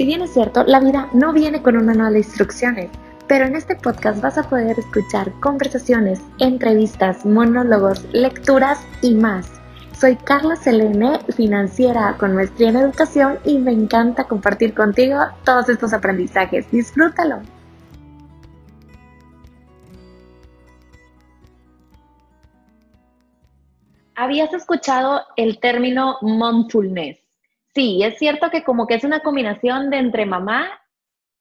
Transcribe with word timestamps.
Si 0.00 0.06
bien 0.06 0.22
es 0.22 0.32
cierto, 0.32 0.64
la 0.64 0.80
vida 0.80 1.10
no 1.12 1.30
viene 1.34 1.60
con 1.60 1.76
un 1.76 1.84
manual 1.84 2.14
de 2.14 2.20
instrucciones, 2.20 2.88
pero 3.28 3.44
en 3.44 3.54
este 3.54 3.76
podcast 3.76 4.22
vas 4.22 4.38
a 4.38 4.48
poder 4.48 4.78
escuchar 4.78 5.30
conversaciones, 5.40 6.22
entrevistas, 6.38 7.26
monólogos, 7.26 8.06
lecturas 8.14 8.80
y 9.02 9.12
más. 9.12 9.60
Soy 9.92 10.16
Carla 10.16 10.56
Selene, 10.56 11.18
financiera 11.36 12.16
con 12.18 12.34
maestría 12.34 12.70
en 12.70 12.76
educación 12.76 13.40
y 13.44 13.58
me 13.58 13.72
encanta 13.72 14.24
compartir 14.24 14.72
contigo 14.72 15.18
todos 15.44 15.68
estos 15.68 15.92
aprendizajes. 15.92 16.70
Disfrútalo. 16.70 17.40
¿Habías 24.14 24.50
escuchado 24.54 25.20
el 25.36 25.60
término 25.60 26.16
momfulness? 26.22 27.18
Sí, 27.74 28.02
es 28.02 28.18
cierto 28.18 28.50
que 28.50 28.64
como 28.64 28.86
que 28.86 28.94
es 28.94 29.04
una 29.04 29.20
combinación 29.20 29.90
de 29.90 29.98
entre 29.98 30.26
mamá 30.26 30.68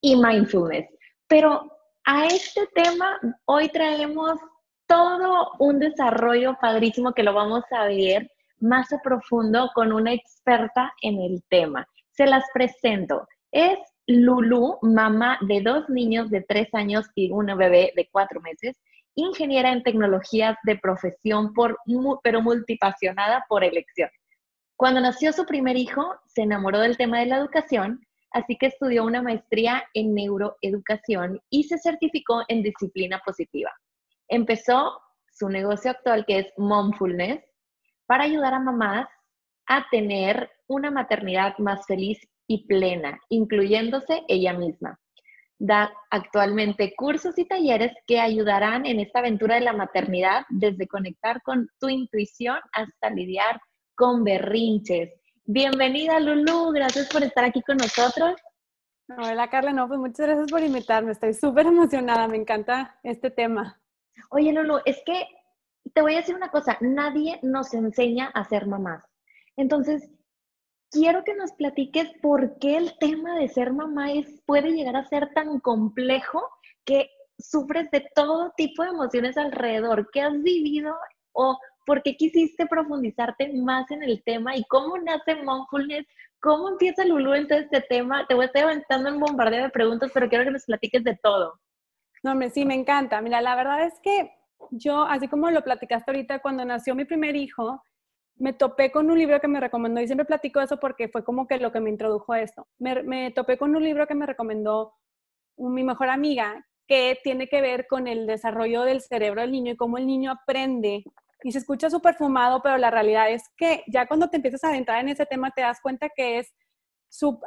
y 0.01 0.15
mindfulness, 0.15 0.87
pero 1.27 1.71
a 2.05 2.25
este 2.25 2.67
tema 2.73 3.19
hoy 3.45 3.69
traemos 3.69 4.39
todo 4.87 5.51
un 5.59 5.79
desarrollo 5.79 6.57
padrísimo 6.59 7.13
que 7.13 7.23
lo 7.23 7.33
vamos 7.33 7.63
a 7.71 7.85
ver 7.85 8.31
más 8.59 8.91
a 8.91 8.99
profundo 9.01 9.69
con 9.73 9.91
una 9.91 10.13
experta 10.13 10.93
en 11.01 11.19
el 11.21 11.43
tema. 11.49 11.87
Se 12.11 12.25
las 12.25 12.43
presento. 12.53 13.27
Es 13.51 13.79
Lulu, 14.07 14.79
mamá 14.81 15.37
de 15.41 15.61
dos 15.61 15.87
niños 15.89 16.31
de 16.31 16.41
tres 16.41 16.73
años 16.73 17.05
y 17.13 17.29
una 17.31 17.53
bebé 17.53 17.93
de 17.95 18.09
cuatro 18.11 18.41
meses, 18.41 18.75
ingeniera 19.13 19.71
en 19.71 19.83
tecnologías 19.83 20.57
de 20.63 20.77
profesión, 20.77 21.53
por, 21.53 21.77
pero 22.23 22.41
multipasionada 22.41 23.45
por 23.47 23.63
elección. 23.63 24.09
Cuando 24.79 25.01
nació 25.01 25.33
su 25.33 25.45
primer 25.45 25.75
hijo, 25.75 26.15
se 26.25 26.43
enamoró 26.43 26.79
del 26.79 26.95
tema 26.95 27.19
de 27.19 27.25
la 27.25 27.35
educación, 27.35 27.99
así 28.31 28.55
que 28.55 28.67
estudió 28.67 29.03
una 29.03 29.21
maestría 29.21 29.83
en 29.93 30.15
neuroeducación 30.15 31.41
y 31.49 31.65
se 31.65 31.77
certificó 31.79 32.45
en 32.47 32.63
disciplina 32.63 33.19
positiva. 33.25 33.73
Empezó 34.29 34.97
su 35.33 35.49
negocio 35.49 35.91
actual 35.91 36.23
que 36.25 36.39
es 36.39 36.53
Momfulness 36.55 37.43
para 38.05 38.23
ayudar 38.23 38.53
a 38.53 38.61
mamás 38.61 39.09
a 39.67 39.85
tener 39.91 40.49
una 40.67 40.91
maternidad 40.91 41.57
más 41.57 41.85
feliz 41.85 42.17
y 42.47 42.65
plena, 42.65 43.19
incluyéndose 43.27 44.23
ella 44.29 44.53
misma. 44.53 44.97
Da 45.57 45.91
actualmente 46.09 46.93
cursos 46.95 47.37
y 47.37 47.43
talleres 47.43 47.91
que 48.07 48.21
ayudarán 48.21 48.85
en 48.85 49.01
esta 49.01 49.19
aventura 49.19 49.55
de 49.55 49.61
la 49.61 49.73
maternidad, 49.73 50.45
desde 50.47 50.87
conectar 50.87 51.41
con 51.41 51.67
tu 51.81 51.89
intuición 51.89 52.59
hasta 52.71 53.09
lidiar 53.09 53.59
con 53.99 54.23
berrinches. 54.23 55.13
Bienvenida 55.43 56.21
Lulu, 56.21 56.71
gracias 56.71 57.09
por 57.09 57.21
estar 57.21 57.43
aquí 57.43 57.61
con 57.61 57.75
nosotros. 57.75 58.33
Hola 59.09 59.49
Carla, 59.49 59.73
no, 59.73 59.89
pues 59.89 59.99
muchas 59.99 60.25
gracias 60.25 60.49
por 60.49 60.63
invitarme, 60.63 61.11
estoy 61.11 61.33
súper 61.33 61.65
emocionada, 61.65 62.29
me 62.29 62.37
encanta 62.37 62.97
este 63.03 63.29
tema. 63.29 63.81
Oye 64.29 64.53
Lulu, 64.53 64.77
es 64.85 65.01
que 65.05 65.27
te 65.93 66.01
voy 66.01 66.13
a 66.13 66.19
decir 66.19 66.33
una 66.33 66.49
cosa, 66.49 66.77
nadie 66.79 67.41
nos 67.43 67.73
enseña 67.73 68.27
a 68.27 68.45
ser 68.45 68.67
mamás. 68.67 69.03
Entonces, 69.57 70.09
quiero 70.89 71.25
que 71.25 71.35
nos 71.35 71.51
platiques 71.51 72.09
por 72.21 72.57
qué 72.59 72.77
el 72.77 72.97
tema 72.99 73.35
de 73.35 73.49
ser 73.49 73.73
mamá 73.73 74.13
es, 74.13 74.41
puede 74.45 74.71
llegar 74.71 74.95
a 74.95 75.09
ser 75.09 75.33
tan 75.33 75.59
complejo 75.59 76.41
que 76.85 77.09
sufres 77.37 77.91
de 77.91 78.09
todo 78.15 78.53
tipo 78.55 78.81
de 78.81 78.91
emociones 78.91 79.35
alrededor. 79.35 80.09
¿Qué 80.13 80.21
has 80.21 80.41
vivido 80.41 80.95
o 81.33 81.57
¿por 81.85 82.03
qué 82.03 82.15
quisiste 82.15 82.65
profundizarte 82.67 83.51
más 83.53 83.89
en 83.91 84.03
el 84.03 84.23
tema 84.23 84.55
y 84.55 84.63
cómo 84.65 84.97
nace 84.97 85.35
Mindfulness? 85.35 86.05
¿Cómo 86.41 86.69
empieza 86.69 87.03
Lulu 87.03 87.33
en 87.33 87.47
todo 87.47 87.59
este 87.59 87.81
tema? 87.81 88.25
Te 88.27 88.33
voy 88.33 88.43
a 88.43 88.47
estar 88.47 88.63
aventando 88.63 89.11
un 89.11 89.19
bombardeo 89.19 89.63
de 89.63 89.69
preguntas, 89.69 90.11
pero 90.13 90.29
quiero 90.29 90.45
que 90.45 90.51
nos 90.51 90.65
platiques 90.65 91.03
de 91.03 91.17
todo. 91.21 91.59
No, 92.23 92.35
me, 92.35 92.49
sí, 92.49 92.65
me 92.65 92.75
encanta. 92.75 93.21
Mira, 93.21 93.41
la 93.41 93.55
verdad 93.55 93.85
es 93.85 93.99
que 94.01 94.31
yo, 94.71 95.03
así 95.03 95.27
como 95.27 95.49
lo 95.51 95.63
platicaste 95.63 96.11
ahorita, 96.11 96.39
cuando 96.39 96.63
nació 96.63 96.95
mi 96.95 97.05
primer 97.05 97.35
hijo, 97.35 97.81
me 98.35 98.53
topé 98.53 98.91
con 98.91 99.09
un 99.09 99.17
libro 99.17 99.39
que 99.41 99.47
me 99.47 99.59
recomendó, 99.59 99.99
y 100.01 100.07
siempre 100.07 100.25
platico 100.25 100.61
eso 100.61 100.79
porque 100.79 101.09
fue 101.09 101.23
como 101.23 101.45
que 101.47 101.57
lo 101.57 101.71
que 101.71 101.81
me 101.81 101.89
introdujo 101.89 102.33
a 102.33 102.41
esto. 102.41 102.67
Me, 102.77 103.03
me 103.03 103.31
topé 103.31 103.57
con 103.57 103.75
un 103.75 103.83
libro 103.83 104.07
que 104.07 104.15
me 104.15 104.25
recomendó 104.25 104.93
mi 105.57 105.83
mejor 105.83 106.09
amiga, 106.09 106.65
que 106.87 107.19
tiene 107.23 107.47
que 107.47 107.61
ver 107.61 107.85
con 107.87 108.07
el 108.07 108.25
desarrollo 108.25 108.83
del 108.83 109.01
cerebro 109.01 109.41
del 109.41 109.51
niño 109.51 109.73
y 109.73 109.77
cómo 109.77 109.97
el 109.97 110.07
niño 110.07 110.31
aprende 110.31 111.03
y 111.43 111.51
se 111.51 111.59
escucha 111.59 111.89
súper 111.89 112.15
fumado, 112.15 112.61
pero 112.61 112.77
la 112.77 112.91
realidad 112.91 113.31
es 113.31 113.43
que 113.55 113.83
ya 113.87 114.07
cuando 114.07 114.29
te 114.29 114.37
empiezas 114.37 114.63
a 114.63 114.69
adentrar 114.69 114.99
en 114.99 115.09
ese 115.09 115.25
tema 115.25 115.51
te 115.51 115.61
das 115.61 115.79
cuenta 115.81 116.09
que 116.09 116.39
es 116.39 116.53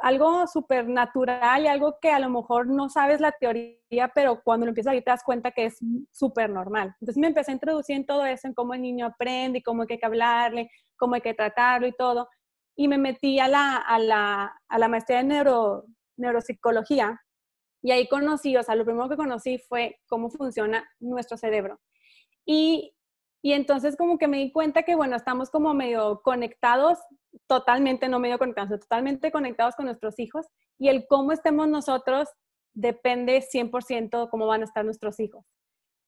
algo 0.01 0.45
súper 0.47 0.87
natural 0.87 1.63
y 1.63 1.67
algo 1.67 1.97
que 2.01 2.09
a 2.09 2.19
lo 2.19 2.29
mejor 2.29 2.67
no 2.67 2.89
sabes 2.89 3.21
la 3.21 3.31
teoría, 3.31 4.11
pero 4.13 4.41
cuando 4.43 4.65
lo 4.65 4.71
empiezas 4.71 4.91
a 4.91 4.93
ver 4.95 5.03
te 5.03 5.11
das 5.11 5.23
cuenta 5.23 5.51
que 5.51 5.65
es 5.65 5.77
súper 6.11 6.49
normal. 6.49 6.95
Entonces 6.99 7.17
me 7.17 7.27
empecé 7.27 7.51
a 7.51 7.53
introducir 7.53 7.95
en 7.95 8.05
todo 8.05 8.25
eso, 8.25 8.47
en 8.47 8.53
cómo 8.53 8.73
el 8.73 8.81
niño 8.81 9.05
aprende 9.05 9.59
y 9.59 9.63
cómo 9.63 9.83
hay 9.83 9.97
que 9.97 10.05
hablarle, 10.05 10.69
cómo 10.97 11.15
hay 11.15 11.21
que 11.21 11.33
tratarlo 11.33 11.87
y 11.87 11.93
todo. 11.93 12.27
Y 12.75 12.87
me 12.87 12.97
metí 12.97 13.39
a 13.39 13.47
la, 13.47 13.77
a 13.77 13.99
la, 13.99 14.53
a 14.67 14.79
la 14.79 14.87
maestría 14.87 15.19
de 15.19 15.25
neuro, 15.25 15.85
neuropsicología 16.17 17.21
y 17.83 17.91
ahí 17.91 18.07
conocí, 18.07 18.55
o 18.55 18.63
sea, 18.63 18.75
lo 18.75 18.85
primero 18.85 19.09
que 19.09 19.17
conocí 19.17 19.59
fue 19.59 19.99
cómo 20.07 20.29
funciona 20.29 20.89
nuestro 20.99 21.37
cerebro. 21.37 21.79
Y 22.45 22.95
y 23.45 23.51
entonces 23.51 23.97
como 23.97 24.17
que 24.17 24.29
me 24.29 24.37
di 24.37 24.53
cuenta 24.53 24.83
que, 24.83 24.95
bueno, 24.95 25.17
estamos 25.17 25.49
como 25.49 25.73
medio 25.73 26.21
conectados, 26.23 26.97
totalmente, 27.45 28.07
no 28.07 28.17
medio 28.17 28.39
conectados, 28.39 28.79
totalmente 28.79 29.33
conectados 29.33 29.75
con 29.75 29.85
nuestros 29.85 30.17
hijos 30.17 30.47
y 30.79 30.87
el 30.87 31.05
cómo 31.07 31.33
estemos 31.33 31.67
nosotros 31.67 32.29
depende 32.73 33.41
100% 33.41 34.29
cómo 34.29 34.47
van 34.47 34.61
a 34.61 34.63
estar 34.63 34.85
nuestros 34.85 35.19
hijos. 35.19 35.45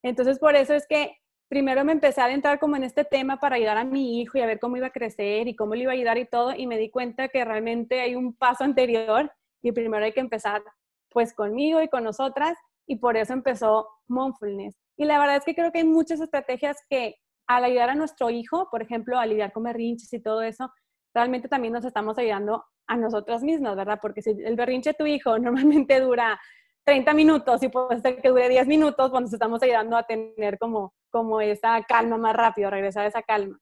Entonces 0.01 0.39
por 0.39 0.55
eso 0.55 0.73
es 0.73 0.87
que 0.87 1.17
primero 1.49 1.83
me 1.83 1.91
empecé 1.91 2.21
a 2.21 2.25
adentrar 2.25 2.57
como 2.57 2.77
en 2.77 2.85
este 2.85 3.03
tema 3.03 3.37
para 3.37 3.57
ayudar 3.57 3.77
a 3.77 3.83
mi 3.83 4.21
hijo 4.21 4.37
y 4.37 4.41
a 4.41 4.45
ver 4.45 4.61
cómo 4.61 4.77
iba 4.77 4.87
a 4.87 4.91
crecer 4.91 5.49
y 5.49 5.57
cómo 5.57 5.75
le 5.75 5.83
iba 5.83 5.91
a 5.91 5.95
ayudar 5.95 6.17
y 6.17 6.25
todo 6.25 6.55
y 6.55 6.67
me 6.67 6.77
di 6.77 6.89
cuenta 6.89 7.27
que 7.27 7.43
realmente 7.43 7.99
hay 7.99 8.15
un 8.15 8.33
paso 8.33 8.63
anterior 8.63 9.29
y 9.61 9.73
primero 9.73 10.05
hay 10.05 10.13
que 10.13 10.21
empezar 10.21 10.63
pues 11.09 11.33
conmigo 11.33 11.81
y 11.81 11.89
con 11.89 12.05
nosotras 12.05 12.57
y 12.87 12.95
por 12.95 13.17
eso 13.17 13.33
empezó 13.33 13.89
Mindfulness. 14.07 14.77
Y 14.95 15.03
la 15.03 15.19
verdad 15.19 15.35
es 15.35 15.43
que 15.43 15.53
creo 15.53 15.73
que 15.73 15.79
hay 15.79 15.83
muchas 15.83 16.21
estrategias 16.21 16.77
que 16.89 17.15
al 17.47 17.63
ayudar 17.63 17.91
a 17.91 17.95
nuestro 17.95 18.29
hijo, 18.29 18.69
por 18.69 18.81
ejemplo, 18.81 19.19
a 19.19 19.25
lidiar 19.25 19.51
con 19.51 19.63
berrinches 19.63 20.11
y 20.13 20.21
todo 20.21 20.41
eso, 20.41 20.71
realmente 21.13 21.47
también 21.47 21.73
nos 21.73 21.85
estamos 21.85 22.17
ayudando 22.17 22.63
a 22.87 22.97
nosotros 22.97 23.43
mismos, 23.43 23.75
¿verdad? 23.75 23.99
Porque 24.01 24.21
si 24.21 24.31
el 24.31 24.55
berrinche 24.55 24.91
de 24.91 24.95
tu 24.95 25.05
hijo 25.05 25.37
normalmente 25.39 25.99
dura 25.99 26.39
30 26.85 27.13
minutos 27.13 27.63
y 27.63 27.69
puede 27.69 27.99
ser 27.99 28.21
que 28.21 28.29
dure 28.29 28.47
10 28.47 28.67
minutos, 28.67 29.09
pues 29.09 29.21
nos 29.21 29.33
estamos 29.33 29.61
ayudando 29.63 29.97
a 29.97 30.03
tener 30.03 30.57
como, 30.59 30.93
como 31.09 31.41
esa 31.41 31.81
calma 31.83 32.17
más 32.17 32.35
rápido, 32.35 32.69
regresar 32.69 33.05
a 33.05 33.07
esa 33.07 33.23
calma. 33.23 33.59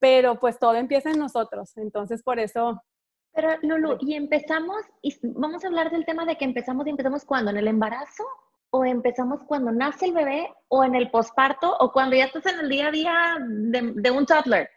Pero 0.00 0.38
pues 0.38 0.58
todo 0.58 0.74
empieza 0.74 1.10
en 1.10 1.18
nosotros, 1.18 1.76
entonces 1.76 2.22
por 2.22 2.38
eso... 2.38 2.80
Pero 3.34 3.50
Lulu, 3.62 3.98
y 4.00 4.14
empezamos, 4.14 4.76
y 5.02 5.14
vamos 5.22 5.62
a 5.62 5.68
hablar 5.68 5.90
del 5.90 6.06
tema 6.06 6.24
de 6.24 6.36
que 6.36 6.44
empezamos 6.44 6.86
y 6.86 6.90
empezamos 6.90 7.24
cuando, 7.24 7.50
en 7.50 7.58
el 7.58 7.68
embarazo 7.68 8.24
o 8.70 8.84
empezamos 8.84 9.40
cuando 9.44 9.72
nace 9.72 10.06
el 10.06 10.12
bebé 10.12 10.52
o 10.68 10.84
en 10.84 10.94
el 10.94 11.10
posparto 11.10 11.76
o 11.78 11.92
cuando 11.92 12.16
ya 12.16 12.26
estás 12.26 12.46
en 12.46 12.60
el 12.60 12.68
día 12.68 12.88
a 12.88 12.90
día 12.90 13.36
de, 13.40 14.10
un 14.10 14.26
toddler? 14.26 14.68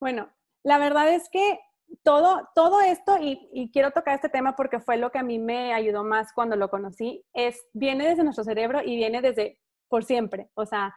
Bueno, 0.00 0.30
la 0.64 0.78
verdad 0.78 1.08
es 1.12 1.28
que 1.30 1.60
todo, 2.02 2.48
todo 2.54 2.80
esto, 2.80 3.16
y, 3.20 3.70
quiero 3.72 3.92
tocar 3.92 4.14
este 4.14 4.28
tema 4.28 4.56
porque 4.56 4.80
fue 4.80 4.96
lo 4.96 5.10
que 5.10 5.18
a 5.18 5.22
mí 5.22 5.38
me 5.38 5.72
ayudó 5.72 6.02
más 6.02 6.32
cuando 6.32 6.56
lo 6.56 6.68
conocí, 6.68 7.24
es, 7.32 7.64
viene 7.72 8.08
desde 8.08 8.24
nuestro 8.24 8.44
cerebro 8.44 8.82
y 8.82 8.96
viene 8.96 9.22
desde 9.22 9.60
por 9.88 10.04
siempre, 10.04 10.50
o 10.54 10.66
sea, 10.66 10.94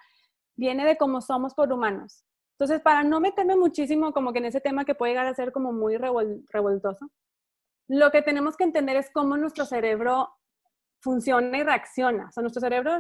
viene 0.56 0.86
de 0.86 0.97
cómo 0.97 1.22
somos 1.22 1.53
por 1.53 1.72
humanos. 1.72 2.26
Entonces, 2.58 2.81
para 2.81 3.03
no 3.03 3.22
meterme 3.22 3.56
muchísimo 3.56 4.12
como 4.12 4.34
que 4.34 4.40
en 4.40 4.46
ese 4.46 4.59
tema 4.59 4.84
que 4.84 4.96
puede 4.96 5.14
llegar 5.14 5.28
a 5.28 5.34
ser 5.34 5.52
como 5.52 5.72
muy 5.72 5.96
revoltoso, 5.96 7.09
lo 7.88 8.12
que 8.12 8.22
tenemos 8.22 8.58
que 8.58 8.66
entender 8.66 8.97
es 8.97 9.09
cómo 9.12 9.38
nuestro 9.38 9.66
cerebro 9.66 10.29
funciona 11.01 11.57
y 11.57 11.63
reacciona. 11.63 12.28
O 12.28 12.31
sea, 12.31 12.41
nuestro 12.41 12.61
cerebro 12.61 12.99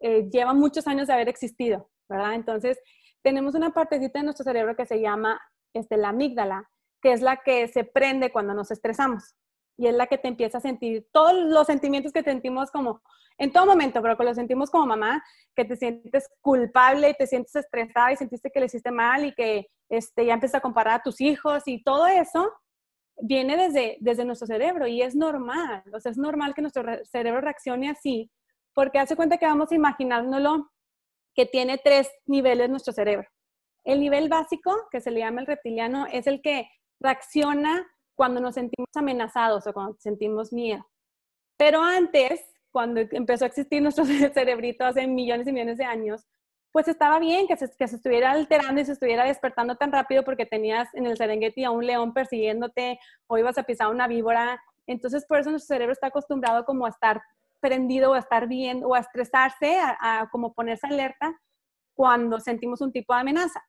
eh, 0.00 0.28
lleva 0.30 0.54
muchos 0.54 0.86
años 0.86 1.06
de 1.06 1.14
haber 1.14 1.28
existido, 1.28 1.90
¿verdad? 2.08 2.34
Entonces, 2.34 2.78
tenemos 3.22 3.54
una 3.54 3.70
partecita 3.70 4.18
de 4.18 4.24
nuestro 4.24 4.44
cerebro 4.44 4.76
que 4.76 4.86
se 4.86 5.00
llama 5.00 5.40
este, 5.74 5.96
la 5.96 6.10
amígdala, 6.10 6.68
que 7.02 7.12
es 7.12 7.20
la 7.20 7.38
que 7.38 7.68
se 7.68 7.84
prende 7.84 8.32
cuando 8.32 8.54
nos 8.54 8.70
estresamos. 8.70 9.34
Y 9.76 9.86
es 9.86 9.94
la 9.94 10.06
que 10.06 10.18
te 10.18 10.28
empieza 10.28 10.58
a 10.58 10.60
sentir 10.60 11.06
todos 11.12 11.32
los 11.34 11.66
sentimientos 11.66 12.12
que 12.12 12.22
sentimos 12.22 12.70
como 12.70 13.00
en 13.38 13.52
todo 13.52 13.64
momento, 13.64 14.02
pero 14.02 14.18
que 14.18 14.24
los 14.24 14.36
sentimos 14.36 14.70
como 14.70 14.86
mamá, 14.86 15.24
que 15.56 15.64
te 15.64 15.76
sientes 15.76 16.28
culpable 16.42 17.08
y 17.08 17.14
te 17.14 17.26
sientes 17.26 17.56
estresada 17.56 18.12
y 18.12 18.16
sentiste 18.16 18.50
que 18.50 18.60
le 18.60 18.66
hiciste 18.66 18.90
mal 18.90 19.24
y 19.24 19.34
que 19.34 19.68
este, 19.88 20.26
ya 20.26 20.34
empiezas 20.34 20.58
a 20.58 20.60
comparar 20.60 21.00
a 21.00 21.02
tus 21.02 21.22
hijos 21.22 21.62
y 21.66 21.82
todo 21.82 22.06
eso 22.06 22.52
viene 23.22 23.56
desde, 23.56 23.96
desde 24.00 24.24
nuestro 24.24 24.46
cerebro 24.46 24.86
y 24.86 25.02
es 25.02 25.14
normal, 25.14 25.82
o 25.92 26.00
sea, 26.00 26.12
es 26.12 26.18
normal 26.18 26.54
que 26.54 26.62
nuestro 26.62 26.84
cerebro 27.04 27.40
reaccione 27.40 27.90
así, 27.90 28.30
porque 28.74 28.98
hace 28.98 29.16
cuenta 29.16 29.38
que 29.38 29.46
vamos 29.46 29.72
imaginándolo 29.72 30.70
que 31.34 31.46
tiene 31.46 31.78
tres 31.78 32.10
niveles 32.26 32.70
nuestro 32.70 32.92
cerebro. 32.92 33.28
El 33.84 34.00
nivel 34.00 34.28
básico, 34.28 34.74
que 34.90 35.00
se 35.00 35.10
le 35.10 35.20
llama 35.20 35.40
el 35.40 35.46
reptiliano, 35.46 36.06
es 36.06 36.26
el 36.26 36.42
que 36.42 36.68
reacciona 37.00 37.86
cuando 38.14 38.40
nos 38.40 38.54
sentimos 38.54 38.88
amenazados 38.94 39.66
o 39.66 39.72
cuando 39.72 39.96
sentimos 39.98 40.52
miedo. 40.52 40.86
Pero 41.56 41.82
antes, 41.82 42.44
cuando 42.70 43.00
empezó 43.00 43.44
a 43.44 43.48
existir 43.48 43.82
nuestro 43.82 44.04
cerebrito 44.34 44.84
hace 44.84 45.06
millones 45.06 45.46
y 45.48 45.52
millones 45.52 45.78
de 45.78 45.84
años, 45.84 46.26
pues 46.72 46.88
estaba 46.88 47.18
bien 47.18 47.46
que 47.46 47.56
se, 47.56 47.70
que 47.76 47.88
se 47.88 47.96
estuviera 47.96 48.30
alterando 48.30 48.80
y 48.80 48.84
se 48.84 48.92
estuviera 48.92 49.24
despertando 49.24 49.76
tan 49.76 49.90
rápido 49.92 50.24
porque 50.24 50.46
tenías 50.46 50.88
en 50.94 51.06
el 51.06 51.16
Serengeti 51.16 51.64
a 51.64 51.70
un 51.70 51.84
león 51.84 52.12
persiguiéndote 52.12 52.98
o 53.26 53.38
ibas 53.38 53.58
a 53.58 53.64
pisar 53.64 53.88
una 53.88 54.06
víbora. 54.06 54.62
Entonces, 54.86 55.26
por 55.26 55.40
eso 55.40 55.50
nuestro 55.50 55.74
cerebro 55.74 55.92
está 55.92 56.08
acostumbrado 56.08 56.64
como 56.64 56.86
a 56.86 56.90
estar 56.90 57.20
prendido 57.60 58.10
o 58.12 58.14
a 58.14 58.18
estar 58.18 58.46
bien 58.46 58.82
o 58.84 58.94
a 58.94 59.00
estresarse, 59.00 59.78
a, 59.80 60.28
como 60.30 60.54
ponerse 60.54 60.86
alerta 60.86 61.38
cuando 61.94 62.40
sentimos 62.40 62.80
un 62.80 62.92
tipo 62.92 63.14
de 63.14 63.20
amenaza. 63.20 63.62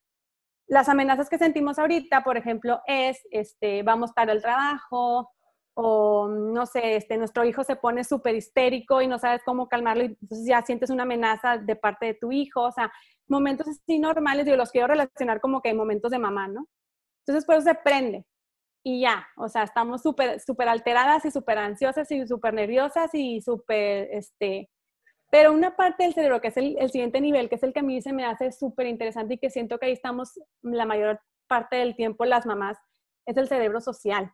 Las 0.67 0.87
amenazas 0.87 1.29
que 1.29 1.37
sentimos 1.37 1.79
ahorita, 1.79 2.23
por 2.23 2.37
ejemplo, 2.37 2.81
es, 2.85 3.19
este, 3.29 3.83
vamos 3.83 4.13
para 4.13 4.31
el 4.31 4.41
trabajo, 4.41 5.29
o 5.73 6.27
no 6.27 6.65
sé, 6.65 6.97
este, 6.97 7.17
nuestro 7.17 7.45
hijo 7.45 7.63
se 7.63 7.75
pone 7.75 8.03
súper 8.03 8.35
histérico 8.35 9.01
y 9.01 9.07
no 9.07 9.19
sabes 9.19 9.41
cómo 9.45 9.69
calmarlo, 9.69 10.03
y 10.03 10.17
entonces 10.21 10.47
ya 10.47 10.61
sientes 10.63 10.89
una 10.89 11.03
amenaza 11.03 11.57
de 11.57 11.75
parte 11.75 12.07
de 12.07 12.13
tu 12.15 12.31
hijo, 12.31 12.61
o 12.61 12.71
sea, 12.71 12.91
momentos 13.27 13.67
así 13.67 13.99
normales, 13.99 14.45
yo 14.45 14.55
los 14.57 14.71
quiero 14.71 14.87
relacionar 14.87 15.39
como 15.41 15.61
que 15.61 15.69
hay 15.69 15.75
momentos 15.75 16.11
de 16.11 16.19
mamá, 16.19 16.47
¿no? 16.47 16.67
Entonces, 17.25 17.45
por 17.45 17.55
eso 17.55 17.65
se 17.65 17.75
prende 17.75 18.25
y 18.83 19.01
ya, 19.01 19.27
o 19.37 19.47
sea, 19.47 19.63
estamos 19.63 20.01
súper 20.01 20.39
super 20.39 20.67
alteradas 20.67 21.25
y 21.25 21.31
súper 21.31 21.57
ansiosas 21.59 22.11
y 22.11 22.27
súper 22.27 22.53
nerviosas 22.53 23.11
y 23.13 23.41
súper, 23.41 24.09
este, 24.11 24.69
pero 25.31 25.53
una 25.53 25.75
parte 25.75 26.03
del 26.03 26.13
cerebro, 26.13 26.41
que 26.41 26.49
es 26.49 26.57
el, 26.57 26.91
siguiente 26.91 27.21
nivel, 27.21 27.47
que 27.47 27.55
es 27.55 27.63
el 27.63 27.73
que 27.73 27.79
a 27.79 27.83
mí 27.83 28.01
se 28.01 28.11
me 28.11 28.25
hace 28.25 28.51
súper 28.51 28.87
interesante 28.87 29.35
y 29.35 29.37
que 29.37 29.49
siento 29.49 29.79
que 29.79 29.85
ahí 29.87 29.93
estamos 29.93 30.39
la 30.61 30.85
mayor 30.85 31.21
parte 31.47 31.77
del 31.77 31.95
tiempo 31.95 32.25
las 32.25 32.45
mamás, 32.45 32.77
es 33.25 33.37
el 33.37 33.47
cerebro 33.47 33.79
social. 33.81 34.33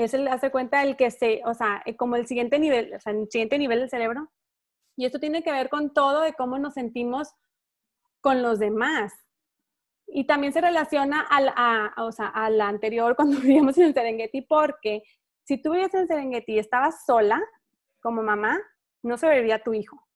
Es 0.00 0.14
el, 0.14 0.28
hace 0.28 0.50
cuenta 0.50 0.82
el 0.82 0.96
que 0.96 1.10
se, 1.10 1.42
o 1.44 1.52
sea, 1.52 1.82
eh, 1.84 1.94
como 1.94 2.16
el 2.16 2.26
siguiente 2.26 2.58
nivel, 2.58 2.94
o 2.94 3.00
sea, 3.00 3.12
el 3.12 3.28
siguiente 3.30 3.58
nivel 3.58 3.80
del 3.80 3.90
cerebro. 3.90 4.30
Y 4.96 5.04
esto 5.04 5.20
tiene 5.20 5.42
que 5.42 5.52
ver 5.52 5.68
con 5.68 5.92
todo 5.92 6.22
de 6.22 6.32
cómo 6.32 6.58
nos 6.58 6.72
sentimos 6.72 7.34
con 8.22 8.42
los 8.42 8.58
demás. 8.58 9.12
Y 10.06 10.26
también 10.26 10.54
se 10.54 10.62
relaciona 10.62 11.20
al, 11.20 11.52
a, 11.54 11.92
o 11.98 12.12
sea, 12.12 12.28
a 12.28 12.48
la 12.48 12.68
anterior 12.68 13.14
cuando 13.16 13.40
vivíamos 13.40 13.76
en 13.76 13.84
el 13.84 13.94
Serengeti, 13.94 14.40
porque 14.40 15.02
si 15.44 15.60
tú 15.60 15.72
vivías 15.72 15.92
en 15.92 16.00
el 16.00 16.08
Serengeti 16.08 16.54
y 16.54 16.58
estabas 16.58 17.04
sola 17.04 17.38
como 18.00 18.22
mamá, 18.22 18.58
no 19.02 19.18
sobrevivía 19.18 19.62
tu 19.62 19.74
hijo. 19.74 20.08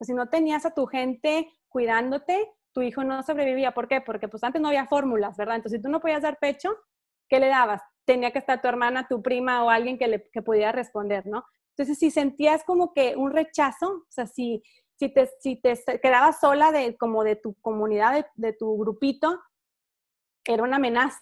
Si 0.00 0.14
no 0.14 0.28
tenías 0.28 0.64
a 0.64 0.74
tu 0.74 0.86
gente 0.86 1.50
cuidándote, 1.68 2.52
tu 2.72 2.82
hijo 2.82 3.02
no 3.02 3.20
sobrevivía. 3.24 3.74
¿Por 3.74 3.88
qué? 3.88 4.00
Porque 4.00 4.28
pues 4.28 4.44
antes 4.44 4.62
no 4.62 4.68
había 4.68 4.86
fórmulas, 4.86 5.36
¿verdad? 5.36 5.56
Entonces, 5.56 5.80
si 5.80 5.82
tú 5.82 5.88
no 5.88 6.00
podías 6.00 6.22
dar 6.22 6.38
pecho, 6.38 6.76
¿qué 7.34 7.40
le 7.40 7.48
dabas? 7.48 7.82
Tenía 8.06 8.30
que 8.30 8.38
estar 8.38 8.62
tu 8.62 8.68
hermana, 8.68 9.08
tu 9.08 9.20
prima 9.20 9.64
o 9.64 9.70
alguien 9.70 9.98
que, 9.98 10.06
le, 10.06 10.30
que 10.30 10.40
pudiera 10.40 10.70
responder, 10.70 11.26
¿no? 11.26 11.44
Entonces, 11.70 11.98
si 11.98 12.12
sentías 12.12 12.62
como 12.62 12.94
que 12.94 13.16
un 13.16 13.32
rechazo, 13.32 13.88
o 13.88 14.06
sea, 14.08 14.28
si, 14.28 14.62
si 15.00 15.12
te, 15.12 15.28
si 15.40 15.56
te 15.56 15.74
quedabas 16.00 16.38
sola 16.38 16.70
de, 16.70 16.96
como 16.96 17.24
de 17.24 17.34
tu 17.34 17.56
comunidad, 17.60 18.24
de, 18.36 18.52
tu 18.52 18.78
grupito, 18.78 19.40
era 20.46 20.62
una 20.62 20.76
amenaza 20.76 21.18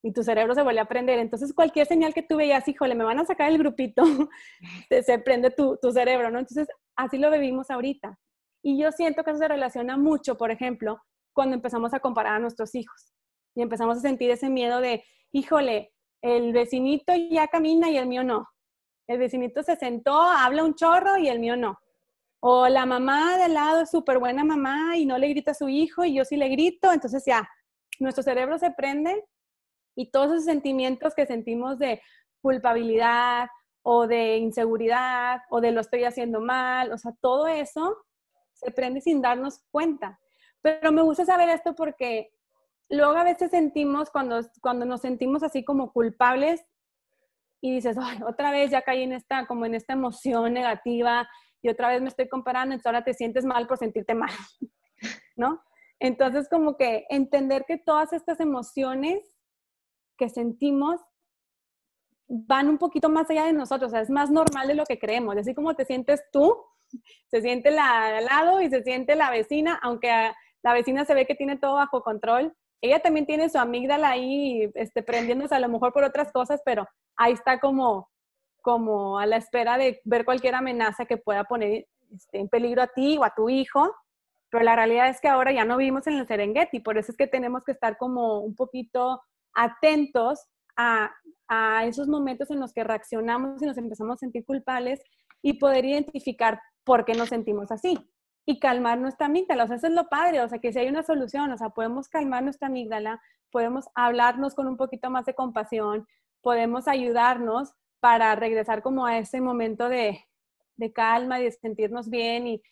y 0.00 0.12
tu 0.12 0.22
cerebro 0.22 0.54
se 0.54 0.62
vuelve 0.62 0.78
a 0.78 0.84
prender. 0.84 1.18
Entonces, 1.18 1.52
cualquier 1.52 1.88
señal 1.88 2.14
que 2.14 2.22
tú 2.22 2.36
veías, 2.36 2.68
híjole, 2.68 2.94
me 2.94 3.02
van 3.02 3.18
a 3.18 3.24
sacar 3.24 3.50
el 3.50 3.58
grupito, 3.58 4.04
se, 5.02 5.18
prende 5.18 5.50
tu, 5.50 5.76
tu, 5.82 5.90
cerebro, 5.90 6.30
¿no? 6.30 6.38
Entonces, 6.38 6.68
así 6.94 7.18
lo 7.18 7.32
vivimos 7.32 7.68
ahorita. 7.68 8.16
Y 8.62 8.80
yo 8.80 8.92
siento 8.92 9.24
que 9.24 9.30
eso 9.30 9.40
se 9.40 9.48
relaciona 9.48 9.96
mucho, 9.96 10.36
por 10.36 10.52
ejemplo, 10.52 11.02
cuando 11.32 11.56
empezamos 11.56 11.92
a 11.94 11.98
comparar 11.98 12.36
a 12.36 12.38
nuestros 12.38 12.76
hijos 12.76 13.12
y 13.58 13.62
empezamos 13.62 13.98
a 13.98 14.00
sentir 14.00 14.30
ese 14.30 14.48
miedo 14.48 14.80
de, 14.80 15.02
híjole, 15.32 15.92
el 16.22 16.52
vecinito 16.52 17.12
ya 17.28 17.48
camina 17.48 17.90
y 17.90 17.96
el 17.96 18.06
mío 18.06 18.22
no. 18.22 18.48
El 19.08 19.18
vecinito 19.18 19.64
se 19.64 19.74
sentó, 19.74 20.14
habla 20.14 20.62
un 20.62 20.76
chorro 20.76 21.16
y 21.16 21.26
el 21.28 21.40
mío 21.40 21.56
no. 21.56 21.76
O 22.38 22.68
la 22.68 22.86
mamá 22.86 23.36
de 23.36 23.48
lado 23.48 23.80
es 23.80 23.90
súper 23.90 24.20
buena 24.20 24.44
mamá 24.44 24.96
y 24.96 25.06
no 25.06 25.18
le 25.18 25.28
grita 25.30 25.50
a 25.50 25.54
su 25.54 25.68
hijo 25.68 26.04
y 26.04 26.14
yo 26.14 26.24
sí 26.24 26.36
le 26.36 26.48
grito, 26.50 26.92
entonces 26.92 27.24
ya, 27.26 27.48
nuestro 27.98 28.22
cerebro 28.22 28.60
se 28.60 28.70
prende 28.70 29.24
y 29.96 30.12
todos 30.12 30.30
esos 30.30 30.44
sentimientos 30.44 31.16
que 31.16 31.26
sentimos 31.26 31.80
de 31.80 32.00
culpabilidad 32.40 33.48
o 33.82 34.06
de 34.06 34.36
inseguridad 34.36 35.40
o 35.50 35.60
de 35.60 35.72
lo 35.72 35.80
estoy 35.80 36.04
haciendo 36.04 36.40
mal, 36.40 36.92
o 36.92 36.98
sea, 36.98 37.10
todo 37.20 37.48
eso 37.48 37.96
se 38.52 38.70
prende 38.70 39.00
sin 39.00 39.20
darnos 39.20 39.64
cuenta. 39.72 40.20
Pero 40.62 40.92
me 40.92 41.02
gusta 41.02 41.24
saber 41.24 41.48
esto 41.48 41.74
porque 41.74 42.30
luego 42.88 43.12
a 43.12 43.24
veces 43.24 43.50
sentimos, 43.50 44.10
cuando, 44.10 44.40
cuando 44.60 44.84
nos 44.86 45.00
sentimos 45.00 45.42
así 45.42 45.64
como 45.64 45.92
culpables 45.92 46.64
y 47.60 47.74
dices, 47.74 47.96
otra 48.26 48.50
vez 48.50 48.70
ya 48.70 48.82
caí 48.82 49.02
en 49.02 49.12
esta, 49.12 49.46
como 49.46 49.66
en 49.66 49.74
esta 49.74 49.92
emoción 49.92 50.52
negativa 50.52 51.28
y 51.60 51.68
otra 51.68 51.88
vez 51.88 52.00
me 52.00 52.08
estoy 52.08 52.28
comparando, 52.28 52.74
entonces 52.74 52.86
ahora 52.86 53.04
te 53.04 53.14
sientes 53.14 53.44
mal 53.44 53.66
por 53.66 53.78
sentirte 53.78 54.14
mal, 54.14 54.30
¿no? 55.36 55.62
Entonces, 56.00 56.48
como 56.48 56.76
que 56.76 57.06
entender 57.10 57.64
que 57.66 57.76
todas 57.76 58.12
estas 58.12 58.38
emociones 58.40 59.20
que 60.16 60.28
sentimos 60.28 61.00
van 62.28 62.68
un 62.68 62.78
poquito 62.78 63.08
más 63.08 63.28
allá 63.30 63.44
de 63.44 63.52
nosotros, 63.52 63.92
es 63.94 64.10
más 64.10 64.30
normal 64.30 64.68
de 64.68 64.74
lo 64.74 64.84
que 64.84 64.98
creemos. 64.98 65.36
Así 65.36 65.54
como 65.54 65.74
te 65.74 65.84
sientes 65.84 66.22
tú, 66.30 66.56
se 67.28 67.40
siente 67.40 67.70
la 67.70 68.18
al 68.18 68.24
lado 68.26 68.60
y 68.60 68.70
se 68.70 68.82
siente 68.82 69.16
la 69.16 69.30
vecina, 69.30 69.78
aunque 69.82 70.32
la 70.62 70.72
vecina 70.72 71.04
se 71.04 71.14
ve 71.14 71.26
que 71.26 71.34
tiene 71.34 71.56
todo 71.56 71.74
bajo 71.74 72.02
control. 72.02 72.54
Ella 72.80 73.00
también 73.00 73.26
tiene 73.26 73.48
su 73.48 73.58
amígdala 73.58 74.10
ahí 74.10 74.70
este, 74.74 75.02
prendiéndose 75.02 75.54
a 75.54 75.60
lo 75.60 75.68
mejor 75.68 75.92
por 75.92 76.04
otras 76.04 76.32
cosas, 76.32 76.60
pero 76.64 76.86
ahí 77.16 77.32
está 77.32 77.58
como 77.60 78.08
como 78.60 79.18
a 79.18 79.24
la 79.24 79.36
espera 79.36 79.78
de 79.78 80.02
ver 80.04 80.24
cualquier 80.24 80.54
amenaza 80.54 81.06
que 81.06 81.16
pueda 81.16 81.44
poner 81.44 81.86
este, 82.14 82.38
en 82.38 82.48
peligro 82.48 82.82
a 82.82 82.88
ti 82.88 83.16
o 83.16 83.24
a 83.24 83.34
tu 83.34 83.48
hijo, 83.48 83.94
pero 84.50 84.64
la 84.64 84.76
realidad 84.76 85.08
es 85.08 85.20
que 85.20 85.28
ahora 85.28 85.52
ya 85.52 85.64
no 85.64 85.76
vivimos 85.76 86.06
en 86.06 86.14
el 86.14 86.26
Serengeti, 86.26 86.80
por 86.80 86.98
eso 86.98 87.12
es 87.12 87.16
que 87.16 87.26
tenemos 87.26 87.64
que 87.64 87.72
estar 87.72 87.96
como 87.96 88.40
un 88.40 88.54
poquito 88.54 89.22
atentos 89.54 90.46
a, 90.76 91.10
a 91.48 91.84
esos 91.86 92.08
momentos 92.08 92.50
en 92.50 92.60
los 92.60 92.72
que 92.72 92.84
reaccionamos 92.84 93.62
y 93.62 93.66
nos 93.66 93.78
empezamos 93.78 94.14
a 94.14 94.18
sentir 94.18 94.44
culpables 94.44 95.00
y 95.40 95.54
poder 95.54 95.84
identificar 95.84 96.60
por 96.84 97.04
qué 97.04 97.14
nos 97.14 97.30
sentimos 97.30 97.70
así 97.70 97.96
y 98.48 98.58
calmar 98.58 98.98
nuestra 98.98 99.26
amígdala. 99.26 99.64
O 99.64 99.66
sea, 99.66 99.76
eso 99.76 99.88
es 99.88 99.92
lo 99.92 100.08
padre, 100.08 100.40
o 100.40 100.48
sea, 100.48 100.58
que 100.58 100.72
si 100.72 100.78
hay 100.78 100.88
una 100.88 101.02
solución, 101.02 101.52
o 101.52 101.58
sea, 101.58 101.68
podemos 101.68 102.08
calmar 102.08 102.42
nuestra 102.42 102.68
amígdala, 102.68 103.20
podemos 103.50 103.90
hablarnos 103.94 104.54
con 104.54 104.66
un 104.66 104.78
poquito 104.78 105.10
más 105.10 105.26
de 105.26 105.34
compasión, 105.34 106.06
podemos 106.40 106.88
ayudarnos 106.88 107.74
para 108.00 108.34
regresar 108.36 108.80
como 108.80 109.04
a 109.04 109.18
ese 109.18 109.42
momento 109.42 109.90
de, 109.90 110.24
calma 110.94 111.40
y 111.40 111.44
de 111.44 111.52
sentirnos 111.52 112.08
bien 112.08 112.46
y, 112.46 112.62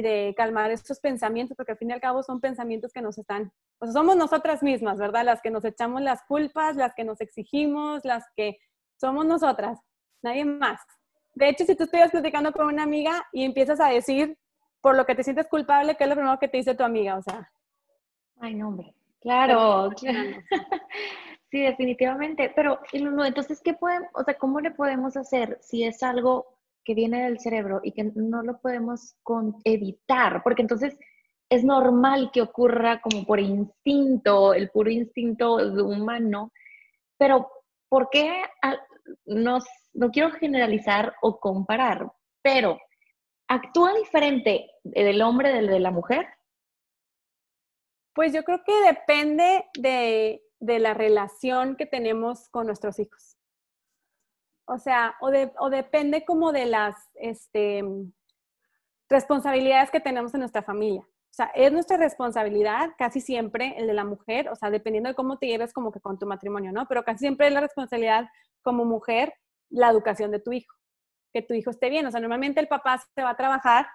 de 0.00 0.32
calmar 0.34 0.70
estos 0.70 0.98
pensamientos, 0.98 1.54
porque 1.58 1.72
al 1.72 1.78
fin 1.78 1.90
y 1.90 1.92
al 1.92 2.00
cabo 2.00 2.22
son 2.22 2.40
pensamientos 2.40 2.90
que 2.90 3.02
nos 3.02 3.18
están, 3.18 3.52
o 3.80 3.84
sea, 3.84 3.92
somos 3.92 4.16
nosotras 4.16 4.62
mismas, 4.62 4.96
¿verdad? 4.96 5.26
Las 5.26 5.42
que 5.42 5.50
nos 5.50 5.64
echamos 5.66 6.00
las 6.00 6.22
culpas, 6.22 6.74
las 6.74 6.94
que 6.94 7.04
nos 7.04 7.20
exigimos, 7.20 8.02
las 8.02 8.24
que 8.34 8.56
somos 8.98 9.26
nosotras, 9.26 9.78
nadie 10.22 10.46
más. 10.46 10.80
De 11.34 11.50
hecho, 11.50 11.66
si 11.66 11.74
tú 11.74 11.84
estás 11.84 12.10
platicando 12.10 12.50
con 12.52 12.66
una 12.66 12.82
amiga 12.82 13.26
y 13.30 13.44
empiezas 13.44 13.78
a 13.78 13.88
decir 13.88 14.38
por 14.80 14.96
lo 14.96 15.06
que 15.06 15.14
te 15.14 15.24
sientes 15.24 15.48
culpable, 15.48 15.96
¿qué 15.96 16.04
es 16.04 16.10
lo 16.10 16.16
primero 16.16 16.38
que 16.38 16.48
te 16.48 16.58
dice 16.58 16.74
tu 16.74 16.84
amiga? 16.84 17.16
O 17.16 17.22
sea. 17.22 17.50
Ay, 18.40 18.54
no, 18.54 18.68
hombre. 18.68 18.94
Claro, 19.20 19.90
Sí, 21.50 21.60
definitivamente. 21.62 22.52
Pero 22.54 22.78
no, 22.92 23.24
entonces, 23.24 23.60
¿qué 23.62 23.74
podemos, 23.74 24.08
o 24.14 24.22
sea, 24.22 24.34
cómo 24.34 24.60
le 24.60 24.70
podemos 24.70 25.16
hacer 25.16 25.58
si 25.62 25.84
es 25.84 26.02
algo 26.02 26.46
que 26.84 26.94
viene 26.94 27.24
del 27.24 27.40
cerebro 27.40 27.80
y 27.82 27.92
que 27.92 28.04
no 28.14 28.42
lo 28.42 28.58
podemos 28.58 29.16
evitar? 29.64 30.42
Porque 30.42 30.62
entonces 30.62 30.98
es 31.48 31.64
normal 31.64 32.30
que 32.32 32.42
ocurra 32.42 33.00
como 33.00 33.24
por 33.24 33.40
instinto, 33.40 34.52
el 34.52 34.68
puro 34.70 34.90
instinto 34.90 35.56
humano, 35.56 36.52
pero 37.16 37.50
¿por 37.88 38.10
qué 38.10 38.42
no 39.24 39.60
quiero 40.12 40.30
generalizar 40.32 41.14
o 41.22 41.40
comparar, 41.40 42.12
pero 42.42 42.78
actúa 43.48 43.94
diferente 43.94 44.70
el 44.92 45.22
hombre 45.22 45.52
del 45.52 45.66
de 45.66 45.80
la 45.80 45.90
mujer? 45.90 46.26
Pues 48.14 48.32
yo 48.32 48.42
creo 48.42 48.62
que 48.64 48.72
depende 48.82 49.64
de 49.78 50.42
de 50.60 50.78
la 50.78 50.94
relación 50.94 51.76
que 51.76 51.86
tenemos 51.86 52.48
con 52.48 52.66
nuestros 52.66 52.98
hijos. 52.98 53.36
O 54.66 54.78
sea, 54.78 55.16
o, 55.20 55.70
depende 55.70 56.24
como 56.24 56.52
de 56.52 56.66
las 56.66 56.94
este, 57.14 57.82
responsabilidades 59.08 59.90
que 59.90 60.00
tenemos 60.00 60.34
en 60.34 60.40
nuestra 60.40 60.62
familia. 60.62 61.00
O 61.00 61.34
sea, 61.38 61.46
es 61.54 61.72
nuestra 61.72 61.96
responsabilidad 61.96 62.90
casi 62.98 63.20
siempre 63.20 63.74
el 63.78 63.86
de 63.86 63.94
la 63.94 64.04
mujer, 64.04 64.48
o 64.48 64.56
sea, 64.56 64.70
dependiendo 64.70 65.08
de 65.08 65.14
cómo 65.14 65.38
te 65.38 65.46
lleves 65.46 65.72
como 65.72 65.92
que 65.92 66.00
con 66.00 66.18
tu 66.18 66.26
matrimonio, 66.26 66.72
¿no? 66.72 66.86
Pero 66.86 67.04
casi 67.04 67.20
siempre 67.20 67.46
es 67.46 67.52
la 67.52 67.60
responsabilidad 67.60 68.28
como 68.62 68.84
mujer 68.84 69.32
la 69.70 69.90
educación 69.90 70.30
de 70.30 70.40
tu 70.40 70.52
hijo, 70.52 70.74
que 71.32 71.42
tu 71.42 71.54
hijo 71.54 71.70
esté 71.70 71.90
bien. 71.90 72.06
O 72.06 72.10
sea, 72.10 72.20
normalmente 72.20 72.60
el 72.60 72.68
papá 72.68 73.02
se 73.14 73.22
va 73.22 73.30
a 73.30 73.36
trabajar 73.36 73.86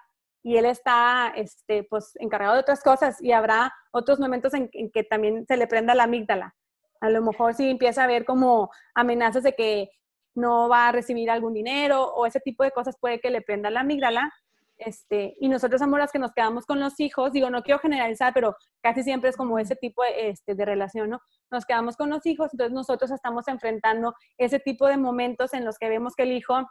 y 0.42 0.58
él 0.58 0.66
está, 0.66 1.32
este, 1.34 1.84
pues, 1.84 2.12
encargado 2.20 2.54
de 2.54 2.60
otras 2.60 2.82
cosas 2.82 3.20
y 3.22 3.32
habrá 3.32 3.72
otros 3.92 4.20
momentos 4.20 4.52
en, 4.52 4.68
que 4.68 5.02
también 5.02 5.46
se 5.46 5.56
le 5.56 5.66
prenda 5.66 5.94
la 5.94 6.04
amígdala. 6.04 6.54
A 7.00 7.08
lo 7.08 7.22
mejor 7.22 7.54
si 7.54 7.70
empieza 7.70 8.04
a 8.04 8.06
ver 8.06 8.26
como 8.26 8.70
amenazas 8.94 9.42
de 9.42 9.54
que 9.54 9.90
no 10.34 10.68
va 10.68 10.88
a 10.88 10.92
recibir 10.92 11.30
algún 11.30 11.54
dinero 11.54 12.04
o 12.04 12.26
ese 12.26 12.40
tipo 12.40 12.62
de 12.62 12.72
cosas 12.72 12.96
puede 13.00 13.20
que 13.20 13.30
le 13.30 13.40
prenda 13.40 13.70
la 13.70 13.80
amígdala. 13.80 14.32
Este, 14.76 15.34
y 15.40 15.48
nosotros 15.48 15.80
somos 15.80 15.98
las 15.98 16.12
que 16.12 16.18
nos 16.18 16.32
quedamos 16.32 16.66
con 16.66 16.80
los 16.80 16.98
hijos, 16.98 17.32
digo, 17.32 17.48
no 17.48 17.62
quiero 17.62 17.78
generalizar, 17.78 18.34
pero 18.34 18.56
casi 18.82 19.02
siempre 19.02 19.30
es 19.30 19.36
como 19.36 19.58
ese 19.58 19.76
tipo 19.76 20.02
de, 20.02 20.30
este, 20.30 20.54
de 20.54 20.64
relación, 20.64 21.10
¿no? 21.10 21.20
Nos 21.50 21.64
quedamos 21.64 21.96
con 21.96 22.10
los 22.10 22.26
hijos, 22.26 22.50
entonces 22.52 22.74
nosotros 22.74 23.10
estamos 23.12 23.46
enfrentando 23.46 24.14
ese 24.36 24.58
tipo 24.58 24.88
de 24.88 24.96
momentos 24.96 25.54
en 25.54 25.64
los 25.64 25.78
que 25.78 25.88
vemos 25.88 26.14
que 26.16 26.24
el 26.24 26.32
hijo, 26.32 26.66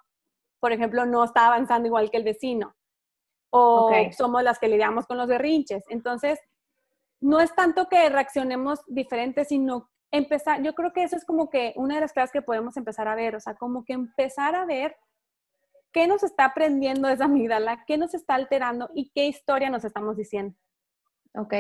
por 0.63 0.71
ejemplo, 0.71 1.05
no 1.05 1.25
está 1.25 1.47
avanzando 1.47 1.87
igual 1.87 2.09
que 2.09 2.15
el 2.15 2.23
vecino, 2.23 2.73
o 3.49 3.91
somos 4.17 4.43
las 4.43 4.59
que 4.59 4.69
lidiamos 4.69 5.05
con 5.05 5.17
los 5.17 5.27
berrinches. 5.27 5.83
Entonces, 5.89 6.39
no 7.19 7.41
es 7.41 7.53
tanto 7.53 7.89
que 7.89 8.07
reaccionemos 8.07 8.79
diferente, 8.87 9.43
sino 9.43 9.89
empezar, 10.09 10.63
yo 10.63 10.73
creo 10.73 10.93
que 10.93 11.03
eso 11.03 11.17
es 11.17 11.25
como 11.25 11.49
que 11.49 11.73
una 11.75 11.95
de 11.95 12.01
las 12.01 12.13
clases 12.13 12.31
que 12.31 12.41
podemos 12.41 12.77
empezar 12.77 13.09
a 13.09 13.15
ver, 13.15 13.35
o 13.35 13.41
sea, 13.41 13.55
como 13.55 13.83
que 13.83 13.91
empezar 13.91 14.55
a 14.55 14.63
ver 14.63 14.95
qué 15.91 16.07
nos 16.07 16.23
está 16.23 16.45
aprendiendo 16.45 17.09
esa 17.09 17.25
amígdala, 17.25 17.83
qué 17.85 17.97
nos 17.97 18.13
está 18.13 18.35
alterando 18.35 18.89
y 18.95 19.11
qué 19.13 19.25
historia 19.25 19.69
nos 19.69 19.83
estamos 19.83 20.15
diciendo. 20.15 20.55
Ok, 21.35 21.55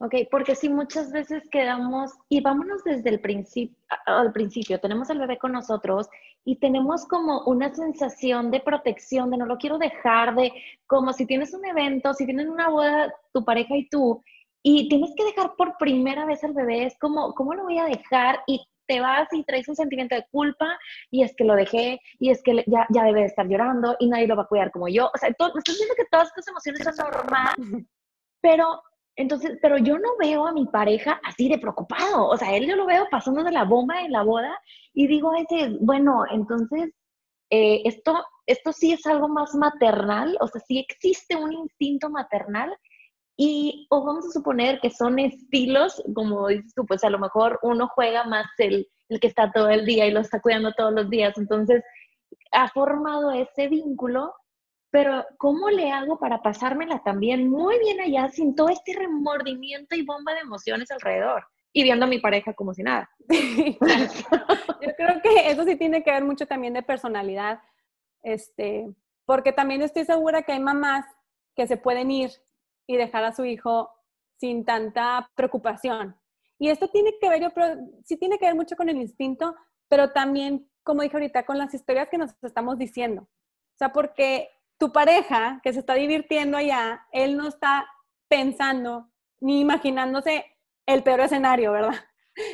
ok, 0.00 0.14
porque 0.30 0.54
si 0.54 0.68
muchas 0.68 1.12
veces 1.12 1.42
quedamos, 1.50 2.12
y 2.28 2.40
vámonos 2.40 2.84
desde 2.84 3.10
el 3.10 3.20
principio, 3.20 3.76
al 4.06 4.32
principio, 4.32 4.80
tenemos 4.80 5.10
al 5.10 5.18
bebé 5.18 5.38
con 5.38 5.52
nosotros 5.52 6.08
y 6.44 6.56
tenemos 6.56 7.06
como 7.06 7.42
una 7.44 7.74
sensación 7.74 8.50
de 8.50 8.60
protección, 8.60 9.30
de 9.30 9.36
no 9.36 9.46
lo 9.46 9.58
quiero 9.58 9.78
dejar, 9.78 10.34
de 10.34 10.52
como 10.86 11.12
si 11.12 11.26
tienes 11.26 11.54
un 11.54 11.64
evento, 11.64 12.14
si 12.14 12.24
tienen 12.24 12.48
una 12.48 12.68
boda, 12.68 13.12
tu 13.32 13.44
pareja 13.44 13.76
y 13.76 13.88
tú, 13.88 14.22
y 14.62 14.88
tienes 14.88 15.12
que 15.16 15.24
dejar 15.24 15.54
por 15.56 15.76
primera 15.78 16.24
vez 16.24 16.42
al 16.44 16.52
bebé, 16.52 16.84
es 16.84 16.98
como, 16.98 17.34
¿cómo 17.34 17.54
lo 17.54 17.64
voy 17.64 17.78
a 17.78 17.84
dejar? 17.84 18.40
Y 18.46 18.66
te 18.86 19.00
vas 19.00 19.28
y 19.32 19.44
traes 19.44 19.68
un 19.68 19.76
sentimiento 19.76 20.14
de 20.14 20.26
culpa 20.30 20.78
y 21.10 21.22
es 21.22 21.34
que 21.36 21.44
lo 21.44 21.54
dejé 21.54 22.00
y 22.18 22.30
es 22.30 22.42
que 22.42 22.64
ya, 22.66 22.86
ya 22.90 23.04
debe 23.04 23.20
de 23.20 23.26
estar 23.26 23.46
llorando 23.46 23.96
y 23.98 24.08
nadie 24.08 24.26
lo 24.26 24.36
va 24.36 24.42
a 24.42 24.46
cuidar 24.46 24.70
como 24.70 24.88
yo. 24.88 25.10
O 25.12 25.18
sea, 25.18 25.32
todo, 25.34 25.52
me 25.54 25.58
estás 25.58 25.74
diciendo 25.74 25.94
que 25.96 26.06
todas 26.10 26.28
estas 26.28 26.48
emociones 26.48 26.82
son 26.82 27.10
normales, 27.10 27.56
pero 28.40 28.82
entonces, 29.16 29.58
pero 29.62 29.78
yo 29.78 29.98
no 29.98 30.10
veo 30.18 30.46
a 30.46 30.52
mi 30.52 30.66
pareja 30.66 31.20
así 31.24 31.48
de 31.48 31.58
preocupado. 31.58 32.28
O 32.28 32.36
sea, 32.36 32.54
él 32.54 32.66
yo 32.66 32.76
lo 32.76 32.86
veo 32.86 33.06
pasando 33.10 33.42
de 33.42 33.50
la 33.50 33.64
bomba 33.64 34.02
en 34.02 34.12
la 34.12 34.22
boda 34.22 34.58
y 34.92 35.06
digo 35.06 35.30
a 35.30 35.40
veces, 35.40 35.78
bueno, 35.80 36.24
entonces, 36.30 36.90
eh, 37.50 37.82
esto, 37.84 38.22
esto 38.46 38.72
sí 38.72 38.92
es 38.92 39.06
algo 39.06 39.28
más 39.28 39.54
maternal, 39.54 40.36
o 40.40 40.48
sea, 40.48 40.60
sí 40.60 40.78
existe 40.78 41.36
un 41.36 41.52
instinto 41.52 42.10
maternal 42.10 42.76
y 43.36 43.86
o 43.90 44.04
vamos 44.04 44.26
a 44.26 44.32
suponer 44.32 44.80
que 44.80 44.90
son 44.90 45.18
estilos, 45.18 46.02
como 46.14 46.48
dices 46.48 46.74
tú, 46.74 46.84
pues 46.86 47.04
a 47.04 47.10
lo 47.10 47.18
mejor 47.18 47.58
uno 47.62 47.88
juega 47.94 48.24
más 48.24 48.46
el, 48.58 48.88
el 49.08 49.20
que 49.20 49.26
está 49.28 49.50
todo 49.52 49.68
el 49.68 49.84
día 49.86 50.06
y 50.06 50.10
lo 50.10 50.20
está 50.20 50.40
cuidando 50.40 50.72
todos 50.72 50.92
los 50.92 51.08
días. 51.10 51.36
Entonces, 51.38 51.82
ha 52.52 52.68
formado 52.68 53.30
ese 53.32 53.68
vínculo, 53.68 54.34
pero 54.96 55.26
¿cómo 55.36 55.68
le 55.68 55.92
hago 55.92 56.18
para 56.18 56.40
pasármela 56.40 57.02
también 57.02 57.50
muy 57.50 57.78
bien 57.80 58.00
allá 58.00 58.30
sin 58.30 58.54
todo 58.54 58.70
este 58.70 58.94
remordimiento 58.94 59.94
y 59.94 60.02
bomba 60.02 60.32
de 60.32 60.40
emociones 60.40 60.90
alrededor? 60.90 61.46
Y 61.74 61.82
viendo 61.82 62.06
a 62.06 62.08
mi 62.08 62.18
pareja 62.18 62.54
como 62.54 62.72
si 62.72 62.82
nada. 62.82 63.06
Yo 63.28 64.94
creo 64.96 65.20
que 65.22 65.50
eso 65.50 65.64
sí 65.64 65.76
tiene 65.76 66.02
que 66.02 66.10
ver 66.10 66.24
mucho 66.24 66.46
también 66.46 66.72
de 66.72 66.82
personalidad, 66.82 67.60
este, 68.22 68.88
porque 69.26 69.52
también 69.52 69.82
estoy 69.82 70.06
segura 70.06 70.44
que 70.44 70.52
hay 70.52 70.60
mamás 70.60 71.04
que 71.54 71.66
se 71.66 71.76
pueden 71.76 72.10
ir 72.10 72.30
y 72.86 72.96
dejar 72.96 73.22
a 73.24 73.34
su 73.34 73.44
hijo 73.44 73.90
sin 74.38 74.64
tanta 74.64 75.30
preocupación. 75.34 76.16
Y 76.58 76.70
esto 76.70 76.88
tiene 76.88 77.18
que 77.20 77.28
ver, 77.28 77.42
yo 77.42 77.50
sí 78.02 78.16
tiene 78.16 78.38
que 78.38 78.46
ver 78.46 78.54
mucho 78.54 78.76
con 78.76 78.88
el 78.88 78.96
instinto, 78.96 79.54
pero 79.90 80.12
también, 80.12 80.70
como 80.82 81.02
dije 81.02 81.16
ahorita, 81.16 81.44
con 81.44 81.58
las 81.58 81.74
historias 81.74 82.08
que 82.08 82.16
nos 82.16 82.34
estamos 82.42 82.78
diciendo. 82.78 83.24
O 83.24 83.78
sea, 83.78 83.92
porque 83.92 84.48
tu 84.78 84.92
pareja 84.92 85.60
que 85.62 85.72
se 85.72 85.80
está 85.80 85.94
divirtiendo 85.94 86.56
allá, 86.56 87.06
él 87.12 87.36
no 87.36 87.48
está 87.48 87.86
pensando 88.28 89.10
ni 89.40 89.60
imaginándose 89.60 90.44
el 90.86 91.02
peor 91.02 91.20
escenario, 91.20 91.72
¿verdad? 91.72 91.94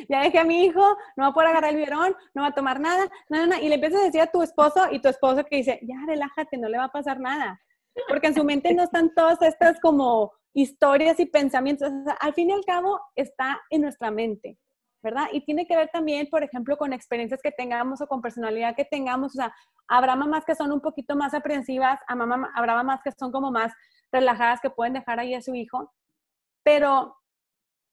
Ya 0.07 0.21
dejé 0.21 0.39
a 0.39 0.45
mi 0.45 0.63
hijo, 0.63 0.79
no 1.17 1.23
va 1.23 1.27
a 1.27 1.33
poder 1.33 1.49
agarrar 1.49 1.71
el 1.71 1.75
biberón, 1.75 2.15
no 2.33 2.43
va 2.43 2.47
a 2.47 2.53
tomar 2.53 2.79
nada, 2.79 3.05
nada, 3.27 3.47
nada. 3.47 3.61
Y 3.61 3.67
le 3.67 3.75
empiezas 3.75 3.99
a 3.99 4.05
decir 4.05 4.21
a 4.21 4.31
tu 4.31 4.41
esposo 4.41 4.87
y 4.89 5.01
tu 5.01 5.09
esposo 5.09 5.43
que 5.43 5.57
dice, 5.57 5.81
ya 5.81 5.97
relájate, 6.07 6.57
no 6.57 6.69
le 6.69 6.77
va 6.77 6.85
a 6.85 6.91
pasar 6.91 7.19
nada 7.19 7.59
porque 8.07 8.27
en 8.27 8.35
su 8.35 8.43
mente 8.43 8.73
no 8.73 8.83
están 8.83 9.13
todas 9.13 9.41
estas 9.41 9.79
como 9.79 10.31
historias 10.53 11.19
y 11.19 11.25
pensamientos. 11.25 11.91
al 12.19 12.33
fin 12.33 12.49
y 12.49 12.53
al 12.53 12.65
cabo 12.65 12.99
está 13.15 13.61
en 13.69 13.81
nuestra 13.81 14.11
mente, 14.11 14.57
¿verdad? 15.03 15.27
Y 15.31 15.41
tiene 15.45 15.67
que 15.67 15.75
ver 15.75 15.89
también, 15.91 16.27
por 16.29 16.43
ejemplo, 16.43 16.77
con 16.77 16.93
experiencias 16.93 17.41
que 17.43 17.51
tengamos 17.51 18.01
o 18.01 18.07
con 18.07 18.21
personalidad 18.21 18.75
que 18.75 18.85
tengamos. 18.85 19.33
O 19.33 19.35
sea, 19.35 19.53
habrá 19.87 20.15
mamás 20.15 20.45
que 20.45 20.55
son 20.55 20.71
un 20.71 20.81
poquito 20.81 21.15
más 21.15 21.33
aprensivas, 21.33 21.99
a 22.07 22.15
mamá, 22.15 22.51
habrá 22.55 22.75
mamás 22.75 23.01
que 23.03 23.11
son 23.11 23.31
como 23.31 23.51
más 23.51 23.73
relajadas, 24.11 24.61
que 24.61 24.69
pueden 24.69 24.93
dejar 24.93 25.19
ahí 25.19 25.35
a 25.35 25.41
su 25.41 25.53
hijo. 25.53 25.91
Pero 26.63 27.17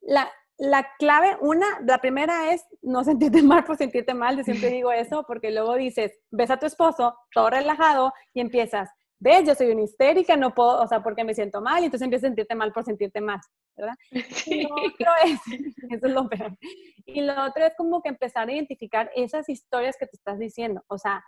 la, 0.01 0.31
la 0.57 0.87
clave, 0.99 1.37
una, 1.41 1.67
la 1.85 1.99
primera 1.99 2.53
es 2.53 2.65
no 2.83 3.03
sentirte 3.05 3.43
mal 3.43 3.65
por 3.65 3.77
sentirte 3.77 4.15
mal, 4.15 4.37
yo 4.37 4.45
siempre 4.45 4.69
digo 4.71 4.93
eso, 4.93 5.25
porque 5.27 5.51
luego 5.51 5.75
dices, 5.75 6.13
ves 6.31 6.51
a 6.51 6.59
tu 6.59 6.67
esposo 6.67 7.17
todo 7.33 7.51
relajado 7.51 8.13
y 8.35 8.41
empiezas, 8.41 8.91
ves, 9.21 9.47
yo 9.47 9.55
soy 9.55 9.71
una 9.71 9.83
histérica, 9.83 10.37
no 10.37 10.55
puedo, 10.55 10.81
o 10.81 10.87
sea, 10.89 11.03
porque 11.03 11.23
me 11.25 11.35
siento 11.35 11.61
mal, 11.61 11.83
y 11.83 11.85
entonces 11.85 12.07
empiezas 12.07 12.25
a 12.25 12.29
sentirte 12.29 12.55
mal 12.55 12.73
por 12.73 12.85
sentirte 12.85 13.21
mal, 13.21 13.39
¿verdad? 13.77 13.95
Y 14.47 14.63
lo 14.63 14.75
otro 14.75 15.11
es, 15.25 15.41
eso 15.91 16.07
es 16.07 16.13
lo 16.13 16.29
peor. 16.29 16.57
Y 17.07 17.21
lo 17.21 17.45
otro 17.45 17.65
es 17.67 17.75
como 17.77 18.03
que 18.03 18.09
empezar 18.09 18.49
a 18.49 18.53
identificar 18.53 19.11
esas 19.15 19.49
historias 19.49 19.97
que 19.99 20.07
te 20.07 20.17
estás 20.17 20.39
diciendo, 20.39 20.83
o 20.89 20.99
sea, 20.99 21.23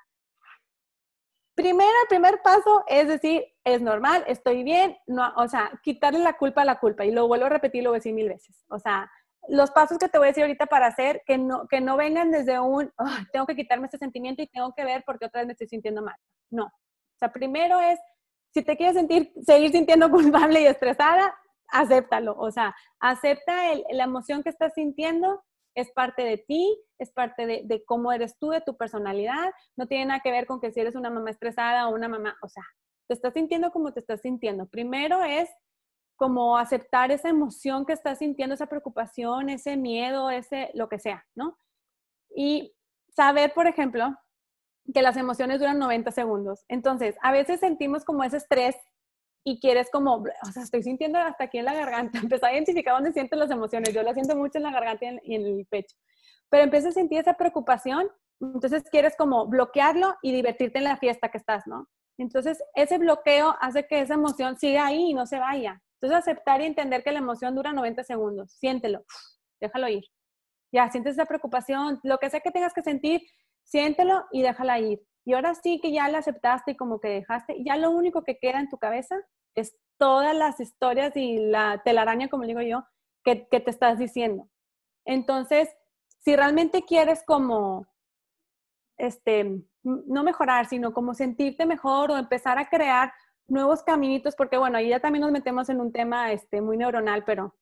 primero, 1.55 1.93
el 2.03 2.09
primer 2.09 2.41
paso 2.43 2.83
es 2.89 3.09
decir, 3.09 3.45
es 3.63 3.83
normal, 3.83 4.25
estoy 4.27 4.65
bien, 4.65 4.97
no, 5.07 5.31
o 5.37 5.47
sea, 5.47 5.71
quitarle 5.83 6.21
la 6.21 6.33
culpa 6.39 6.63
a 6.63 6.65
la 6.65 6.81
culpa, 6.81 7.05
y 7.05 7.13
lo 7.13 7.29
vuelvo 7.29 7.47
a 7.47 7.51
repetir, 7.51 7.85
lo 7.85 7.91
voy 7.91 7.97
a 7.97 8.01
decir 8.01 8.15
mil 8.15 8.29
veces, 8.29 8.65
o 8.71 8.79
sea, 8.79 9.11
los 9.49 9.71
pasos 9.73 9.99
que 9.99 10.09
te 10.09 10.19
voy 10.19 10.27
a 10.27 10.29
decir 10.29 10.45
ahorita 10.45 10.67
para 10.67 10.87
hacer, 10.87 11.23
que 11.27 11.37
no, 11.37 11.67
que 11.69 11.81
no 11.81 11.97
vengan 11.97 12.31
desde 12.31 12.59
un, 12.61 12.93
tengo 13.33 13.45
que 13.45 13.57
quitarme 13.57 13.87
este 13.87 13.99
sentimiento 13.99 14.41
y 14.41 14.47
tengo 14.47 14.73
que 14.73 14.85
ver 14.85 15.03
porque 15.05 15.27
otra 15.27 15.41
vez 15.41 15.47
me 15.47 15.53
estoy 15.53 15.67
sintiendo 15.67 16.01
mal. 16.01 16.17
No, 16.51 16.71
sea, 17.23 17.33
primero 17.33 17.81
es, 17.81 17.99
si 18.53 18.63
te 18.63 18.77
quieres 18.77 18.97
sentir, 18.97 19.33
seguir 19.43 19.71
sintiendo 19.71 20.11
culpable 20.11 20.61
y 20.61 20.67
estresada, 20.67 21.35
acéptalo. 21.69 22.37
O 22.39 22.51
sea, 22.51 22.75
acepta 23.01 23.55
la 23.93 24.05
emoción 24.05 24.43
que 24.43 24.51
estás 24.51 24.75
sintiendo, 24.75 25.43
es 25.75 25.91
parte 25.93 26.23
de 26.23 26.37
ti, 26.37 26.79
es 26.99 27.13
parte 27.13 27.47
de, 27.47 27.63
de, 27.65 27.83
cómo 27.85 28.13
eres 28.13 28.39
tú, 28.39 28.51
de 28.51 28.61
tu 28.61 28.77
personalidad. 28.77 29.53
No 29.77 29.87
tiene 29.87 30.07
nada 30.07 30.21
que 30.21 30.31
ver 30.31 30.47
con 30.47 30.61
que 30.61 30.71
si 30.71 30.81
eres 30.81 30.97
una 30.97 31.11
mamá 31.11 31.31
estresada 31.31 31.89
o 31.89 31.95
una 31.95 32.09
mamá, 32.09 32.37
o 32.43 32.49
sea, 32.49 32.65
te 33.09 33.15
estás 33.15 33.33
sintiendo 33.33 33.71
como 33.71 33.93
te 33.93 34.01
estás 34.01 34.21
sintiendo. 34.21 34.67
Primero 34.67 35.23
es 35.23 35.49
como 36.17 36.59
aceptar 36.59 37.11
esa 37.11 37.31
emoción 37.31 37.87
que 37.87 37.95
estás 37.95 38.19
sintiendo, 38.19 38.55
esa 38.55 38.67
preocupación, 38.67 39.49
ese 39.49 39.77
miedo, 39.77 40.31
ese 40.31 40.71
lo 40.75 40.89
que 40.89 40.99
sea, 40.99 41.27
¿no? 41.35 41.59
Y 42.35 42.75
saber, 43.09 43.55
por 43.55 43.67
ejemplo, 43.67 44.15
que 44.93 45.03
las 45.03 45.17
emociones 45.17 45.59
duran 45.59 45.79
90 45.79 46.11
segundos. 46.11 46.65
Entonces, 46.69 47.17
a 47.23 47.33
veces 47.33 47.61
sentimos 47.61 48.05
como 48.05 48.25
ese 48.25 48.39
estrés 48.39 48.77
y 49.45 49.61
quieres 49.61 49.91
como, 49.91 50.17
o 50.17 50.53
sea, 50.53 50.63
estoy 50.63 50.83
sintiendo 50.83 51.19
hasta 51.19 51.45
aquí 51.45 51.59
en 51.59 51.65
la 51.65 51.75
garganta. 51.75 52.19
Empezar 52.23 52.51
a 52.51 52.53
identificar 52.55 52.95
dónde 52.95 53.13
sientes 53.13 53.39
las 53.39 53.51
emociones. 53.51 53.95
Yo 53.95 54.03
las 54.03 54.15
siento 54.15 54.37
mucho 54.37 54.59
en 54.59 54.65
la 54.65 54.73
garganta 54.73 55.07
y 55.25 55.35
en, 55.35 55.47
el 55.47 55.67
pecho. 55.67 55.97
Pero 56.49 56.65
empiezas 56.65 56.91
a 56.91 57.01
sentir 57.01 57.19
esa 57.19 57.35
preocupación, 57.35 58.09
entonces 58.41 58.85
quieres 58.91 59.17
como 59.17 59.47
bloquearlo 59.47 60.17
y 60.21 60.33
divertirte 60.33 60.79
en 60.79 60.85
la 60.85 60.97
fiesta 60.97 61.31
que 61.31 61.39
estás, 61.39 61.67
¿no? 61.67 61.89
Entonces, 62.19 62.63
ese 62.75 62.99
bloqueo 62.99 63.57
hace 63.61 63.87
que 63.87 64.01
esa 64.01 64.15
emoción 64.15 64.59
siga 64.59 64.87
ahí 64.87 65.11
y 65.11 65.15
no 65.15 65.27
se 65.27 65.39
vaya. 65.39 65.81
Entonces, 66.01 66.19
aceptar 66.19 66.61
y 66.61 66.67
entender 66.67 67.03
que 67.03 67.13
la 67.13 67.21
emoción 67.21 67.55
dura 67.55 67.73
90 67.73 68.05
segundos. 68.05 68.53
Siéntelo, 68.53 69.05
déjalo 69.61 69.89
ir. 69.89 70.05
Ya, 70.73 70.91
sientes 70.91 71.15
esa 71.15 71.25
preocupación, 71.25 72.01
lo 72.03 72.19
que 72.19 72.29
sea 72.29 72.41
que 72.41 72.51
tengas 72.51 72.75
que 72.75 72.83
sentir, 72.83 73.23
siéntelo 73.65 74.25
y 74.33 74.43
déjala 74.43 74.79
ir. 74.81 75.03
Y 75.25 75.35
ahora 75.35 75.55
sí 75.55 75.81
que 75.81 75.93
ya 75.93 76.09
la 76.09 76.19
aceptaste 76.19 76.73
y 76.73 76.77
como 76.77 77.01
que 77.01 77.09
dejaste, 77.09 77.63
ya 77.65 77.77
lo 77.77 77.91
único 77.91 78.25
que 78.25 78.39
queda 78.39 78.59
en 78.59 78.69
tu 78.69 78.79
cabeza 78.79 79.17
es 79.55 79.77
todas 79.99 80.35
las 80.35 80.59
historias 80.59 81.17
y 81.17 81.39
la 81.39 81.81
telaraña, 81.85 82.29
como 82.29 82.45
digo 82.45 82.61
yo, 82.61 82.85
que, 83.25 83.37
te 83.37 83.71
estás 83.71 83.99
diciendo. 83.99 84.49
Entonces, 85.05 85.69
si 86.19 86.35
realmente 86.35 86.83
quieres 86.83 87.23
como, 87.25 87.87
este, 88.99 89.63
no 89.85 90.25
mejorar, 90.25 90.67
sino 90.67 90.93
como 90.93 91.15
sentirte 91.15 91.67
mejor 91.67 92.11
o 92.11 92.17
empezar 92.17 92.59
a 92.59 92.69
crear 92.69 93.13
nuevos 93.47 93.83
caminitos, 93.83 94.35
porque 94.35 94.57
bueno, 94.57 94.79
ahí 94.79 94.89
ya 94.89 95.01
también 95.01 95.23
nos 95.23 95.33
metemos 95.33 95.69
en 95.69 95.81
un 95.81 95.93
tema 95.93 96.33
este, 96.33 96.61
muy 96.61 96.77
neuronal, 96.77 97.25
pero 97.25 97.55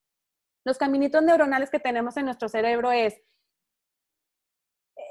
los 0.65 0.79
caminitos 0.79 1.23
neuronales 1.23 1.71
que 1.71 1.81
tenemos 1.81 2.17
en 2.17 2.27
nuestro 2.27 2.49
cerebro 2.49 2.93
es 2.93 3.21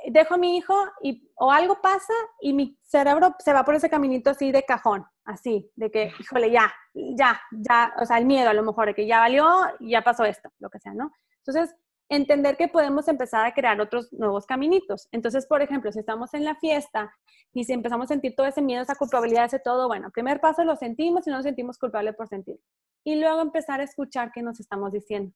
dejo 0.09 0.35
a 0.35 0.37
mi 0.37 0.57
hijo 0.57 0.75
y 1.01 1.31
o 1.35 1.51
algo 1.51 1.81
pasa 1.81 2.13
y 2.41 2.53
mi 2.53 2.77
cerebro 2.83 3.35
se 3.39 3.53
va 3.53 3.63
por 3.63 3.75
ese 3.75 3.89
caminito 3.89 4.29
así 4.29 4.51
de 4.51 4.63
cajón, 4.63 5.05
así, 5.25 5.71
de 5.75 5.91
que, 5.91 6.11
híjole, 6.19 6.51
ya, 6.51 6.73
ya, 6.93 7.39
ya, 7.51 7.93
o 7.99 8.05
sea, 8.05 8.17
el 8.17 8.25
miedo 8.25 8.49
a 8.49 8.53
lo 8.53 8.63
mejor 8.63 8.87
de 8.87 8.95
que 8.95 9.07
ya 9.07 9.19
valió, 9.19 9.47
ya 9.79 10.01
pasó 10.01 10.23
esto, 10.25 10.49
lo 10.59 10.69
que 10.69 10.79
sea, 10.79 10.93
¿no? 10.93 11.11
Entonces, 11.45 11.75
entender 12.09 12.57
que 12.57 12.67
podemos 12.67 13.07
empezar 13.07 13.45
a 13.45 13.53
crear 13.53 13.79
otros 13.79 14.11
nuevos 14.11 14.45
caminitos. 14.45 15.07
Entonces, 15.11 15.45
por 15.45 15.61
ejemplo, 15.61 15.91
si 15.91 15.99
estamos 15.99 16.33
en 16.33 16.43
la 16.43 16.55
fiesta 16.55 17.13
y 17.53 17.63
si 17.63 17.73
empezamos 17.73 18.05
a 18.05 18.13
sentir 18.13 18.35
todo 18.35 18.47
ese 18.47 18.61
miedo, 18.61 18.81
esa 18.81 18.95
culpabilidad, 18.95 19.45
ese 19.45 19.59
todo, 19.59 19.87
bueno, 19.87 20.09
primer 20.11 20.41
paso 20.41 20.63
lo 20.63 20.75
sentimos 20.75 21.27
y 21.27 21.29
no 21.29 21.37
nos 21.37 21.45
sentimos 21.45 21.77
culpables 21.77 22.15
por 22.15 22.27
sentir. 22.27 22.59
Y 23.03 23.15
luego 23.15 23.41
empezar 23.41 23.79
a 23.79 23.83
escuchar 23.83 24.31
qué 24.33 24.41
nos 24.41 24.59
estamos 24.59 24.91
diciendo. 24.91 25.33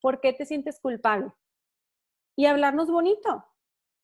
¿Por 0.00 0.20
qué 0.20 0.32
te 0.32 0.44
sientes 0.44 0.80
culpable? 0.80 1.32
Y 2.36 2.46
hablarnos 2.46 2.90
bonito. 2.90 3.44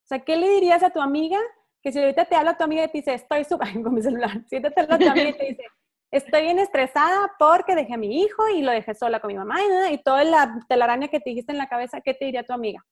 O 0.08 0.14
sea, 0.14 0.20
¿qué 0.20 0.38
le 0.38 0.48
dirías 0.48 0.82
a 0.82 0.88
tu 0.88 1.02
amiga? 1.02 1.38
Que 1.82 1.92
si 1.92 1.98
ahorita 1.98 2.24
te 2.24 2.34
habla 2.34 2.56
tu 2.56 2.64
amiga 2.64 2.84
y 2.84 2.88
te 2.88 2.96
dice, 2.98 3.12
estoy 3.12 3.44
súper, 3.44 3.68
con 3.82 3.92
mi 3.92 4.00
celular, 4.00 4.42
siéntate 4.48 4.80
a 4.80 4.86
tu 4.86 4.94
amiga 4.94 5.28
y 5.28 5.32
te 5.34 5.44
dice, 5.44 5.64
estoy 6.10 6.42
bien 6.44 6.58
estresada 6.58 7.30
porque 7.38 7.74
dejé 7.74 7.92
a 7.92 7.98
mi 7.98 8.22
hijo 8.22 8.48
y 8.48 8.62
lo 8.62 8.72
dejé 8.72 8.94
sola 8.94 9.20
con 9.20 9.28
mi 9.28 9.36
mamá 9.36 9.58
y 9.90 10.02
toda 10.02 10.24
la 10.24 10.60
telaraña 10.66 11.08
que 11.08 11.20
te 11.20 11.28
dijiste 11.28 11.52
en 11.52 11.58
la 11.58 11.68
cabeza, 11.68 12.00
¿qué 12.00 12.14
te 12.14 12.24
diría 12.24 12.42
tu 12.42 12.54
amiga? 12.54 12.82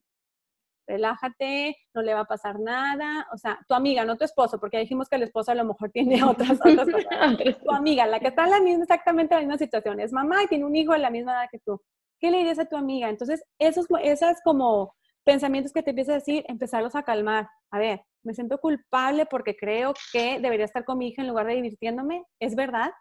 Relájate, 0.87 1.79
no 1.95 2.03
le 2.03 2.13
va 2.13 2.21
a 2.21 2.25
pasar 2.27 2.61
nada. 2.61 3.27
O 3.33 3.39
sea, 3.39 3.59
tu 3.67 3.75
amiga, 3.75 4.05
no 4.05 4.19
tu 4.19 4.27
esposo, 4.27 4.61
porque 4.61 4.79
dijimos 4.79 5.09
que 5.09 5.17
el 5.17 5.23
esposo 5.23 5.53
a 5.53 5.55
lo 5.55 5.65
mejor 5.65 5.91
tiene 5.91 6.23
otras, 6.23 6.61
otras 6.61 6.87
cosas. 6.87 7.59
tu 7.65 7.71
amiga, 7.73 8.07
la 8.07 8.21
que 8.21 8.29
está 8.29 8.45
en 8.45 8.51
la 8.51 8.61
misma, 8.61 8.83
exactamente 8.83 9.35
la 9.35 9.41
misma 9.41 9.57
situación, 9.57 10.01
es 10.01 10.13
mamá 10.13 10.43
y 10.43 10.49
tiene 10.49 10.67
un 10.67 10.77
hijo 10.77 10.93
de 10.93 10.99
la 10.99 11.09
misma 11.09 11.33
edad 11.33 11.49
que 11.51 11.61
tú. 11.61 11.81
¿Qué 12.21 12.31
le 12.31 12.39
dirías 12.39 12.59
a 12.59 12.67
tu 12.67 12.77
amiga? 12.77 13.09
Entonces, 13.09 13.43
esos, 13.59 13.87
esas 14.03 14.43
como 14.43 14.95
pensamientos 15.27 15.73
que 15.73 15.83
te 15.83 15.91
empiezas 15.91 16.13
a 16.13 16.19
decir, 16.19 16.45
empezarlos 16.49 16.95
a 16.95 17.03
calmar. 17.03 17.51
A 17.71 17.79
ver, 17.79 18.01
me 18.23 18.33
siento 18.33 18.59
culpable 18.59 19.27
porque 19.27 19.57
creo 19.57 19.93
que 20.13 20.41
debería 20.41 20.65
estar 20.65 20.87
con 20.87 20.97
mi 20.97 21.09
hija 21.09 21.21
en 21.21 21.29
lugar 21.29 21.47
de 21.47 21.57
divirtiéndome. 21.57 22.25
¿Es 22.41 22.55
verdad? 22.55 22.93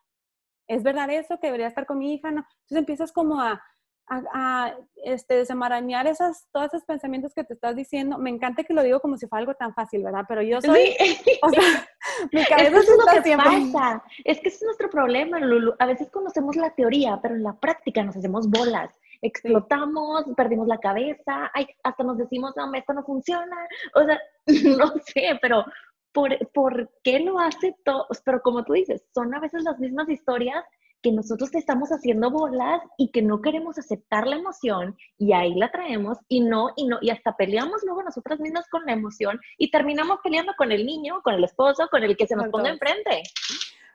¿es 0.68 0.84
verdad 0.84 1.10
eso 1.10 1.40
que 1.40 1.48
debería 1.48 1.68
estar 1.68 1.86
con 1.86 2.00
mi 2.00 2.14
hija? 2.14 2.32
No. 2.32 2.42
Entonces 2.42 2.78
empiezas 2.78 3.12
como 3.12 3.42
a, 3.42 3.62
a, 4.08 4.74
este, 5.04 5.36
desamarañar 5.36 6.08
esas, 6.08 6.48
todos 6.52 6.68
esos 6.68 6.86
pensamientos 6.86 7.34
que 7.34 7.44
te 7.44 7.54
estás 7.54 7.76
diciendo. 7.76 8.18
Me 8.18 8.30
encanta 8.30 8.64
que 8.64 8.74
lo 8.74 8.84
digo 8.84 9.00
como 9.00 9.18
si 9.18 9.28
fuera 9.28 9.42
algo 9.42 9.54
tan 9.56 9.74
fácil, 9.74 10.04
¿verdad? 10.04 10.26
Pero 10.28 10.42
yo 10.42 10.62
soy, 10.62 10.96
o 11.42 11.50
sea, 11.50 11.88
mi 12.32 12.44
cabeza 12.46 12.80
es, 12.80 12.90
lo 12.90 13.24
que 13.24 13.38
pasa. 13.38 14.04
Es 14.24 14.40
que 14.40 14.50
es 14.50 14.62
nuestro 14.64 14.90
problema, 14.90 15.40
Lulu. 15.40 15.74
A 15.80 15.86
veces 15.86 16.10
conocemos 16.10 16.56
la 16.56 16.72
teoría, 16.72 17.20
pero 17.22 17.36
en 17.36 17.44
la 17.44 17.54
práctica 17.54 18.04
nos 18.04 18.16
hacemos 18.16 18.50
bolas. 18.50 18.90
Explotamos, 19.26 20.26
perdimos 20.38 20.68
la 20.68 20.78
cabeza, 20.78 21.50
ay, 21.54 21.68
hasta 21.84 22.04
nos 22.04 22.18
decimos, 22.18 22.54
no, 22.56 22.72
esto 22.74 22.94
no 22.94 23.04
funciona. 23.04 23.58
O 23.96 24.04
sea, 24.04 24.20
no 24.78 24.94
sé, 25.06 25.40
pero 25.42 25.66
¿por, 26.14 26.92
qué 27.04 27.20
lo 27.20 27.40
hace 27.40 27.76
todo? 27.84 28.08
Pero 28.24 28.42
como 28.42 28.64
tú 28.64 28.74
dices, 28.74 29.04
son 29.14 29.34
a 29.34 29.40
veces 29.40 29.64
las 29.64 29.80
mismas 29.80 30.10
historias 30.10 30.64
que 31.02 31.12
nosotros 31.12 31.52
te 31.52 31.60
estamos 31.60 31.90
haciendo 31.90 32.32
bolas 32.32 32.82
y 32.98 33.12
que 33.12 33.22
no 33.22 33.42
queremos 33.42 33.78
aceptar 33.78 34.26
la 34.26 34.38
emoción 34.38 34.96
y 35.18 35.34
ahí 35.34 35.54
la 35.56 35.72
traemos 35.72 36.18
y 36.28 36.42
no, 36.42 36.70
y 36.76 36.88
no, 36.88 36.98
y 37.02 37.10
hasta 37.10 37.36
peleamos 37.36 37.82
luego 37.84 38.02
nosotras 38.02 38.40
mismas 38.40 38.68
con 38.70 38.86
la 38.86 38.94
emoción 38.94 39.40
y 39.58 39.70
terminamos 39.70 40.20
peleando 40.24 40.54
con 40.58 40.72
el 40.72 40.86
niño, 40.86 41.22
con 41.24 41.36
el 41.36 41.44
esposo, 41.44 41.88
con 41.90 42.04
el 42.04 42.18
que 42.18 42.28
se 42.28 42.36
nos 42.36 42.50
ponga 42.50 42.70
enfrente. 42.70 43.24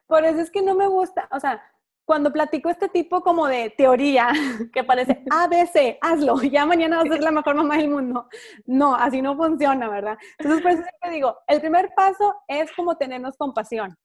Por 0.06 0.24
eso 0.24 0.40
es 0.40 0.50
que 0.50 0.62
no 0.62 0.74
me 0.74 0.86
gusta, 0.86 1.28
o 1.32 1.40
sea, 1.40 1.62
cuando 2.10 2.32
platico 2.32 2.68
este 2.70 2.88
tipo 2.88 3.20
como 3.20 3.46
de 3.46 3.70
teoría 3.70 4.30
que 4.72 4.82
parece 4.82 5.22
ABC, 5.30 5.96
hazlo, 6.00 6.42
ya 6.42 6.66
mañana 6.66 6.96
vas 6.96 7.06
a 7.06 7.12
ser 7.12 7.22
la 7.22 7.30
mejor 7.30 7.54
mamá 7.54 7.76
del 7.76 7.88
mundo. 7.88 8.28
No, 8.66 8.96
así 8.96 9.22
no 9.22 9.36
funciona, 9.36 9.88
¿verdad? 9.88 10.18
Entonces, 10.36 10.60
por 10.60 10.72
eso 10.72 10.82
siempre 10.82 11.10
digo, 11.12 11.38
el 11.46 11.60
primer 11.60 11.90
paso 11.94 12.34
es 12.48 12.72
como 12.72 12.96
tenernos 12.96 13.36
compasión 13.36 13.96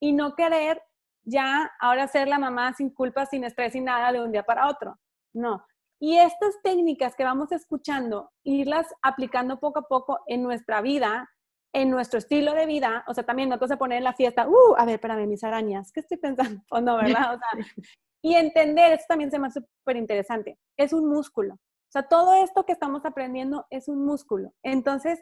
y 0.00 0.12
no 0.12 0.34
querer 0.34 0.82
ya 1.22 1.70
ahora 1.78 2.08
ser 2.08 2.26
la 2.26 2.40
mamá 2.40 2.74
sin 2.74 2.90
culpa, 2.90 3.26
sin 3.26 3.44
estrés, 3.44 3.74
sin 3.74 3.84
nada 3.84 4.10
de 4.10 4.20
un 4.20 4.32
día 4.32 4.42
para 4.42 4.66
otro. 4.66 4.98
No. 5.32 5.64
Y 6.00 6.18
estas 6.18 6.60
técnicas 6.64 7.14
que 7.14 7.22
vamos 7.22 7.52
escuchando, 7.52 8.32
irlas 8.42 8.88
aplicando 9.02 9.60
poco 9.60 9.78
a 9.78 9.86
poco 9.86 10.18
en 10.26 10.42
nuestra 10.42 10.80
vida, 10.80 11.30
en 11.72 11.90
nuestro 11.90 12.18
estilo 12.18 12.52
de 12.54 12.66
vida, 12.66 13.04
o 13.06 13.14
sea, 13.14 13.24
también 13.24 13.48
no 13.48 13.58
te 13.58 13.76
poner 13.76 13.98
en 13.98 14.04
la 14.04 14.12
fiesta, 14.12 14.46
uh, 14.46 14.74
a 14.76 14.84
ver, 14.84 14.96
espérame, 14.96 15.26
mis 15.26 15.42
arañas, 15.42 15.90
¿qué 15.92 16.00
estoy 16.00 16.18
pensando? 16.18 16.62
O 16.70 16.80
no, 16.80 16.96
¿verdad? 16.96 17.34
O 17.34 17.38
sea, 17.38 17.84
y 18.22 18.34
entender, 18.34 18.92
esto 18.92 19.06
también 19.08 19.30
se 19.30 19.38
me 19.38 19.48
hace 19.48 19.60
súper 19.60 19.96
interesante, 19.96 20.58
es 20.76 20.92
un 20.92 21.08
músculo. 21.08 21.54
O 21.54 21.92
sea, 21.92 22.02
todo 22.04 22.34
esto 22.34 22.64
que 22.64 22.72
estamos 22.72 23.04
aprendiendo 23.04 23.66
es 23.68 23.88
un 23.88 24.04
músculo. 24.04 24.54
Entonces, 24.62 25.20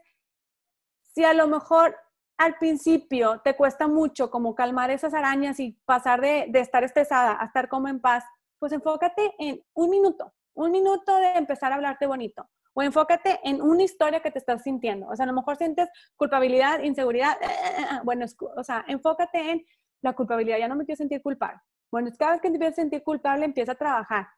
si 1.15 1.25
a 1.25 1.33
lo 1.33 1.49
mejor 1.49 1.97
al 2.37 2.57
principio 2.59 3.41
te 3.43 3.57
cuesta 3.57 3.89
mucho 3.89 4.31
como 4.31 4.55
calmar 4.55 4.91
esas 4.91 5.15
arañas 5.15 5.59
y 5.61 5.73
pasar 5.85 6.21
de, 6.21 6.47
de 6.49 6.61
estar 6.61 6.85
estresada 6.85 7.37
a 7.41 7.47
estar 7.47 7.69
como 7.69 7.89
en 7.89 8.01
paz, 8.01 8.25
pues 8.59 8.73
enfócate 8.73 9.35
en 9.39 9.63
un 9.75 9.91
minuto, 9.91 10.33
un 10.55 10.71
minuto 10.71 11.17
de 11.17 11.33
empezar 11.33 11.73
a 11.73 11.77
hablarte 11.77 12.07
bonito 12.07 12.49
o 12.75 12.83
enfócate 12.83 13.41
en 13.43 13.61
una 13.61 13.83
historia 13.83 14.21
que 14.21 14.31
te 14.31 14.39
estás 14.39 14.63
sintiendo. 14.63 15.09
O 15.09 15.17
sea, 15.17 15.25
a 15.25 15.27
lo 15.27 15.33
mejor 15.33 15.57
sientes 15.57 15.89
culpabilidad, 16.17 16.81
inseguridad. 16.83 17.37
Eh, 17.43 17.47
eh, 17.47 17.83
eh, 17.83 18.01
bueno, 18.05 18.27
o 18.57 18.65
sea, 18.65 18.85
enfócate 18.89 19.51
en 19.51 19.65
la 20.03 20.13
culpabilidad. 20.15 20.59
Ya 20.59 20.69
no 20.69 20.77
me 20.77 20.85
quiero 20.85 20.97
sentir 20.97 21.23
culpable. 21.23 21.61
Bueno, 21.91 22.11
cada 22.19 22.33
vez 22.33 22.41
que 22.41 22.49
te 22.49 22.55
empiezas 22.55 22.79
a 22.79 22.83
sentir 22.83 23.03
culpable, 23.03 23.45
empieza 23.45 23.73
a 23.73 23.77
trabajar. 23.77 24.29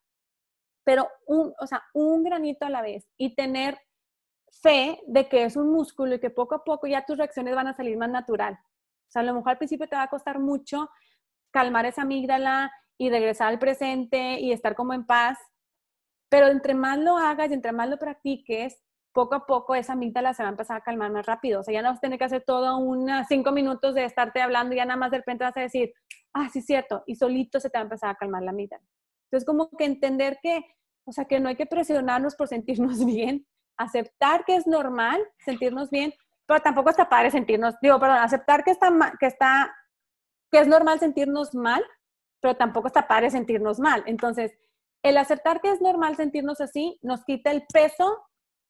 Pero, 0.85 1.09
un, 1.27 1.53
o 1.61 1.66
sea, 1.66 1.83
un 1.95 2.23
granito 2.25 2.64
a 2.64 2.71
la 2.71 2.83
vez 2.83 3.07
y 3.16 3.35
tener 3.35 3.79
fe 4.62 5.01
de 5.07 5.29
que 5.29 5.45
es 5.45 5.57
un 5.57 5.71
músculo 5.71 6.14
y 6.14 6.21
que 6.21 6.31
poco 6.31 6.55
a 6.55 6.64
poco 6.64 6.87
ya 6.87 7.05
tus 7.05 7.18
reacciones 7.18 7.55
van 7.55 7.68
a 7.68 7.77
salir 7.77 7.97
más 7.97 8.11
natural. 8.11 8.55
O 8.55 9.11
sea, 9.11 9.23
a 9.23 9.25
lo 9.25 9.35
mejor 9.35 9.53
al 9.53 9.59
principio 9.59 9.88
te 9.88 9.97
va 9.97 10.03
a 10.03 10.11
costar 10.11 10.38
mucho 10.38 10.88
calmar 11.51 11.87
esa 11.87 12.03
amígdala 12.03 12.73
y 12.99 13.11
regresar 13.11 13.49
al 13.49 13.59
presente 13.59 14.40
y 14.40 14.53
estar 14.53 14.75
como 14.75 14.95
en 14.95 15.05
paz, 15.07 15.38
pero 16.33 16.47
entre 16.47 16.73
más 16.73 16.99
lo 16.99 17.18
hagas 17.18 17.51
y 17.51 17.53
entre 17.53 17.73
más 17.73 17.90
lo 17.90 17.99
practiques, 17.99 18.83
poco 19.12 19.35
a 19.35 19.45
poco 19.45 19.75
esa 19.75 19.92
amígdala 19.92 20.33
se 20.33 20.42
va 20.42 20.49
a 20.49 20.53
empezar 20.53 20.79
a 20.79 20.81
calmar 20.81 21.12
más 21.12 21.27
rápido. 21.27 21.61
O 21.61 21.62
sea, 21.62 21.75
ya 21.75 21.83
no 21.83 21.90
vas 21.90 21.99
a 21.99 22.01
tener 22.01 22.18
que 22.18 22.25
hacer 22.25 22.42
todo 22.47 22.79
unos 22.79 23.27
cinco 23.29 23.53
minutos 23.53 23.95
de 23.95 24.07
estarte 24.07 24.40
hablando 24.40 24.73
y 24.73 24.79
ya 24.79 24.87
nada 24.87 24.97
más 24.97 25.11
de 25.11 25.18
repente 25.18 25.45
vas 25.45 25.59
a 25.59 25.61
decir, 25.61 25.92
ah, 26.33 26.49
sí, 26.51 26.62
cierto, 26.62 27.05
y 27.07 27.16
solito 27.16 27.61
se 27.61 27.68
te 27.68 27.77
va 27.77 27.83
a 27.83 27.85
empezar 27.85 28.09
a 28.09 28.14
calmar 28.14 28.42
la 28.45 28.53
amígdala. 28.53 28.83
Entonces, 29.27 29.47
como 29.47 29.68
que 29.77 29.85
entender 29.85 30.38
que, 30.42 30.64
o 31.05 31.12
sea, 31.12 31.27
que 31.27 31.38
no 31.38 31.51
hay 31.51 31.57
que 31.57 31.66
presionarnos 31.66 32.35
por 32.35 32.49
sentirnos 32.55 33.05
bien, 33.05 33.47
aceptar 33.77 34.47
que 34.47 34.57
es 34.57 34.66
normal 34.66 35.21
sentirnos 35.45 35.90
bien, 35.90 36.14
pero 36.47 36.61
tampoco 36.61 36.88
está 36.88 37.11
padre 37.11 37.31
sentirnos, 37.31 37.75
digo, 37.83 38.01
perdón, 38.01 38.16
aceptar 38.16 38.64
que 38.64 38.71
está, 38.71 38.90
que 39.21 39.27
está, 39.27 39.71
que 40.51 40.61
es 40.61 40.66
normal 40.66 40.99
sentirnos 40.99 41.55
mal, 41.55 41.85
pero 42.40 42.57
tampoco 42.57 42.87
está 42.87 43.07
padre 43.07 43.29
sentirnos 43.29 43.79
mal. 43.79 44.03
Entonces, 44.07 44.55
el 45.02 45.16
aceptar 45.16 45.60
que 45.60 45.70
es 45.70 45.80
normal 45.80 46.16
sentirnos 46.16 46.60
así 46.60 46.98
nos 47.02 47.24
quita 47.24 47.50
el 47.50 47.64
peso 47.72 48.22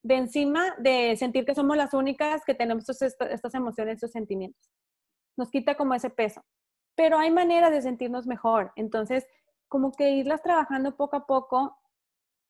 de 0.02 0.16
encima 0.16 0.74
de 0.78 1.16
sentir 1.16 1.44
que 1.44 1.54
somos 1.54 1.76
las 1.76 1.94
únicas 1.94 2.44
que 2.44 2.54
tenemos 2.54 2.88
estas 2.88 3.54
emociones, 3.54 3.94
estos 3.94 4.12
sentimientos. 4.12 4.70
Nos 5.36 5.50
quita 5.50 5.76
como 5.76 5.94
ese 5.94 6.10
peso. 6.10 6.42
Pero 6.96 7.18
hay 7.18 7.30
maneras 7.30 7.70
de 7.70 7.82
sentirnos 7.82 8.26
mejor. 8.26 8.72
Entonces, 8.76 9.26
como 9.68 9.92
que 9.92 10.10
irlas 10.10 10.42
trabajando 10.42 10.96
poco 10.96 11.16
a 11.16 11.26
poco, 11.26 11.78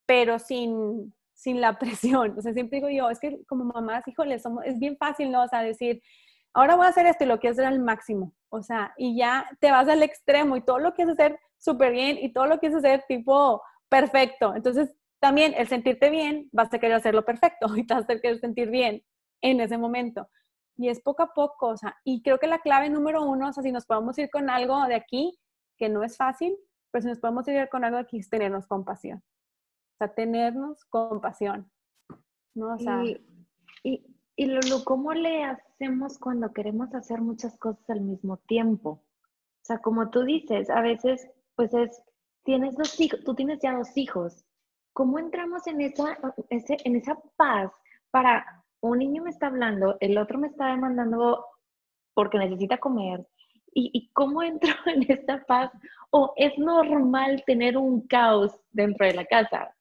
pero 0.06 0.38
sin, 0.38 1.14
sin 1.34 1.60
la 1.60 1.78
presión. 1.78 2.36
O 2.38 2.42
sea, 2.42 2.52
siempre 2.52 2.78
digo 2.78 2.88
yo, 2.88 3.10
es 3.10 3.20
que 3.20 3.44
como 3.46 3.64
mamás, 3.64 4.06
híjole, 4.08 4.38
somos, 4.38 4.64
es 4.64 4.78
bien 4.78 4.96
fácil, 4.96 5.30
¿no? 5.30 5.42
O 5.42 5.48
sea, 5.48 5.62
decir, 5.62 6.02
ahora 6.54 6.74
voy 6.74 6.86
a 6.86 6.90
hacer 6.90 7.06
esto 7.06 7.24
y 7.24 7.28
lo 7.28 7.38
quiero 7.38 7.52
hacer 7.52 7.66
al 7.66 7.80
máximo. 7.80 8.32
O 8.48 8.62
sea, 8.62 8.94
y 8.96 9.16
ya 9.16 9.46
te 9.60 9.70
vas 9.70 9.88
al 9.88 10.02
extremo 10.02 10.56
y 10.56 10.62
todo 10.62 10.78
lo 10.78 10.94
quieres 10.94 11.18
hacer 11.18 11.38
súper 11.58 11.92
bien 11.92 12.18
y 12.18 12.32
todo 12.32 12.46
lo 12.46 12.58
quieres 12.58 12.78
hacer 12.78 13.04
tipo 13.06 13.62
perfecto. 13.92 14.57
Entonces, 14.57 14.94
también 15.20 15.52
el 15.55 15.68
sentirte 15.68 16.09
bien, 16.09 16.48
vas 16.50 16.72
a 16.72 16.78
querer 16.78 16.96
hacerlo 16.96 17.24
perfecto 17.24 17.66
y 17.76 17.87
te 17.87 17.94
vas 17.94 18.09
a 18.09 18.20
querer 18.20 18.40
sentir 18.40 18.70
bien 18.70 19.02
en 19.42 19.61
ese 19.61 19.76
momento. 19.76 20.28
Y 20.78 20.88
es 20.88 21.00
poco 21.00 21.22
a 21.22 21.35
poco, 21.35 21.68
o 21.68 21.76
sea, 21.76 21.94
y 22.02 22.22
creo 22.22 22.38
que 22.38 22.46
la 22.46 22.61
clave 22.61 22.88
número 22.88 23.22
uno, 23.22 23.50
o 23.50 23.52
sea, 23.52 23.62
si 23.62 23.70
nos 23.70 23.85
podemos 23.85 24.18
ir 24.18 24.31
con 24.31 24.48
algo 24.48 24.83
de 24.87 24.94
aquí, 24.94 25.38
que 25.76 25.90
no 25.90 26.02
es 26.02 26.16
fácil, 26.16 26.57
pero 26.90 27.02
si 27.02 27.09
nos 27.09 27.18
podemos 27.18 27.46
ir 27.48 27.68
con 27.68 27.85
algo 27.85 27.98
de 27.98 28.05
aquí, 28.05 28.18
es 28.18 28.31
tenernos 28.31 28.66
compasión. 28.66 29.18
O 29.18 29.96
sea, 29.98 30.14
tenernos 30.14 30.85
compasión. 30.87 31.70
¿no? 32.55 32.74
O 32.74 32.78
sea, 32.78 33.05
y, 33.05 33.22
y, 33.85 34.07
y 34.37 34.46
Lulu, 34.46 34.83
¿cómo 34.85 35.12
le 35.12 35.44
hacemos 35.44 36.18
cuando 36.18 36.52
queremos 36.55 36.94
hacer 36.94 37.20
muchas 37.20 37.59
cosas 37.59 37.88
al 37.90 38.00
mismo 38.00 38.38
tiempo? 38.38 38.90
O 38.90 39.64
sea, 39.64 39.78
como 39.78 40.09
tú 40.09 40.24
dices, 40.24 40.70
a 40.70 40.81
veces, 40.81 41.28
pues 41.55 41.74
es 41.74 42.02
tienes 42.44 42.74
dos 42.76 42.98
hijos, 43.00 43.20
tú 43.24 43.35
tienes 43.35 43.59
ya 43.61 43.76
dos 43.76 43.96
hijos. 43.96 44.44
¿Cómo 44.92 45.18
entramos 45.18 45.66
en 45.66 45.81
esa, 45.81 46.18
en 46.50 46.96
esa 46.96 47.18
paz 47.37 47.72
para 48.11 48.64
un 48.81 48.98
niño 48.98 49.22
me 49.22 49.31
está 49.31 49.46
hablando, 49.46 49.96
el 50.00 50.18
otro 50.18 50.38
me 50.38 50.48
está 50.48 50.66
demandando 50.66 51.46
porque 52.14 52.38
necesita 52.38 52.78
comer? 52.78 53.26
¿Y, 53.74 53.90
y 53.94 54.11
cómo 54.12 54.42
entro 54.42 54.74
en 54.87 55.11
esta 55.11 55.42
paz? 55.44 55.70
¿O 56.11 56.35
es 56.37 56.57
normal 56.59 57.42
tener 57.46 57.76
un 57.76 58.07
caos 58.07 58.59
dentro 58.70 59.07
de 59.07 59.14
la 59.14 59.24
casa? 59.24 59.74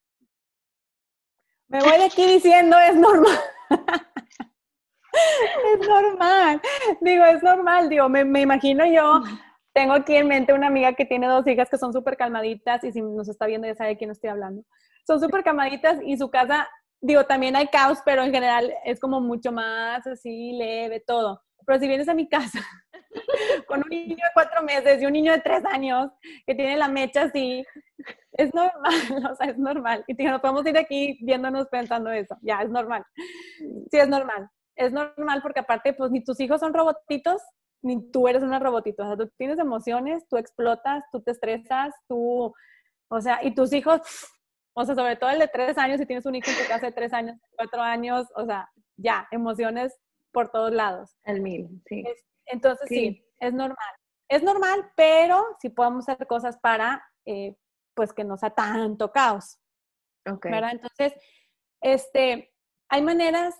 Me 1.67 1.79
voy 1.81 1.97
de 1.97 2.05
aquí 2.05 2.25
diciendo 2.25 2.77
es 2.79 2.95
normal. 2.95 3.39
es 5.73 5.87
normal. 5.87 6.61
Digo, 7.01 7.25
es 7.25 7.43
normal. 7.43 7.89
Digo, 7.89 8.09
me, 8.09 8.25
me 8.25 8.41
imagino 8.41 8.85
yo 8.85 9.21
tengo 9.73 9.93
aquí 9.93 10.15
en 10.15 10.27
mente 10.27 10.53
una 10.53 10.67
amiga 10.67 10.93
que 10.93 11.05
tiene 11.05 11.27
dos 11.27 11.47
hijas 11.47 11.69
que 11.69 11.77
son 11.77 11.93
súper 11.93 12.17
calmaditas 12.17 12.83
y 12.83 12.91
si 12.91 13.01
nos 13.01 13.29
está 13.29 13.45
viendo 13.45 13.67
ya 13.67 13.75
sabe 13.75 13.91
de 13.91 13.97
quién 13.97 14.11
estoy 14.11 14.29
hablando. 14.29 14.63
Son 15.07 15.19
súper 15.19 15.43
calmaditas 15.43 15.99
y 16.03 16.17
su 16.17 16.29
casa 16.29 16.67
digo, 17.01 17.25
también 17.25 17.55
hay 17.55 17.67
caos, 17.67 17.99
pero 18.05 18.23
en 18.23 18.31
general 18.31 18.73
es 18.85 18.99
como 18.99 19.19
mucho 19.19 19.51
más 19.51 20.05
así, 20.07 20.53
leve, 20.53 21.03
todo. 21.05 21.41
Pero 21.65 21.79
si 21.79 21.87
vienes 21.87 22.07
a 22.09 22.13
mi 22.13 22.27
casa 22.27 22.59
con 23.67 23.83
un 23.83 23.89
niño 23.89 24.15
de 24.15 24.31
cuatro 24.33 24.63
meses 24.63 25.01
y 25.01 25.05
un 25.05 25.13
niño 25.13 25.31
de 25.31 25.41
tres 25.41 25.63
años 25.65 26.11
que 26.45 26.55
tiene 26.55 26.77
la 26.77 26.87
mecha 26.87 27.23
así, 27.23 27.65
es 28.33 28.53
normal, 28.53 28.71
o 29.31 29.35
sea, 29.35 29.47
es 29.47 29.57
normal. 29.57 30.03
Y 30.07 30.13
nos 30.13 30.41
podemos 30.41 30.65
ir 30.65 30.77
aquí 30.77 31.19
viéndonos 31.21 31.67
pensando 31.67 32.09
eso, 32.11 32.37
ya, 32.41 32.61
es 32.61 32.69
normal. 32.69 33.03
Sí, 33.91 33.97
es 33.97 34.07
normal. 34.07 34.49
Es 34.75 34.91
normal 34.91 35.41
porque 35.41 35.59
aparte, 35.59 35.93
pues 35.93 36.11
ni 36.11 36.23
tus 36.23 36.39
hijos 36.39 36.59
son 36.59 36.73
robotitos, 36.73 37.41
ni 37.81 38.11
tú 38.11 38.27
eres 38.27 38.43
una 38.43 38.59
robotito. 38.59 39.03
O 39.03 39.07
sea, 39.07 39.17
tú 39.17 39.31
tienes 39.37 39.59
emociones, 39.59 40.27
tú 40.27 40.37
explotas, 40.37 41.03
tú 41.11 41.21
te 41.21 41.31
estresas, 41.31 41.93
tú, 42.07 42.53
o 43.09 43.21
sea, 43.21 43.43
y 43.43 43.53
tus 43.53 43.73
hijos, 43.73 44.01
o 44.73 44.85
sea, 44.85 44.95
sobre 44.95 45.15
todo 45.15 45.29
el 45.29 45.39
de 45.39 45.47
tres 45.47 45.77
años, 45.77 45.99
si 45.99 46.05
tienes 46.05 46.25
un 46.25 46.35
hijo 46.35 46.49
en 46.49 46.57
tu 46.57 46.67
casa 46.67 46.85
de 46.87 46.91
tres 46.91 47.13
años, 47.13 47.37
cuatro 47.55 47.81
años, 47.81 48.27
o 48.35 48.45
sea, 48.45 48.69
ya, 48.97 49.27
emociones 49.31 49.97
por 50.31 50.49
todos 50.49 50.71
lados. 50.71 51.17
Al 51.25 51.41
mil, 51.41 51.81
sí. 51.87 52.03
entonces, 52.45 52.87
sí. 52.87 53.25
es 53.39 53.53
normal. 53.53 53.93
Es 54.29 54.43
normal, 54.43 54.91
pero 54.95 55.45
sí 55.59 55.69
podemos 55.69 56.07
hacer 56.07 56.25
cosas 56.25 56.57
para, 56.57 57.03
eh, 57.25 57.57
pues, 57.93 58.13
que 58.13 58.23
no 58.23 58.37
sea 58.37 58.51
tanto 58.51 59.11
caos. 59.11 59.59
Ok. 60.29 60.45
¿verdad? 60.45 60.71
Entonces, 60.71 61.13
este, 61.81 62.53
hay 62.87 63.01
maneras 63.01 63.55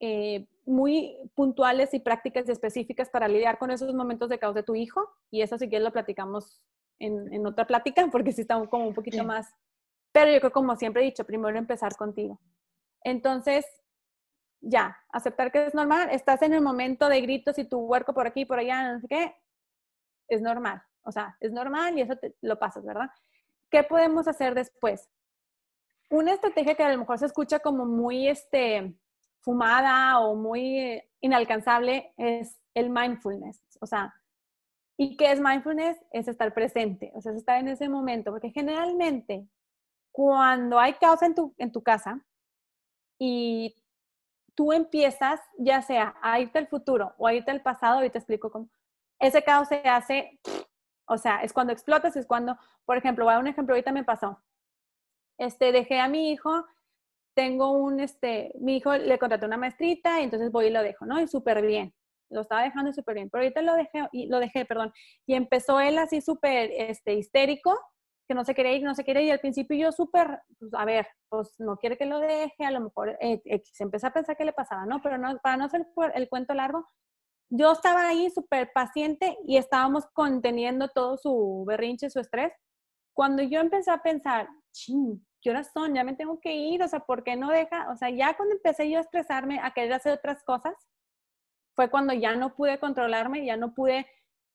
eh, 0.00 0.48
muy 0.66 1.16
puntuales 1.34 1.94
y 1.94 2.00
prácticas 2.00 2.48
específicas 2.48 3.08
para 3.08 3.28
lidiar 3.28 3.58
con 3.58 3.70
esos 3.70 3.94
momentos 3.94 4.28
de 4.28 4.38
caos 4.38 4.54
de 4.54 4.64
tu 4.64 4.74
hijo, 4.74 5.08
y 5.30 5.40
eso 5.42 5.56
sí 5.56 5.68
que 5.70 5.80
lo 5.80 5.92
platicamos 5.92 6.60
en, 6.98 7.32
en 7.32 7.46
otra 7.46 7.66
plática, 7.66 8.06
porque 8.10 8.32
sí 8.32 8.42
está 8.42 8.62
como 8.66 8.88
un 8.88 8.94
poquito 8.94 9.24
más, 9.24 9.54
pero 10.12 10.32
yo 10.32 10.40
creo, 10.40 10.52
como 10.52 10.76
siempre 10.76 11.02
he 11.02 11.06
dicho, 11.06 11.24
primero 11.24 11.56
empezar 11.56 11.94
contigo. 11.96 12.40
Entonces, 13.04 13.64
ya, 14.60 14.98
aceptar 15.10 15.52
que 15.52 15.66
es 15.66 15.74
normal, 15.74 16.08
estás 16.10 16.42
en 16.42 16.52
el 16.52 16.62
momento 16.62 17.08
de 17.08 17.20
gritos 17.20 17.58
y 17.58 17.64
tu 17.64 17.78
huerco 17.80 18.12
por 18.12 18.26
aquí, 18.26 18.44
por 18.44 18.58
allá, 18.58 18.94
no 18.94 19.00
sé 19.00 19.06
qué, 19.08 19.36
es 20.28 20.42
normal, 20.42 20.82
o 21.02 21.12
sea, 21.12 21.36
es 21.40 21.52
normal 21.52 21.96
y 21.96 22.02
eso 22.02 22.16
te, 22.16 22.34
lo 22.40 22.58
pasas, 22.58 22.84
¿verdad? 22.84 23.08
¿Qué 23.70 23.84
podemos 23.84 24.26
hacer 24.26 24.54
después? 24.54 25.08
Una 26.10 26.32
estrategia 26.32 26.74
que 26.74 26.82
a 26.82 26.92
lo 26.92 26.98
mejor 26.98 27.18
se 27.18 27.26
escucha 27.26 27.60
como 27.60 27.84
muy 27.84 28.28
este, 28.28 28.96
fumada 29.40 30.20
o 30.20 30.34
muy 30.34 31.02
inalcanzable 31.20 32.12
es 32.16 32.60
el 32.74 32.90
mindfulness, 32.90 33.62
o 33.80 33.86
sea, 33.86 34.14
¿y 34.98 35.16
qué 35.16 35.32
es 35.32 35.40
mindfulness? 35.40 35.98
Es 36.10 36.28
estar 36.28 36.52
presente, 36.52 37.12
o 37.14 37.20
sea, 37.20 37.32
es 37.32 37.38
estar 37.38 37.58
en 37.60 37.68
ese 37.68 37.88
momento, 37.88 38.30
porque 38.32 38.50
generalmente 38.50 39.48
cuando 40.12 40.78
hay 40.78 40.94
caos 40.94 41.22
en 41.22 41.34
tu, 41.34 41.54
en 41.58 41.70
tu 41.72 41.82
casa 41.82 42.24
y 43.18 43.76
tú 44.54 44.72
empiezas, 44.72 45.40
ya 45.58 45.82
sea 45.82 46.16
a 46.22 46.40
irte 46.40 46.58
al 46.58 46.68
futuro 46.68 47.14
o 47.18 47.26
a 47.26 47.34
irte 47.34 47.50
al 47.50 47.62
pasado, 47.62 48.04
y 48.04 48.10
te 48.10 48.18
explico 48.18 48.50
cómo, 48.50 48.68
ese 49.18 49.42
caos 49.42 49.68
se 49.68 49.76
hace, 49.88 50.40
o 51.06 51.18
sea, 51.18 51.42
es 51.42 51.52
cuando 51.52 51.72
explotas, 51.72 52.16
es 52.16 52.26
cuando, 52.26 52.58
por 52.84 52.96
ejemplo, 52.96 53.24
voy 53.24 53.34
a 53.34 53.38
un 53.38 53.46
ejemplo, 53.46 53.74
ahorita 53.74 53.92
me 53.92 54.04
pasó, 54.04 54.42
este, 55.38 55.72
dejé 55.72 56.00
a 56.00 56.08
mi 56.08 56.30
hijo, 56.30 56.64
tengo 57.36 57.72
un, 57.72 58.00
este, 58.00 58.52
mi 58.58 58.78
hijo 58.78 58.96
le 58.96 59.18
contraté 59.18 59.44
una 59.44 59.58
maestrita 59.58 60.20
y 60.20 60.24
entonces 60.24 60.50
voy 60.50 60.66
y 60.66 60.70
lo 60.70 60.82
dejo, 60.82 61.04
¿no? 61.04 61.20
Y 61.20 61.28
súper 61.28 61.64
bien, 61.64 61.92
lo 62.30 62.40
estaba 62.40 62.62
dejando 62.62 62.94
súper 62.94 63.14
bien, 63.14 63.28
pero 63.30 63.42
ahorita 63.44 63.60
lo 63.60 63.74
dejé, 63.74 64.08
y 64.10 64.26
lo 64.26 64.40
dejé, 64.40 64.64
perdón, 64.64 64.90
y 65.26 65.34
empezó 65.34 65.78
él 65.78 65.98
así 65.98 66.22
súper, 66.22 66.70
este, 66.72 67.12
histérico, 67.14 67.78
que 68.26 68.34
no 68.34 68.42
se 68.44 68.54
quería 68.54 68.72
ir, 68.72 68.82
no 68.82 68.94
se 68.94 69.04
quería 69.04 69.20
ir, 69.22 69.28
y 69.28 69.30
al 69.32 69.40
principio 69.40 69.76
yo 69.76 69.92
súper, 69.92 70.40
pues, 70.58 70.72
a 70.72 70.86
ver, 70.86 71.06
pues 71.28 71.54
no 71.58 71.76
quiere 71.76 71.98
que 71.98 72.06
lo 72.06 72.20
deje, 72.20 72.64
a 72.64 72.70
lo 72.70 72.80
mejor 72.80 73.18
eh, 73.20 73.42
se 73.64 73.84
empezó 73.84 74.06
a 74.06 74.12
pensar 74.12 74.36
qué 74.36 74.46
le 74.46 74.54
pasaba, 74.54 74.86
¿no? 74.86 75.02
Pero 75.02 75.18
no, 75.18 75.38
para 75.42 75.58
no 75.58 75.66
hacer 75.66 75.86
el 76.14 76.28
cuento 76.30 76.54
largo, 76.54 76.86
yo 77.50 77.72
estaba 77.72 78.08
ahí 78.08 78.30
súper 78.30 78.72
paciente 78.72 79.36
y 79.46 79.58
estábamos 79.58 80.06
conteniendo 80.14 80.88
todo 80.88 81.18
su 81.18 81.64
berrinche, 81.66 82.10
su 82.10 82.18
estrés. 82.18 82.52
Cuando 83.14 83.42
yo 83.42 83.60
empecé 83.60 83.90
a 83.90 84.02
pensar, 84.02 84.48
ching, 84.72 85.24
¿qué 85.40 85.50
horas 85.50 85.70
son? 85.72 85.94
Ya 85.94 86.04
me 86.04 86.14
tengo 86.14 86.40
que 86.40 86.54
ir, 86.54 86.82
o 86.82 86.88
sea, 86.88 87.00
¿por 87.00 87.24
qué 87.24 87.36
no 87.36 87.50
deja? 87.50 87.90
O 87.90 87.96
sea, 87.96 88.10
ya 88.10 88.36
cuando 88.36 88.54
empecé 88.54 88.90
yo 88.90 88.98
a 88.98 89.02
estresarme, 89.02 89.60
a 89.62 89.72
querer 89.72 89.92
hacer 89.92 90.12
otras 90.12 90.42
cosas, 90.42 90.74
fue 91.74 91.90
cuando 91.90 92.12
ya 92.14 92.34
no 92.34 92.54
pude 92.54 92.78
controlarme, 92.78 93.44
ya 93.44 93.56
no 93.56 93.74
pude 93.74 94.06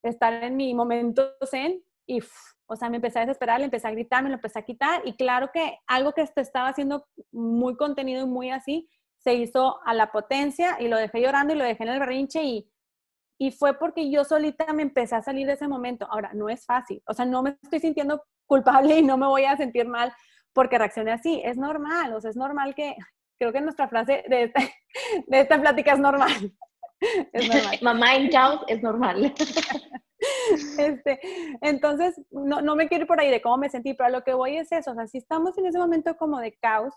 estar 0.03 0.33
en 0.43 0.57
mi 0.57 0.73
momento 0.73 1.35
zen 1.49 1.83
y 2.07 2.19
o 2.65 2.75
sea, 2.77 2.89
me 2.89 2.95
empecé 2.97 3.19
a 3.19 3.25
desesperar, 3.25 3.59
le 3.59 3.65
empecé 3.65 3.87
a 3.87 3.91
gritar, 3.91 4.23
me 4.23 4.29
lo 4.29 4.35
empecé 4.35 4.59
a 4.59 4.63
quitar 4.63 5.01
y 5.05 5.13
claro 5.17 5.51
que 5.53 5.79
algo 5.87 6.13
que 6.13 6.25
estaba 6.35 6.69
haciendo 6.69 7.05
muy 7.31 7.75
contenido 7.75 8.23
y 8.23 8.27
muy 8.27 8.49
así, 8.49 8.89
se 9.17 9.33
hizo 9.33 9.79
a 9.85 9.93
la 9.93 10.11
potencia 10.11 10.77
y 10.79 10.87
lo 10.87 10.97
dejé 10.97 11.21
llorando 11.21 11.53
y 11.53 11.57
lo 11.57 11.65
dejé 11.65 11.83
en 11.83 11.89
el 11.89 11.99
berrinche 11.99 12.43
y, 12.43 12.71
y 13.37 13.51
fue 13.51 13.77
porque 13.77 14.09
yo 14.09 14.23
solita 14.23 14.71
me 14.71 14.83
empecé 14.83 15.15
a 15.15 15.21
salir 15.21 15.47
de 15.47 15.53
ese 15.53 15.67
momento. 15.67 16.07
Ahora, 16.09 16.31
no 16.33 16.47
es 16.49 16.65
fácil, 16.65 17.03
o 17.05 17.13
sea, 17.13 17.25
no 17.25 17.43
me 17.43 17.57
estoy 17.61 17.81
sintiendo 17.81 18.23
culpable 18.47 18.97
y 18.99 19.03
no 19.03 19.17
me 19.17 19.27
voy 19.27 19.43
a 19.43 19.57
sentir 19.57 19.85
mal 19.85 20.13
porque 20.53 20.77
reaccioné 20.77 21.11
así, 21.11 21.41
es 21.43 21.57
normal, 21.57 22.13
o 22.13 22.21
sea, 22.21 22.29
es 22.29 22.37
normal 22.37 22.75
que, 22.75 22.95
creo 23.39 23.51
que 23.51 23.61
nuestra 23.61 23.87
frase 23.87 24.23
de 24.27 24.43
esta, 24.43 24.59
de 25.27 25.39
esta 25.39 25.59
plática 25.59 25.93
es 25.93 25.99
normal. 25.99 26.53
Es 27.33 27.47
normal. 27.47 27.79
Mamá 27.81 28.15
en 28.15 28.29
caos 28.29 28.61
es 28.67 28.83
normal. 28.83 29.33
Este, 30.77 31.19
entonces, 31.61 32.21
no, 32.29 32.61
no 32.61 32.75
me 32.75 32.87
quiero 32.87 33.05
ir 33.05 33.07
por 33.07 33.19
ahí 33.19 33.31
de 33.31 33.41
cómo 33.41 33.57
me 33.57 33.69
sentí, 33.69 33.95
pero 33.95 34.05
a 34.05 34.11
lo 34.11 34.23
que 34.23 34.35
voy 34.35 34.57
es 34.57 34.71
eso, 34.71 34.91
o 34.91 34.93
sea, 34.93 35.07
si 35.07 35.17
estamos 35.17 35.57
en 35.57 35.65
ese 35.65 35.79
momento 35.79 36.15
como 36.15 36.39
de 36.39 36.53
caos, 36.61 36.93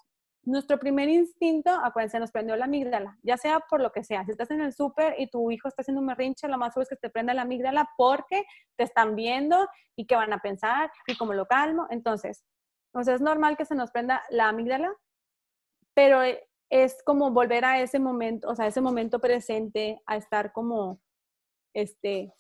nuestro 0.47 0.79
primer 0.79 1.09
instinto, 1.09 1.71
acuérdense, 1.71 2.21
nos 2.21 2.31
prendió 2.31 2.57
la 2.57 2.67
amígdala, 2.67 3.17
ya 3.23 3.37
sea 3.37 3.61
por 3.61 3.81
lo 3.81 3.93
que 3.93 4.05
sea. 4.05 4.25
Si 4.25 4.33
estás 4.33 4.51
en 4.51 4.61
el 4.61 4.73
súper 4.73 5.15
y 5.19 5.29
tu 5.29 5.51
hijo 5.51 5.69
está 5.69 5.83
haciendo 5.83 6.01
un 6.01 6.07
merrinche, 6.07 6.49
lo 6.49 6.59
más 6.59 6.75
seguro 6.75 6.83
es 6.83 6.89
que 6.91 6.97
te 6.97 7.11
prenda 7.11 7.33
la 7.35 7.43
amígdala 7.43 7.89
porque 7.97 8.45
te 8.77 8.85
están 8.85 9.17
viendo 9.17 9.67
y 9.97 10.07
qué 10.07 10.17
van 10.17 10.33
a 10.33 10.39
pensar 10.39 10.91
y 11.07 11.17
cómo 11.17 11.33
lo 11.33 11.47
calmo. 11.47 11.87
Entonces, 11.91 12.45
o 12.95 13.03
sea, 13.03 13.15
es 13.15 13.21
normal 13.21 13.57
que 13.57 13.65
se 13.65 13.75
nos 13.75 13.91
prenda 13.91 14.23
la 14.31 14.49
amígdala, 14.49 14.95
pero 15.95 16.21
es 16.71 17.03
como 17.05 17.31
volver 17.31 17.65
a 17.65 17.81
ese 17.81 17.99
momento, 17.99 18.49
o 18.49 18.55
sea, 18.55 18.67
ese 18.67 18.81
momento 18.81 19.19
presente, 19.19 20.01
a 20.07 20.17
estar 20.17 20.53
como, 20.53 21.01
este, 21.75 22.33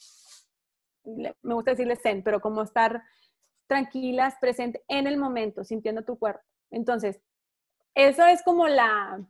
me 1.05 1.55
gusta 1.55 1.73
decirle 1.73 1.97
zen, 1.97 2.23
pero 2.23 2.41
como 2.41 2.63
estar 2.63 3.03
tranquilas, 3.67 4.37
presente 4.41 4.85
en 4.89 5.07
el 5.07 5.17
momento, 5.17 5.65
sintiendo 5.65 6.03
tu 6.03 6.19
cuerpo. 6.19 6.43
Entonces, 6.71 7.21
eso 7.95 8.25
es 8.25 8.43
como 8.43 8.69
la, 8.69 9.25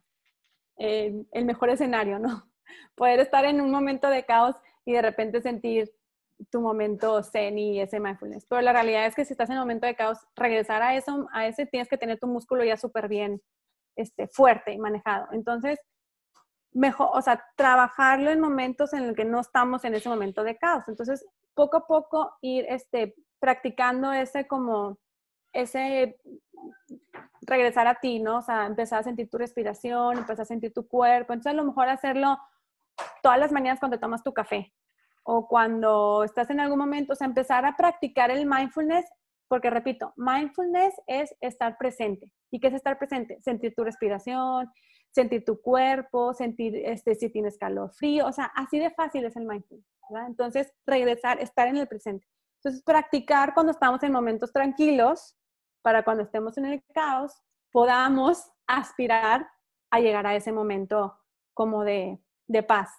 eh, 0.78 1.24
el 1.32 1.44
mejor 1.44 1.70
escenario, 1.70 2.18
¿no? 2.18 2.50
Poder 2.94 3.20
estar 3.20 3.44
en 3.44 3.60
un 3.60 3.70
momento 3.70 4.08
de 4.08 4.24
caos 4.24 4.56
y 4.84 4.92
de 4.92 5.02
repente 5.02 5.40
sentir 5.40 5.90
tu 6.50 6.60
momento 6.60 7.22
zen 7.22 7.58
y 7.58 7.80
ese 7.80 8.00
mindfulness. 8.00 8.46
Pero 8.46 8.62
la 8.62 8.72
realidad 8.72 9.06
es 9.06 9.14
que 9.14 9.24
si 9.24 9.32
estás 9.32 9.48
en 9.50 9.56
un 9.56 9.62
momento 9.62 9.86
de 9.86 9.94
caos, 9.94 10.18
regresar 10.34 10.82
a 10.82 10.94
eso, 10.94 11.28
a 11.32 11.46
ese 11.46 11.66
tienes 11.66 11.88
que 11.88 11.98
tener 11.98 12.18
tu 12.18 12.26
músculo 12.26 12.64
ya 12.64 12.76
súper 12.76 13.08
bien 13.08 13.40
este, 13.96 14.26
fuerte 14.28 14.72
y 14.72 14.78
manejado. 14.78 15.28
Entonces, 15.32 15.78
mejor, 16.72 17.10
o 17.12 17.22
sea, 17.22 17.44
trabajarlo 17.56 18.30
en 18.30 18.40
momentos 18.40 18.92
en 18.92 19.06
los 19.08 19.16
que 19.16 19.24
no 19.24 19.40
estamos 19.40 19.84
en 19.84 19.94
ese 19.94 20.08
momento 20.08 20.42
de 20.42 20.56
caos. 20.56 20.84
Entonces, 20.88 21.24
poco 21.54 21.76
a 21.78 21.86
poco 21.86 22.36
ir 22.40 22.66
este, 22.68 23.14
practicando 23.38 24.12
ese 24.12 24.46
como, 24.46 24.98
ese 25.52 26.18
regresar 27.42 27.86
a 27.86 28.00
ti, 28.00 28.18
¿no? 28.18 28.38
O 28.38 28.42
sea, 28.42 28.66
empezar 28.66 29.00
a 29.00 29.04
sentir 29.04 29.30
tu 29.30 29.38
respiración, 29.38 30.18
empezar 30.18 30.42
a 30.42 30.46
sentir 30.46 30.72
tu 30.72 30.88
cuerpo. 30.88 31.32
Entonces, 31.32 31.52
a 31.52 31.62
lo 31.62 31.64
mejor 31.64 31.88
hacerlo 31.88 32.38
todas 33.22 33.38
las 33.38 33.52
mañanas 33.52 33.78
cuando 33.78 34.00
tomas 34.00 34.22
tu 34.22 34.32
café 34.32 34.72
o 35.24 35.48
cuando 35.48 36.22
estás 36.22 36.50
en 36.50 36.60
algún 36.60 36.78
momento, 36.78 37.14
o 37.14 37.16
sea, 37.16 37.26
empezar 37.26 37.64
a 37.64 37.76
practicar 37.76 38.30
el 38.30 38.46
mindfulness, 38.46 39.06
porque 39.48 39.70
repito, 39.70 40.12
mindfulness 40.16 40.94
es 41.06 41.34
estar 41.40 41.76
presente. 41.78 42.30
¿Y 42.50 42.60
qué 42.60 42.68
es 42.68 42.74
estar 42.74 42.98
presente? 42.98 43.40
Sentir 43.42 43.74
tu 43.74 43.84
respiración, 43.84 44.70
sentir 45.10 45.44
tu 45.44 45.60
cuerpo, 45.60 46.34
sentir 46.34 46.76
este, 46.76 47.14
si 47.14 47.30
tienes 47.30 47.56
calor, 47.56 47.92
frío, 47.94 48.26
o 48.26 48.32
sea, 48.32 48.46
así 48.54 48.78
de 48.78 48.90
fácil 48.90 49.24
es 49.24 49.36
el 49.36 49.46
mindfulness. 49.46 49.86
Entonces, 50.28 50.72
regresar, 50.86 51.40
estar 51.40 51.68
en 51.68 51.78
el 51.78 51.88
presente. 51.88 52.26
Entonces, 52.58 52.82
practicar 52.84 53.54
cuando 53.54 53.72
estamos 53.72 54.02
en 54.02 54.12
momentos 54.12 54.52
tranquilos, 54.52 55.36
para 55.82 56.02
cuando 56.02 56.22
estemos 56.22 56.56
en 56.58 56.66
el 56.66 56.82
caos, 56.94 57.32
podamos 57.70 58.50
aspirar 58.66 59.48
a 59.90 60.00
llegar 60.00 60.26
a 60.26 60.34
ese 60.34 60.52
momento 60.52 61.18
como 61.54 61.84
de, 61.84 62.18
de 62.46 62.62
paz, 62.62 62.90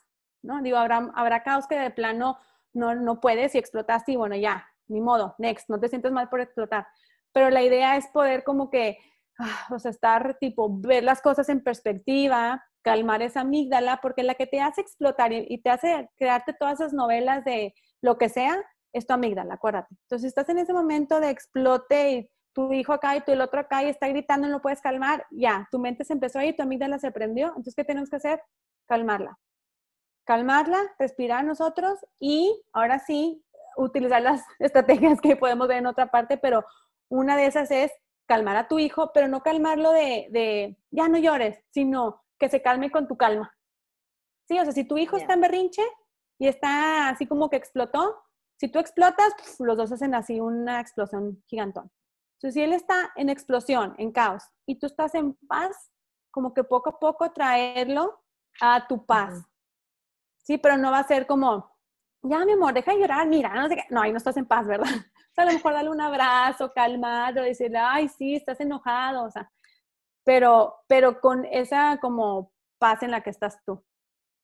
¿no? 0.45 0.61
Digo, 0.61 0.77
habrá, 0.77 1.11
habrá 1.15 1.43
caos 1.43 1.67
que 1.67 1.77
de 1.77 1.91
plano 1.91 2.37
no, 2.73 2.95
no 2.95 3.19
puedes 3.19 3.55
y 3.55 3.57
explotaste 3.57 4.13
y 4.13 4.15
bueno, 4.15 4.35
ya, 4.35 4.67
ni 4.87 5.01
modo, 5.01 5.35
next, 5.37 5.69
no 5.69 5.79
te 5.79 5.89
sientes 5.89 6.11
mal 6.11 6.29
por 6.29 6.41
explotar. 6.41 6.87
Pero 7.33 7.49
la 7.49 7.63
idea 7.63 7.97
es 7.97 8.07
poder 8.07 8.43
como 8.43 8.69
que, 8.69 8.97
ah, 9.39 9.67
o 9.71 9.79
sea, 9.79 9.91
estar 9.91 10.37
tipo, 10.39 10.69
ver 10.79 11.03
las 11.03 11.21
cosas 11.21 11.49
en 11.49 11.63
perspectiva, 11.63 12.63
calmar 12.81 13.21
esa 13.21 13.41
amígdala, 13.41 13.99
porque 14.01 14.23
la 14.23 14.35
que 14.35 14.47
te 14.47 14.61
hace 14.61 14.81
explotar 14.81 15.33
y, 15.33 15.57
te 15.61 15.69
hace 15.69 16.09
crearte 16.17 16.53
todas 16.53 16.79
esas 16.79 16.93
novelas 16.93 17.43
de 17.43 17.73
lo 18.01 18.17
que 18.17 18.29
sea, 18.29 18.55
es 18.93 19.07
tu 19.07 19.13
amígdala, 19.13 19.55
acuérdate. 19.55 19.87
Entonces, 20.03 20.21
si 20.21 20.27
estás 20.27 20.47
en 20.49 20.59
ese 20.59 20.71
momento 20.71 21.19
de 21.19 21.29
explote 21.29 22.11
y 22.11 22.29
tu 22.53 22.71
hijo 22.71 22.93
acá 22.93 23.17
y 23.17 23.21
tú 23.21 23.33
el 23.33 23.41
otro 23.41 23.59
acá 23.59 23.83
y 23.83 23.89
está 23.89 24.07
gritando, 24.07 24.47
no 24.47 24.53
lo 24.53 24.61
puedes 24.61 24.81
calmar, 24.81 25.25
ya, 25.31 25.67
tu 25.71 25.79
mente 25.79 26.05
se 26.05 26.13
empezó 26.13 26.39
a 26.39 26.45
ir, 26.45 26.55
tu 26.55 26.63
amígdala 26.63 26.99
se 26.99 27.11
prendió, 27.11 27.47
entonces, 27.47 27.75
¿qué 27.75 27.83
tenemos 27.83 28.09
que 28.09 28.17
hacer? 28.17 28.41
Calmarla. 28.87 29.37
Calmarla, 30.25 30.79
respirar 30.99 31.45
nosotros 31.45 31.99
y 32.19 32.61
ahora 32.73 32.99
sí, 32.99 33.43
utilizar 33.77 34.21
las 34.21 34.43
estrategias 34.59 35.21
que 35.21 35.35
podemos 35.35 35.67
ver 35.67 35.77
en 35.77 35.87
otra 35.87 36.11
parte, 36.11 36.37
pero 36.37 36.65
una 37.09 37.37
de 37.37 37.45
esas 37.45 37.71
es 37.71 37.91
calmar 38.27 38.57
a 38.57 38.67
tu 38.67 38.79
hijo, 38.79 39.11
pero 39.13 39.27
no 39.27 39.41
calmarlo 39.41 39.91
de, 39.91 40.27
de 40.31 40.77
ya 40.91 41.07
no 41.07 41.17
llores, 41.17 41.63
sino 41.69 42.23
que 42.39 42.49
se 42.49 42.61
calme 42.61 42.91
con 42.91 43.07
tu 43.07 43.17
calma. 43.17 43.55
Sí, 44.47 44.59
o 44.59 44.63
sea, 44.63 44.73
si 44.73 44.83
tu 44.83 44.97
hijo 44.97 45.17
está 45.17 45.33
en 45.33 45.41
berrinche 45.41 45.83
y 46.39 46.47
está 46.47 47.09
así 47.09 47.27
como 47.27 47.49
que 47.49 47.57
explotó, 47.57 48.15
si 48.57 48.69
tú 48.69 48.79
explotas, 48.79 49.33
los 49.59 49.77
dos 49.77 49.91
hacen 49.91 50.15
así 50.15 50.39
una 50.39 50.79
explosión 50.79 51.43
gigantón. 51.47 51.91
Entonces, 52.37 52.53
si 52.53 52.61
él 52.61 52.73
está 52.73 53.11
en 53.15 53.29
explosión, 53.29 53.95
en 53.97 54.11
caos, 54.11 54.43
y 54.65 54.77
tú 54.79 54.87
estás 54.87 55.15
en 55.15 55.33
paz, 55.47 55.91
como 56.31 56.53
que 56.53 56.63
poco 56.63 56.89
a 56.89 56.99
poco 56.99 57.31
traerlo 57.31 58.21
a 58.61 58.87
tu 58.87 59.05
paz. 59.05 59.45
Sí, 60.45 60.57
pero 60.59 60.77
no 60.77 60.91
va 60.91 60.99
a 60.99 61.07
ser 61.07 61.25
como, 61.25 61.75
ya 62.21 62.45
mi 62.45 62.53
amor, 62.53 62.73
deja 62.73 62.91
de 62.93 62.99
llorar, 62.99 63.27
mira, 63.27 63.53
no 63.55 63.67
sé 63.67 63.75
qué. 63.77 63.83
No, 63.89 64.01
ahí 64.01 64.11
no 64.11 64.17
estás 64.17 64.37
en 64.37 64.45
paz, 64.45 64.67
¿verdad? 64.67 64.85
O 65.31 65.35
sea, 65.35 65.43
a 65.43 65.47
lo 65.47 65.53
mejor 65.53 65.73
darle 65.73 65.89
un 65.89 65.99
abrazo, 65.99 66.71
calmado, 66.73 67.41
decirle, 67.41 67.77
ay, 67.77 68.07
sí, 68.07 68.35
estás 68.35 68.57
enojado, 68.61 69.25
o 69.25 69.29
sea, 69.29 69.51
pero, 70.23 70.75
pero 70.87 71.21
con 71.21 71.45
esa 71.45 71.97
como 72.01 72.53
paz 72.79 73.03
en 73.03 73.11
la 73.11 73.21
que 73.21 73.31
estás 73.31 73.59
tú. 73.65 73.83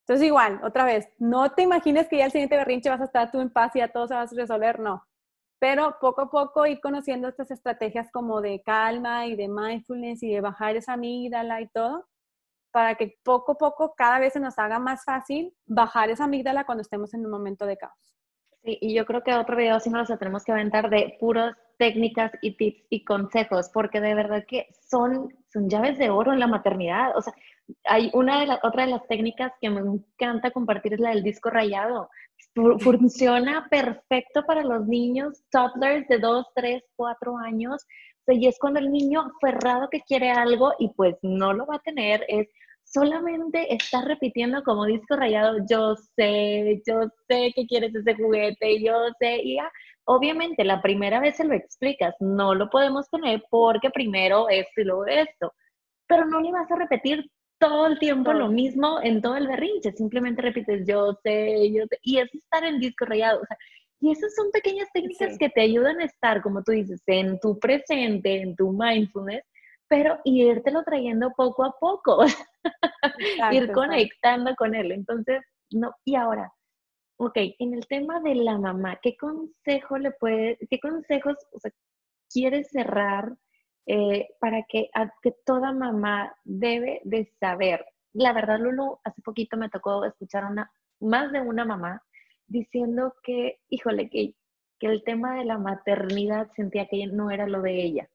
Entonces, 0.03 0.27
igual, 0.27 0.61
otra 0.63 0.85
vez, 0.85 1.09
no 1.19 1.51
te 1.53 1.63
imagines 1.63 2.07
que 2.09 2.17
ya 2.17 2.25
el 2.25 2.31
siguiente 2.31 2.57
berrinche 2.57 2.89
vas 2.89 3.01
a 3.01 3.05
estar 3.05 3.31
tú 3.31 3.41
en 3.41 3.51
paz 3.51 3.75
y 3.75 3.79
ya 3.79 3.89
todo 3.91 4.07
se 4.07 4.15
va 4.15 4.23
a 4.23 4.27
resolver, 4.27 4.79
no. 4.79 5.05
Pero 5.59 5.97
poco 6.01 6.21
a 6.21 6.31
poco 6.31 6.65
ir 6.65 6.81
conociendo 6.81 7.27
estas 7.29 7.51
estrategias 7.51 8.11
como 8.11 8.41
de 8.41 8.61
calma 8.63 9.27
y 9.27 9.35
de 9.35 9.47
mindfulness 9.47 10.23
y 10.23 10.33
de 10.33 10.41
bajar 10.41 10.75
esa 10.77 10.93
amígdala 10.93 11.61
y 11.61 11.69
todo, 11.69 12.07
para 12.71 12.95
que 12.95 13.17
poco 13.23 13.53
a 13.53 13.57
poco 13.57 13.93
cada 13.95 14.19
vez 14.19 14.33
se 14.33 14.39
nos 14.39 14.57
haga 14.57 14.79
más 14.79 15.03
fácil 15.03 15.53
bajar 15.65 16.09
esa 16.09 16.25
amígdala 16.25 16.65
cuando 16.65 16.81
estemos 16.81 17.13
en 17.13 17.25
un 17.25 17.31
momento 17.31 17.65
de 17.65 17.77
caos. 17.77 18.15
Sí, 18.63 18.77
y 18.79 18.93
yo 18.93 19.05
creo 19.05 19.23
que 19.23 19.33
otro 19.33 19.57
video 19.57 19.79
sí 19.79 19.89
nos 19.89 20.09
lo 20.09 20.17
tenemos 20.17 20.43
que 20.43 20.51
aventar 20.51 20.89
de 20.89 21.17
puras 21.19 21.57
técnicas 21.77 22.31
y 22.43 22.55
tips 22.57 22.85
y 22.91 23.03
consejos, 23.03 23.69
porque 23.73 23.99
de 23.99 24.13
verdad 24.13 24.45
que 24.47 24.67
son, 24.87 25.33
son 25.51 25.67
llaves 25.67 25.97
de 25.97 26.11
oro 26.11 26.31
en 26.31 26.39
la 26.39 26.45
maternidad. 26.45 27.17
O 27.17 27.21
sea, 27.21 27.33
hay 27.85 28.11
una 28.13 28.39
de 28.39 28.45
las, 28.45 28.59
otra 28.63 28.85
de 28.85 28.91
las 28.91 29.07
técnicas 29.07 29.51
que 29.59 29.69
me 29.71 29.79
encanta 29.79 30.51
compartir 30.51 30.93
es 30.93 30.99
la 30.99 31.09
del 31.09 31.23
disco 31.23 31.49
rayado. 31.49 32.09
Funciona 32.79 33.67
perfecto 33.69 34.45
para 34.45 34.63
los 34.63 34.85
niños 34.85 35.43
toddlers 35.51 36.07
de 36.07 36.19
2, 36.19 36.45
3, 36.53 36.83
4 36.95 37.37
años. 37.37 37.87
Y 38.31 38.47
es 38.47 38.57
cuando 38.59 38.79
el 38.79 38.91
niño 38.91 39.21
aferrado 39.21 39.89
que 39.89 40.01
quiere 40.01 40.31
algo 40.31 40.73
y 40.79 40.89
pues 40.89 41.15
no 41.21 41.53
lo 41.53 41.65
va 41.65 41.75
a 41.75 41.79
tener, 41.79 42.25
es 42.27 42.47
solamente 42.83 43.73
está 43.73 44.01
repitiendo 44.03 44.63
como 44.63 44.85
disco 44.85 45.15
rayado, 45.15 45.57
yo 45.69 45.95
sé, 46.15 46.81
yo 46.87 47.09
sé 47.27 47.51
que 47.55 47.65
quieres 47.65 47.95
ese 47.95 48.15
juguete, 48.15 48.83
yo 48.83 48.93
sé, 49.19 49.37
y 49.43 49.55
ya, 49.55 49.71
obviamente 50.05 50.63
la 50.63 50.81
primera 50.81 51.19
vez 51.19 51.37
se 51.37 51.45
lo 51.45 51.53
explicas, 51.53 52.15
no 52.19 52.53
lo 52.53 52.69
podemos 52.69 53.09
tener 53.09 53.43
porque 53.49 53.89
primero 53.89 54.49
esto 54.49 54.81
y 54.81 54.83
luego 54.83 55.05
esto, 55.05 55.53
pero 56.07 56.25
no 56.25 56.41
le 56.41 56.51
vas 56.51 56.69
a 56.71 56.75
repetir 56.75 57.29
todo 57.59 57.87
el 57.87 57.99
tiempo 57.99 58.33
lo 58.33 58.49
mismo 58.49 58.99
en 59.03 59.21
todo 59.21 59.37
el 59.37 59.47
berrinche, 59.47 59.91
simplemente 59.93 60.41
repites 60.41 60.85
yo 60.87 61.13
sé, 61.23 61.71
yo 61.71 61.83
sé, 61.89 61.99
y 62.01 62.17
es 62.17 62.33
estar 62.33 62.63
en 62.65 62.79
disco 62.79 63.05
rayado, 63.05 63.41
o 63.41 63.45
sea, 63.45 63.57
y 64.01 64.11
esas 64.11 64.33
son 64.33 64.49
pequeñas 64.51 64.89
técnicas 64.91 65.37
que 65.37 65.49
te 65.49 65.61
ayudan 65.61 66.01
a 66.01 66.05
estar, 66.05 66.41
como 66.41 66.63
tú 66.63 66.71
dices, 66.71 67.03
en 67.05 67.39
tu 67.39 67.59
presente, 67.59 68.41
en 68.41 68.55
tu 68.55 68.71
mindfulness, 68.71 69.43
pero 69.87 70.17
irtelo 70.23 70.83
trayendo 70.83 71.31
poco 71.37 71.63
a 71.63 71.71
poco, 71.79 72.25
ir 73.51 73.71
conectando 73.71 74.55
con 74.55 74.73
él. 74.73 74.91
Entonces, 74.91 75.43
no, 75.69 75.93
y 76.03 76.15
ahora, 76.15 76.51
ok, 77.17 77.37
en 77.59 77.75
el 77.75 77.85
tema 77.85 78.19
de 78.21 78.33
la 78.33 78.57
mamá, 78.57 78.99
¿qué 79.03 79.15
consejo 79.15 79.99
le 79.99 80.11
puede, 80.11 80.57
qué 80.67 80.79
consejos 80.79 81.35
o 81.51 81.59
sea, 81.59 81.71
quieres 82.27 82.69
cerrar 82.71 83.31
eh, 83.85 84.29
para 84.39 84.63
que, 84.63 84.89
que 85.21 85.35
toda 85.45 85.73
mamá 85.73 86.35
debe 86.43 87.01
de 87.03 87.31
saber? 87.39 87.85
La 88.13 88.33
verdad, 88.33 88.59
Lulu, 88.59 88.97
hace 89.03 89.21
poquito 89.21 89.57
me 89.57 89.69
tocó 89.69 90.03
escuchar 90.05 90.45
una, 90.45 90.71
más 90.99 91.31
de 91.31 91.39
una 91.41 91.65
mamá 91.65 92.01
diciendo 92.51 93.15
que, 93.23 93.59
híjole, 93.69 94.09
que, 94.09 94.35
que 94.79 94.87
el 94.87 95.03
tema 95.03 95.35
de 95.35 95.45
la 95.45 95.57
maternidad 95.57 96.49
sentía 96.55 96.87
que 96.87 97.05
no 97.07 97.31
era 97.31 97.47
lo 97.47 97.61
de 97.61 97.83
ella 97.83 98.09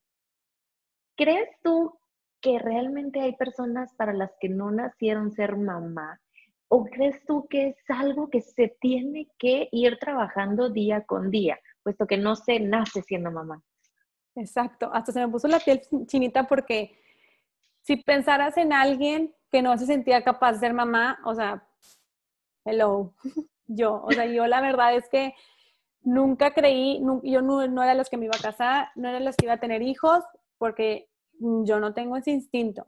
¿Crees 1.17 1.49
tú 1.63 1.99
que 2.43 2.59
realmente 2.59 3.21
hay 3.21 3.35
personas 3.37 3.93
para 3.95 4.13
las 4.13 4.31
que 4.39 4.51
no 4.51 4.71
nacieron 4.71 5.33
ser 5.33 5.57
mamá? 5.57 6.21
¿O 6.69 6.85
crees 6.85 7.25
tú 7.25 7.47
que 7.49 7.69
es 7.69 7.77
algo 7.89 8.29
que 8.29 8.43
se 8.43 8.77
tiene 8.81 9.29
que 9.39 9.69
ir 9.73 9.99
trabajando 9.99 10.69
día 10.69 11.05
con 11.05 11.31
día, 11.31 11.59
puesto 11.83 12.07
que 12.07 12.19
no 12.19 12.37
se 12.37 12.61
nace 12.61 13.01
siendo 13.03 13.31
mamá? 13.31 13.63
Exacto, 14.35 14.91
hasta 14.93 15.13
se 15.13 15.21
me 15.21 15.33
puso 15.33 15.49
la 15.49 15.59
piel 15.59 15.81
chinita 16.07 16.47
porque 16.47 16.99
si 17.81 17.97
pensaras 17.97 18.59
en 18.59 18.75
alguien 18.75 19.35
que 19.51 19.63
no 19.63 19.79
se 19.79 19.87
sentía 19.87 20.23
capaz 20.23 20.55
de 20.55 20.59
ser 20.59 20.75
mamá, 20.75 21.19
o 21.25 21.35
sea, 21.35 21.67
hello, 22.67 23.15
yo, 23.67 24.03
o 24.05 24.13
sea, 24.13 24.27
yo 24.27 24.47
la 24.47 24.61
verdad 24.61 24.95
es 24.95 25.09
que 25.09 25.35
nunca 26.03 26.55
creí, 26.55 27.03
yo 27.25 27.43
no, 27.43 27.67
no 27.67 27.83
era 27.83 27.95
los 27.95 28.09
que 28.09 28.17
me 28.17 28.27
iba 28.27 28.37
a 28.37 28.43
casar, 28.43 28.91
no 28.95 29.09
era 29.09 29.21
los 29.21 29.37
que 29.37 29.47
iba 29.47 29.55
a 29.55 29.61
tener 29.61 29.83
hijos, 29.83 30.23
porque 30.59 31.09
yo 31.39 31.81
no 31.81 31.95
tengo 31.95 32.17
ese 32.17 32.31
instinto. 32.31 32.87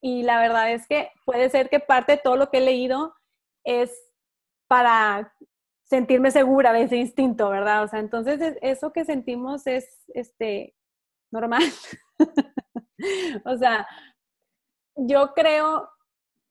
Y 0.00 0.22
la 0.22 0.40
verdad 0.40 0.72
es 0.72 0.86
que 0.86 1.10
puede 1.26 1.50
ser 1.50 1.68
que 1.68 1.80
parte 1.80 2.12
de 2.12 2.18
todo 2.18 2.36
lo 2.36 2.50
que 2.50 2.58
he 2.58 2.62
leído 2.62 3.14
es 3.64 3.92
para 4.68 5.34
sentirme 5.82 6.30
segura 6.30 6.72
de 6.72 6.82
ese 6.82 6.96
instinto, 6.96 7.50
¿verdad? 7.50 7.82
O 7.82 7.88
sea, 7.88 7.98
entonces 7.98 8.56
eso 8.62 8.92
que 8.92 9.04
sentimos 9.04 9.66
es 9.66 10.04
este 10.14 10.76
normal. 11.30 11.62
o 13.44 13.56
sea, 13.58 13.86
yo 14.94 15.34
creo 15.34 15.90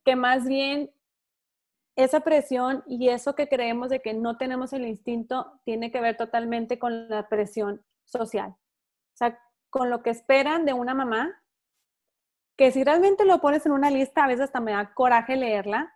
que 0.03 0.15
más 0.15 0.45
bien 0.45 0.91
esa 2.03 2.21
presión 2.21 2.83
y 2.87 3.09
eso 3.09 3.35
que 3.35 3.49
creemos 3.49 3.89
de 3.89 4.01
que 4.01 4.13
no 4.13 4.37
tenemos 4.37 4.71
el 4.71 4.85
instinto 4.85 5.59
tiene 5.65 5.91
que 5.91 5.99
ver 5.99 6.15
totalmente 6.15 6.79
con 6.79 7.09
la 7.09 7.27
presión 7.27 7.83
social. 8.05 8.51
O 8.51 9.17
sea, 9.17 9.37
con 9.69 9.89
lo 9.89 10.01
que 10.01 10.09
esperan 10.09 10.65
de 10.65 10.73
una 10.73 10.93
mamá, 10.93 11.43
que 12.57 12.71
si 12.71 12.83
realmente 12.83 13.25
lo 13.25 13.41
pones 13.41 13.65
en 13.65 13.73
una 13.73 13.89
lista, 13.89 14.23
a 14.23 14.27
veces 14.27 14.45
hasta 14.45 14.61
me 14.61 14.71
da 14.71 14.93
coraje 14.93 15.35
leerla, 15.35 15.93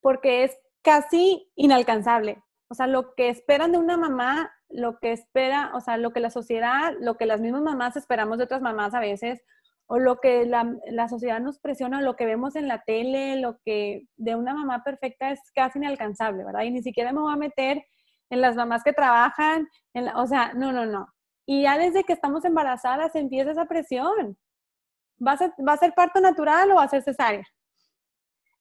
porque 0.00 0.44
es 0.44 0.58
casi 0.82 1.50
inalcanzable. 1.54 2.42
O 2.70 2.74
sea, 2.74 2.86
lo 2.86 3.14
que 3.14 3.28
esperan 3.28 3.72
de 3.72 3.78
una 3.78 3.98
mamá, 3.98 4.52
lo 4.70 4.98
que 5.00 5.12
espera, 5.12 5.70
o 5.74 5.80
sea, 5.80 5.98
lo 5.98 6.12
que 6.12 6.20
la 6.20 6.30
sociedad, 6.30 6.94
lo 7.00 7.16
que 7.16 7.26
las 7.26 7.40
mismas 7.40 7.62
mamás 7.62 7.96
esperamos 7.96 8.38
de 8.38 8.44
otras 8.44 8.62
mamás 8.62 8.94
a 8.94 9.00
veces, 9.00 9.42
o 9.90 9.98
lo 9.98 10.20
que 10.20 10.44
la, 10.44 10.76
la 10.90 11.08
sociedad 11.08 11.40
nos 11.40 11.58
presiona, 11.58 12.02
lo 12.02 12.14
que 12.14 12.26
vemos 12.26 12.56
en 12.56 12.68
la 12.68 12.82
tele, 12.82 13.36
lo 13.36 13.58
que 13.64 14.06
de 14.16 14.36
una 14.36 14.54
mamá 14.54 14.84
perfecta 14.84 15.30
es 15.30 15.40
casi 15.54 15.78
inalcanzable, 15.78 16.44
¿verdad? 16.44 16.62
Y 16.62 16.70
ni 16.70 16.82
siquiera 16.82 17.12
me 17.12 17.20
voy 17.20 17.32
a 17.32 17.36
meter 17.36 17.84
en 18.30 18.40
las 18.42 18.54
mamás 18.54 18.84
que 18.84 18.92
trabajan, 18.92 19.66
en 19.94 20.08
o 20.08 20.26
sea, 20.26 20.52
no, 20.52 20.72
no, 20.72 20.84
no. 20.84 21.08
Y 21.46 21.62
ya 21.62 21.78
desde 21.78 22.04
que 22.04 22.12
estamos 22.12 22.44
embarazadas 22.44 23.14
empieza 23.14 23.52
esa 23.52 23.64
presión. 23.64 24.36
¿Va 25.26 25.32
a 25.32 25.36
ser, 25.38 25.52
va 25.66 25.72
a 25.72 25.78
ser 25.78 25.94
parto 25.94 26.20
natural 26.20 26.70
o 26.70 26.76
va 26.76 26.82
a 26.82 26.88
ser 26.88 27.02
cesárea? 27.02 27.44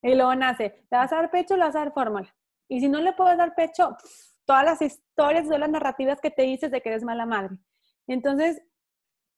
Y 0.01 0.15
luego 0.15 0.33
nace, 0.33 0.85
¿le 0.89 0.97
vas 0.97 1.11
a 1.11 1.17
dar 1.17 1.29
pecho 1.29 1.55
o 1.55 1.57
le 1.57 1.65
vas 1.65 1.75
a 1.75 1.79
dar 1.79 1.93
fórmula? 1.93 2.33
Y 2.69 2.79
si 2.79 2.87
no 2.87 3.01
le 3.01 3.11
puedes 3.11 3.37
dar 3.37 3.53
pecho, 3.53 3.97
todas 4.45 4.63
las 4.63 4.81
historias, 4.81 5.43
todas 5.43 5.59
las 5.59 5.69
narrativas 5.69 6.21
que 6.21 6.31
te 6.31 6.43
dices 6.43 6.71
de 6.71 6.81
que 6.81 6.89
eres 6.89 7.03
mala 7.03 7.25
madre. 7.25 7.57
Entonces, 8.07 8.61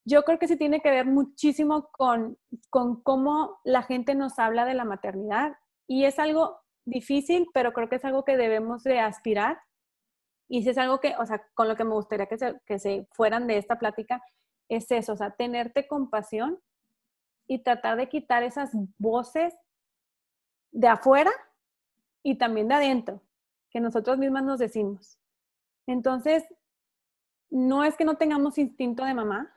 yo 0.09 0.23
creo 0.23 0.39
que 0.39 0.47
sí 0.47 0.57
tiene 0.57 0.81
que 0.81 0.89
ver 0.89 1.05
muchísimo 1.05 1.89
con, 1.91 2.37
con 2.69 3.01
cómo 3.01 3.59
la 3.63 3.83
gente 3.83 4.15
nos 4.15 4.39
habla 4.39 4.65
de 4.65 4.73
la 4.73 4.85
maternidad. 4.85 5.53
Y 5.87 6.05
es 6.05 6.17
algo 6.17 6.59
difícil, 6.85 7.47
pero 7.53 7.73
creo 7.73 7.89
que 7.89 7.97
es 7.97 8.05
algo 8.05 8.25
que 8.25 8.37
debemos 8.37 8.83
de 8.83 8.99
aspirar 8.99 9.59
y 10.49 10.63
si 10.63 10.69
es 10.69 10.77
algo 10.79 10.99
que, 10.99 11.15
o 11.17 11.25
sea, 11.25 11.45
con 11.53 11.67
lo 11.67 11.75
que 11.75 11.83
me 11.83 11.93
gustaría 11.93 12.25
que 12.25 12.37
se, 12.37 12.59
que 12.65 12.79
se 12.79 13.07
fueran 13.11 13.45
de 13.45 13.57
esta 13.57 13.77
plática, 13.77 14.21
es 14.67 14.91
eso, 14.91 15.13
o 15.13 15.17
sea, 15.17 15.31
tenerte 15.31 15.87
compasión 15.87 16.59
y 17.47 17.59
tratar 17.59 17.97
de 17.97 18.09
quitar 18.09 18.41
esas 18.41 18.71
voces 18.97 19.53
de 20.71 20.87
afuera 20.87 21.31
y 22.23 22.37
también 22.37 22.67
de 22.67 22.75
adentro, 22.75 23.21
que 23.69 23.79
nosotros 23.79 24.17
mismas 24.17 24.43
nos 24.43 24.59
decimos. 24.59 25.19
Entonces, 25.85 26.43
no 27.51 27.83
es 27.83 27.95
que 27.95 28.05
no 28.05 28.17
tengamos 28.17 28.57
instinto 28.57 29.05
de 29.05 29.13
mamá, 29.13 29.53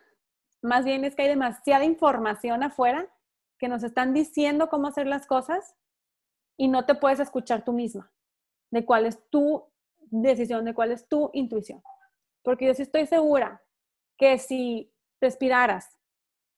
más 0.63 0.85
bien 0.85 1.05
es 1.05 1.15
que 1.15 1.23
hay 1.23 1.29
demasiada 1.29 1.85
información 1.85 2.63
afuera 2.63 3.09
que 3.59 3.69
nos 3.69 3.83
están 3.83 4.15
diciendo 4.15 4.69
cómo 4.69 4.89
hacer 4.89 5.07
las 5.07 5.27
cosas 5.27 5.77
y 6.57 6.69
no 6.69 6.87
te 6.87 6.95
puedes 6.95 7.21
escuchar 7.21 7.65
tú 7.65 7.73
misma, 7.73 8.13
de 8.71 8.85
cuál 8.85 9.07
es 9.07 9.29
tu 9.31 9.73
decisión 10.13 10.65
de 10.65 10.75
cuál 10.75 10.93
es 10.93 11.09
tu 11.09 11.31
intuición. 11.33 11.83
Porque 12.43 12.67
yo 12.67 12.75
sí 12.75 12.83
estoy 12.83 13.07
segura 13.07 13.63
que 14.19 14.39
si 14.39 14.93
respiraras, 15.21 15.99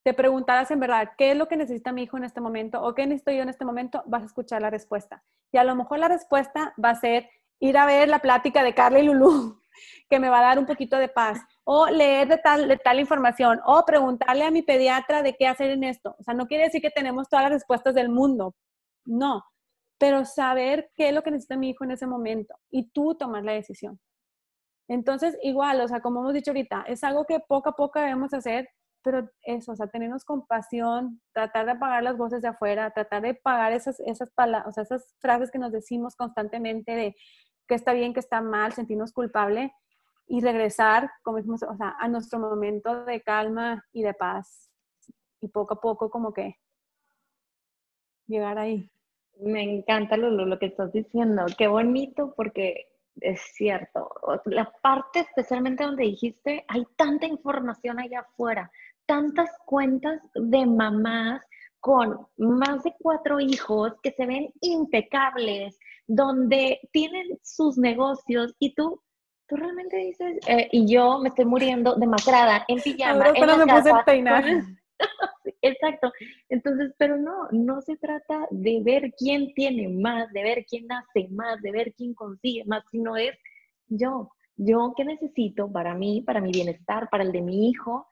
te 0.02 0.12
preguntaras 0.12 0.70
en 0.70 0.80
verdad, 0.80 1.12
¿qué 1.16 1.30
es 1.30 1.36
lo 1.36 1.48
que 1.48 1.56
necesita 1.56 1.92
mi 1.92 2.02
hijo 2.02 2.16
en 2.16 2.24
este 2.24 2.40
momento 2.40 2.82
o 2.82 2.94
qué 2.94 3.06
necesito 3.06 3.30
yo 3.30 3.42
en 3.42 3.48
este 3.48 3.64
momento? 3.64 4.02
Vas 4.06 4.22
a 4.22 4.26
escuchar 4.26 4.60
la 4.60 4.70
respuesta. 4.70 5.24
Y 5.52 5.56
a 5.56 5.64
lo 5.64 5.74
mejor 5.76 5.98
la 5.98 6.08
respuesta 6.08 6.74
va 6.82 6.90
a 6.90 6.94
ser 7.00 7.30
ir 7.60 7.78
a 7.78 7.86
ver 7.86 8.08
la 8.08 8.18
plática 8.18 8.62
de 8.62 8.74
Carla 8.74 8.98
y 8.98 9.04
Lulú, 9.04 9.60
que 10.08 10.18
me 10.20 10.28
va 10.28 10.40
a 10.40 10.42
dar 10.42 10.58
un 10.58 10.66
poquito 10.66 10.96
de 10.96 11.08
paz, 11.08 11.40
o 11.64 11.86
leer 11.86 12.28
de 12.28 12.38
tal, 12.38 12.80
tal 12.82 13.00
información, 13.00 13.60
o 13.66 13.84
preguntarle 13.84 14.44
a 14.44 14.50
mi 14.50 14.62
pediatra 14.62 15.22
de 15.22 15.34
qué 15.34 15.46
hacer 15.46 15.70
en 15.70 15.84
esto. 15.84 16.16
O 16.18 16.22
sea, 16.22 16.34
no 16.34 16.46
quiere 16.46 16.64
decir 16.64 16.80
que 16.80 16.90
tenemos 16.90 17.28
todas 17.28 17.44
las 17.44 17.52
respuestas 17.52 17.94
del 17.94 18.08
mundo, 18.08 18.54
no, 19.04 19.44
pero 19.98 20.24
saber 20.24 20.90
qué 20.94 21.08
es 21.08 21.14
lo 21.14 21.22
que 21.22 21.30
necesita 21.30 21.56
mi 21.56 21.70
hijo 21.70 21.84
en 21.84 21.92
ese 21.92 22.06
momento 22.06 22.54
y 22.70 22.90
tú 22.90 23.14
tomar 23.14 23.44
la 23.44 23.52
decisión. 23.52 23.98
Entonces, 24.88 25.38
igual, 25.42 25.80
o 25.80 25.88
sea, 25.88 26.00
como 26.00 26.20
hemos 26.20 26.34
dicho 26.34 26.50
ahorita, 26.50 26.84
es 26.88 27.04
algo 27.04 27.24
que 27.24 27.40
poco 27.40 27.70
a 27.70 27.76
poco 27.76 27.98
debemos 27.98 28.34
hacer, 28.34 28.68
pero 29.02 29.28
eso, 29.42 29.72
o 29.72 29.76
sea, 29.76 29.86
tenernos 29.86 30.24
compasión, 30.24 31.20
tratar 31.32 31.66
de 31.66 31.72
apagar 31.72 32.02
las 32.02 32.16
voces 32.16 32.42
de 32.42 32.48
afuera, 32.48 32.90
tratar 32.90 33.22
de 33.22 33.34
pagar 33.34 33.72
esas, 33.72 34.00
esas, 34.00 34.30
palabras, 34.32 34.68
o 34.68 34.72
sea, 34.72 34.82
esas 34.82 35.14
frases 35.20 35.50
que 35.50 35.58
nos 35.58 35.72
decimos 35.72 36.16
constantemente 36.16 36.92
de 36.92 37.16
que 37.66 37.74
está 37.74 37.92
bien, 37.92 38.12
que 38.12 38.20
está 38.20 38.40
mal, 38.40 38.72
sentirnos 38.72 39.12
culpable 39.12 39.72
y 40.26 40.40
regresar, 40.40 41.10
como 41.22 41.38
decimos, 41.38 41.62
o 41.62 41.76
sea, 41.76 41.96
a 41.98 42.08
nuestro 42.08 42.38
momento 42.38 43.04
de 43.04 43.20
calma 43.22 43.84
y 43.92 44.02
de 44.02 44.14
paz. 44.14 44.70
Y 45.40 45.48
poco 45.48 45.74
a 45.74 45.80
poco 45.80 46.10
como 46.10 46.32
que 46.32 46.58
llegar 48.26 48.58
ahí. 48.58 48.90
Me 49.40 49.62
encanta 49.62 50.16
Lulu, 50.16 50.46
lo 50.46 50.58
que 50.58 50.66
estás 50.66 50.92
diciendo. 50.92 51.44
Qué 51.58 51.66
bonito 51.66 52.32
porque 52.34 52.88
es 53.20 53.40
cierto. 53.54 54.10
La 54.46 54.72
parte 54.82 55.20
especialmente 55.20 55.84
donde 55.84 56.04
dijiste, 56.04 56.64
hay 56.68 56.86
tanta 56.96 57.26
información 57.26 57.98
allá 57.98 58.20
afuera, 58.20 58.70
tantas 59.06 59.50
cuentas 59.66 60.20
de 60.34 60.66
mamás 60.66 61.42
con 61.80 62.26
más 62.38 62.82
de 62.82 62.94
cuatro 62.98 63.40
hijos 63.40 63.92
que 64.02 64.12
se 64.12 64.24
ven 64.24 64.50
impecables, 64.62 65.78
donde 66.06 66.80
tienen 66.92 67.38
sus 67.42 67.78
negocios 67.78 68.54
y 68.58 68.74
tú, 68.74 69.00
tú 69.48 69.56
realmente 69.56 69.96
dices, 69.96 70.38
eh, 70.46 70.68
y 70.72 70.86
yo 70.92 71.18
me 71.18 71.28
estoy 71.28 71.44
muriendo 71.44 71.94
demacrada 71.96 72.64
en 72.68 72.80
pijama. 72.80 73.28
en 73.34 73.58
me 73.58 73.66
puse 73.66 73.90
a 73.90 74.04
peinar. 74.04 74.44
Exacto. 75.62 76.12
Entonces, 76.48 76.92
pero 76.98 77.16
no, 77.16 77.48
no 77.50 77.80
se 77.80 77.96
trata 77.96 78.46
de 78.50 78.80
ver 78.82 79.12
quién 79.16 79.52
tiene 79.54 79.88
más, 79.88 80.30
de 80.32 80.42
ver 80.42 80.64
quién 80.68 80.90
hace 80.92 81.28
más, 81.30 81.60
de 81.62 81.72
ver 81.72 81.94
quién 81.94 82.14
consigue 82.14 82.64
más, 82.66 82.84
sino 82.90 83.16
es 83.16 83.36
yo, 83.88 84.30
yo 84.56 84.94
qué 84.96 85.04
necesito 85.04 85.70
para 85.70 85.94
mí, 85.94 86.22
para 86.22 86.40
mi 86.40 86.52
bienestar, 86.52 87.08
para 87.10 87.24
el 87.24 87.32
de 87.32 87.42
mi 87.42 87.68
hijo, 87.68 88.06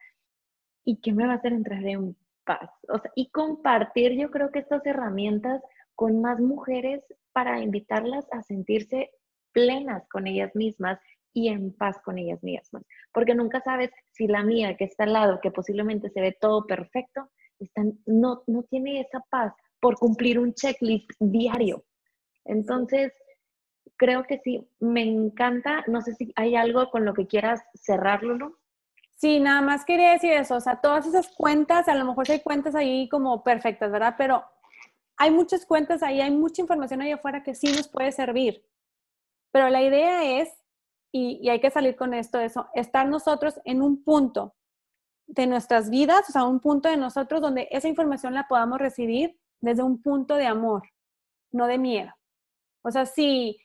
y 0.85 1.01
qué 1.01 1.13
me 1.13 1.27
va 1.27 1.35
a 1.35 1.37
hacer 1.37 1.53
entrar 1.53 1.85
en 1.85 2.17
paz. 2.45 2.71
O 2.89 2.99
sea, 2.99 3.11
y 3.15 3.31
compartir, 3.31 4.13
yo 4.13 4.31
creo 4.31 4.51
que 4.51 4.59
estas 4.59 4.85
herramientas 4.85 5.63
con 5.95 6.21
más 6.21 6.41
mujeres 6.41 7.05
para 7.33 7.61
invitarlas 7.61 8.27
a 8.33 8.43
sentirse 8.43 9.11
plenas 9.53 10.09
con 10.09 10.27
ellas 10.27 10.55
mismas 10.55 10.99
y 11.35 11.49
en 11.49 11.73
paz 11.73 11.99
con 12.05 12.19
ellas 12.19 12.43
mismas, 12.43 12.85
porque 13.13 13.35
nunca 13.35 13.61
sabes 13.61 13.91
si 14.11 14.27
la 14.27 14.43
mía 14.43 14.77
que 14.77 14.85
está 14.85 15.05
al 15.05 15.15
lado, 15.15 15.41
que 15.41 15.51
posiblemente 15.51 16.11
se 16.11 16.21
ve 16.21 16.37
todo 16.39 16.67
perfecto, 16.67 17.31
está, 17.59 17.83
no, 18.07 18.43
no 18.47 18.63
tiene 18.65 19.01
esa 19.01 19.21
paz 19.31 19.55
por 19.81 19.97
cumplir 19.97 20.39
un 20.39 20.55
checklist 20.55 21.11
diario. 21.19 21.85
Entonces, 22.45 23.13
creo 23.97 24.25
que 24.25 24.39
sí, 24.39 24.69
me 24.81 25.03
encanta, 25.03 25.85
no 25.87 26.03
sé 26.03 26.15
si 26.15 26.33
hay 26.37 26.55
algo 26.55 26.91
con 26.91 27.05
lo 27.05 27.15
que 27.15 27.27
quieras 27.27 27.63
cerrarlo, 27.75 28.37
¿no? 28.37 28.57
Sí, 29.17 29.39
nada 29.39 29.63
más 29.63 29.85
quería 29.85 30.13
decir 30.13 30.33
eso, 30.33 30.57
o 30.57 30.61
sea, 30.61 30.81
todas 30.81 31.07
esas 31.07 31.29
cuentas, 31.37 31.89
a 31.89 31.95
lo 31.95 32.05
mejor 32.05 32.31
hay 32.31 32.41
cuentas 32.41 32.75
ahí 32.75 33.09
como 33.09 33.45
perfectas, 33.45 33.91
¿verdad? 33.93 34.17
Pero 34.19 34.45
hay 35.23 35.31
muchas 35.31 35.65
cuentas 35.65 36.03
ahí, 36.03 36.21
hay 36.21 36.33
mucha 36.33 36.63
información 36.63 37.01
ahí 37.01 37.13
afuera 37.13 37.45
que 37.45 37.55
sí 37.55 37.69
nos 37.69 37.87
puede 37.87 38.11
servir. 38.11 38.67
Pero 39.53 39.69
la 39.69 39.81
idea 39.81 40.41
es 40.41 40.53
y, 41.13 41.49
hay 41.49 41.61
que 41.61 41.71
salir 41.71 41.95
con 41.95 42.13
esto, 42.13 42.41
eso, 42.41 42.67
estar 42.75 43.07
nosotros 43.07 43.61
en 43.65 43.83
un 43.83 44.03
punto 44.03 44.57
de 45.29 45.47
nuestras 45.47 45.91
vidas, 45.91 46.29
o 46.29 46.33
sea, 46.33 46.43
un 46.43 46.59
punto 46.59 46.89
de 46.89 46.97
nosotros 46.97 47.41
donde 47.41 47.69
esa 47.71 47.87
información 47.87 48.35
la 48.35 48.49
podamos 48.49 48.81
recibir 48.81 49.39
desde 49.61 49.85
un 49.85 50.03
punto 50.03 50.35
de 50.35 50.47
amor, 50.47 50.83
no 51.53 51.69
de 51.69 51.79
miedo. 51.79 52.13
O 52.83 52.91
sea, 52.91 53.07
si 53.07 53.61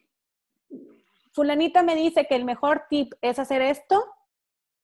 fulanita 1.34 1.82
me 1.82 1.96
dice 1.96 2.28
que 2.28 2.36
el 2.36 2.46
mejor 2.46 2.84
tip 2.88 3.13
es 3.20 3.39
hacer 3.39 3.63
esto, 3.63 4.06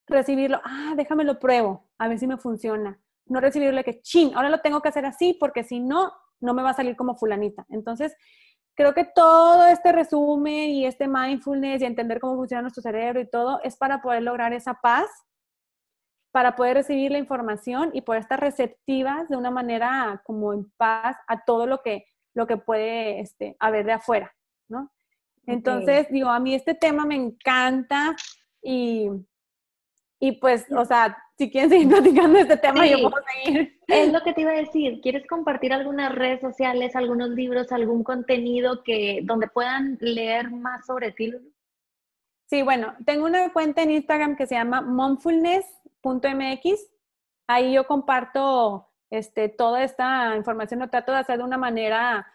recibirlo, 0.08 0.60
ah, 0.64 0.94
déjame 0.98 1.24
lo 1.24 1.38
pruebo, 1.38 1.86
a 2.00 2.08
ver 2.08 2.18
si 2.18 2.26
me 2.26 2.38
funciona. 2.38 3.00
No 3.28 3.42
recibirle 3.42 3.84
que, 3.84 4.02
chin, 4.02 4.32
ahora 4.34 4.50
lo 4.50 4.62
tengo 4.62 4.82
que 4.82 4.90
hacer 4.90 5.06
así 5.06 5.38
porque 5.40 5.64
si 5.64 5.80
no, 5.80 6.12
no 6.43 6.53
me 6.53 6.63
va 6.63 6.71
a 6.71 6.75
salir 6.75 6.95
como 6.95 7.15
fulanita. 7.15 7.65
Entonces, 7.69 8.15
creo 8.75 8.93
que 8.93 9.06
todo 9.06 9.65
este 9.67 9.91
resumen 9.91 10.69
y 10.69 10.86
este 10.86 11.08
mindfulness 11.08 11.82
y 11.82 11.86
entender 11.86 12.19
cómo 12.19 12.36
funciona 12.36 12.62
nuestro 12.62 12.82
cerebro 12.82 13.19
y 13.21 13.29
todo 13.29 13.60
es 13.63 13.77
para 13.77 14.01
poder 14.01 14.23
lograr 14.23 14.53
esa 14.53 14.75
paz, 14.75 15.08
para 16.32 16.56
poder 16.56 16.77
recibir 16.77 17.12
la 17.12 17.19
información 17.19 17.91
y 17.93 18.01
poder 18.01 18.21
estar 18.21 18.39
receptivas 18.39 19.29
de 19.29 19.38
una 19.38 19.51
manera 19.51 20.21
como 20.25 20.53
en 20.53 20.71
paz 20.77 21.15
a 21.27 21.43
todo 21.43 21.67
lo 21.67 21.82
que, 21.82 22.06
lo 22.34 22.47
que 22.47 22.58
puede 22.58 23.19
este, 23.19 23.56
haber 23.60 23.86
de 23.86 23.93
afuera, 23.93 24.34
¿no? 24.67 24.91
Entonces, 25.45 26.08
digo, 26.10 26.29
a 26.29 26.39
mí 26.39 26.56
este 26.56 26.73
tema 26.73 27.06
me 27.06 27.15
encanta 27.15 28.15
y, 28.62 29.10
y 30.24 30.32
pues, 30.32 30.66
o 30.72 30.86
sea, 30.86 31.18
si 31.38 31.52
quieren 31.52 31.70
seguir 31.70 31.90
platicando 31.90 32.40
este 32.40 32.56
tema, 32.56 32.88
yo 32.88 33.10
puedo 33.10 33.22
seguir. 33.34 33.78
Es 33.88 34.14
lo 34.14 34.22
que 34.22 34.32
te 34.32 34.40
iba 34.40 34.52
a 34.52 34.56
decir. 34.56 35.02
¿Quieres 35.02 35.28
compartir 35.28 35.74
algunas 35.74 36.16
redes 36.16 36.40
sociales, 36.40 36.96
algunos 36.96 37.32
libros, 37.32 37.74
algún 37.74 38.06
contenido 38.06 38.84
que 38.84 39.20
donde 39.24 39.50
puedan 39.50 39.98
leer 40.00 40.50
más 40.50 40.86
sobre 40.86 41.12
ti? 41.12 41.34
Sí, 42.46 42.62
bueno, 42.62 42.96
tengo 43.06 43.26
una 43.26 43.52
cuenta 43.52 43.82
en 43.82 43.92
Instagram 43.92 44.38
que 44.38 44.48
se 44.48 44.56
llama 44.56 44.80
momfulness.mx. 44.80 46.88
Ahí 47.48 47.74
yo 47.74 47.86
comparto 47.86 48.88
este, 49.10 49.50
toda 49.50 49.84
esta 49.84 50.38
información. 50.38 50.80
Lo 50.80 50.90
trato 50.90 51.12
de 51.12 51.18
hacer 51.18 51.40
de 51.40 51.44
una 51.44 51.58
manera 51.58 52.26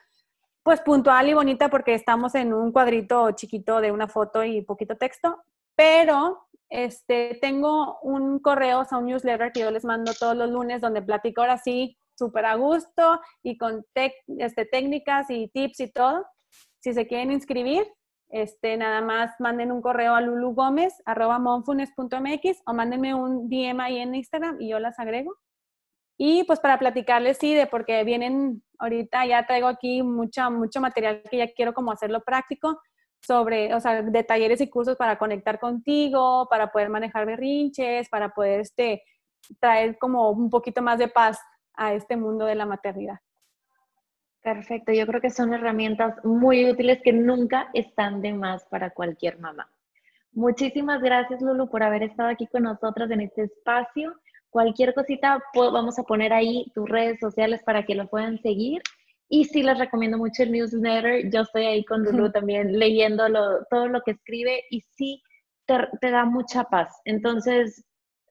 pues 0.62 0.82
puntual 0.82 1.30
y 1.30 1.32
bonita 1.32 1.70
porque 1.70 1.94
estamos 1.94 2.34
en 2.34 2.52
un 2.52 2.70
cuadrito 2.70 3.30
chiquito 3.30 3.80
de 3.80 3.92
una 3.92 4.08
foto 4.08 4.44
y 4.44 4.60
poquito 4.60 4.98
texto, 4.98 5.42
pero 5.74 6.47
este, 6.68 7.38
tengo 7.40 8.00
un 8.00 8.40
correo, 8.40 8.80
o 8.80 8.84
sea, 8.84 8.98
un 8.98 9.06
newsletter 9.06 9.52
que 9.52 9.60
yo 9.60 9.70
les 9.70 9.84
mando 9.84 10.12
todos 10.12 10.36
los 10.36 10.50
lunes 10.50 10.80
donde 10.80 11.02
platico 11.02 11.40
ahora 11.40 11.58
sí 11.58 11.96
súper 12.14 12.46
a 12.46 12.56
gusto 12.56 13.20
y 13.42 13.56
con 13.56 13.84
este, 13.94 14.64
técnicas 14.66 15.30
y 15.30 15.48
tips 15.48 15.80
y 15.80 15.92
todo. 15.92 16.26
Si 16.80 16.92
se 16.92 17.06
quieren 17.06 17.30
inscribir, 17.32 17.86
este, 18.30 18.76
nada 18.76 19.00
más 19.00 19.34
manden 19.38 19.72
un 19.72 19.80
correo 19.80 20.14
a 20.14 20.20
lulugomez.monfunes.mx 20.20 22.62
o 22.66 22.74
mándenme 22.74 23.14
un 23.14 23.48
DM 23.48 23.80
ahí 23.80 23.96
en 23.98 24.14
Instagram 24.14 24.60
y 24.60 24.68
yo 24.70 24.78
las 24.78 24.98
agrego. 24.98 25.38
Y 26.18 26.44
pues 26.44 26.60
para 26.60 26.78
platicarles, 26.78 27.38
sí, 27.38 27.54
de 27.54 27.66
porque 27.66 28.04
vienen 28.04 28.62
ahorita, 28.78 29.24
ya 29.24 29.46
traigo 29.46 29.68
aquí 29.68 30.02
mucha, 30.02 30.50
mucho 30.50 30.80
material 30.80 31.22
que 31.30 31.38
ya 31.38 31.50
quiero 31.54 31.72
como 31.72 31.92
hacerlo 31.92 32.22
práctico 32.24 32.78
sobre, 33.20 33.74
o 33.74 33.80
sea, 33.80 34.02
de 34.02 34.24
talleres 34.24 34.60
y 34.60 34.68
cursos 34.68 34.96
para 34.96 35.18
conectar 35.18 35.58
contigo, 35.58 36.46
para 36.48 36.70
poder 36.70 36.88
manejar 36.88 37.26
berrinches, 37.26 38.08
para 38.08 38.30
poder 38.30 38.60
este, 38.60 39.02
traer 39.60 39.98
como 39.98 40.30
un 40.30 40.50
poquito 40.50 40.82
más 40.82 40.98
de 40.98 41.08
paz 41.08 41.38
a 41.74 41.94
este 41.94 42.16
mundo 42.16 42.44
de 42.44 42.54
la 42.54 42.66
maternidad. 42.66 43.18
Perfecto, 44.42 44.92
yo 44.92 45.06
creo 45.06 45.20
que 45.20 45.30
son 45.30 45.52
herramientas 45.52 46.14
muy 46.24 46.70
útiles 46.70 47.00
que 47.02 47.12
nunca 47.12 47.68
están 47.74 48.22
de 48.22 48.32
más 48.32 48.64
para 48.66 48.90
cualquier 48.90 49.38
mamá. 49.38 49.68
Muchísimas 50.32 51.02
gracias, 51.02 51.42
Lulu, 51.42 51.68
por 51.68 51.82
haber 51.82 52.04
estado 52.04 52.28
aquí 52.28 52.46
con 52.46 52.62
nosotros 52.62 53.10
en 53.10 53.22
este 53.22 53.42
espacio. 53.42 54.14
Cualquier 54.50 54.94
cosita, 54.94 55.42
vamos 55.54 55.98
a 55.98 56.04
poner 56.04 56.32
ahí 56.32 56.70
tus 56.74 56.88
redes 56.88 57.18
sociales 57.20 57.62
para 57.62 57.84
que 57.84 57.94
lo 57.94 58.08
puedan 58.08 58.40
seguir 58.40 58.80
y 59.28 59.44
sí 59.44 59.62
les 59.62 59.78
recomiendo 59.78 60.18
mucho 60.18 60.42
el 60.42 60.52
newsletter. 60.52 61.30
Yo 61.30 61.42
estoy 61.42 61.66
ahí 61.66 61.84
con 61.84 62.02
Lulu 62.02 62.32
también 62.32 62.78
leyendo 62.78 63.26
todo 63.70 63.88
lo 63.88 64.00
que 64.02 64.12
escribe 64.12 64.64
y 64.70 64.80
sí 64.96 65.22
te, 65.66 66.10
da 66.10 66.24
mucha 66.24 66.64
paz. 66.64 67.00
Entonces, 67.04 67.84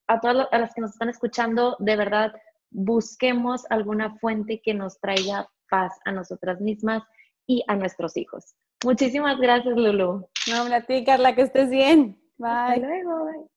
a 0.07 0.19
todas 0.19 0.47
las 0.51 0.73
que 0.73 0.81
nos 0.81 0.91
están 0.91 1.09
escuchando, 1.09 1.75
de 1.79 1.95
verdad, 1.95 2.33
busquemos 2.71 3.69
alguna 3.69 4.15
fuente 4.17 4.61
que 4.63 4.73
nos 4.73 4.99
traiga 4.99 5.47
paz 5.69 5.93
a 6.05 6.11
nosotras 6.11 6.59
mismas 6.61 7.03
y 7.45 7.63
a 7.67 7.75
nuestros 7.75 8.17
hijos. 8.17 8.55
Muchísimas 8.83 9.39
gracias, 9.39 9.75
Lulu. 9.75 10.27
No, 10.49 10.75
a 10.75 10.81
ti, 10.81 11.03
Carla, 11.03 11.35
que 11.35 11.43
estés 11.43 11.69
bien. 11.69 12.19
Bye. 12.37 12.49
Hasta 12.49 12.77
luego. 12.77 13.49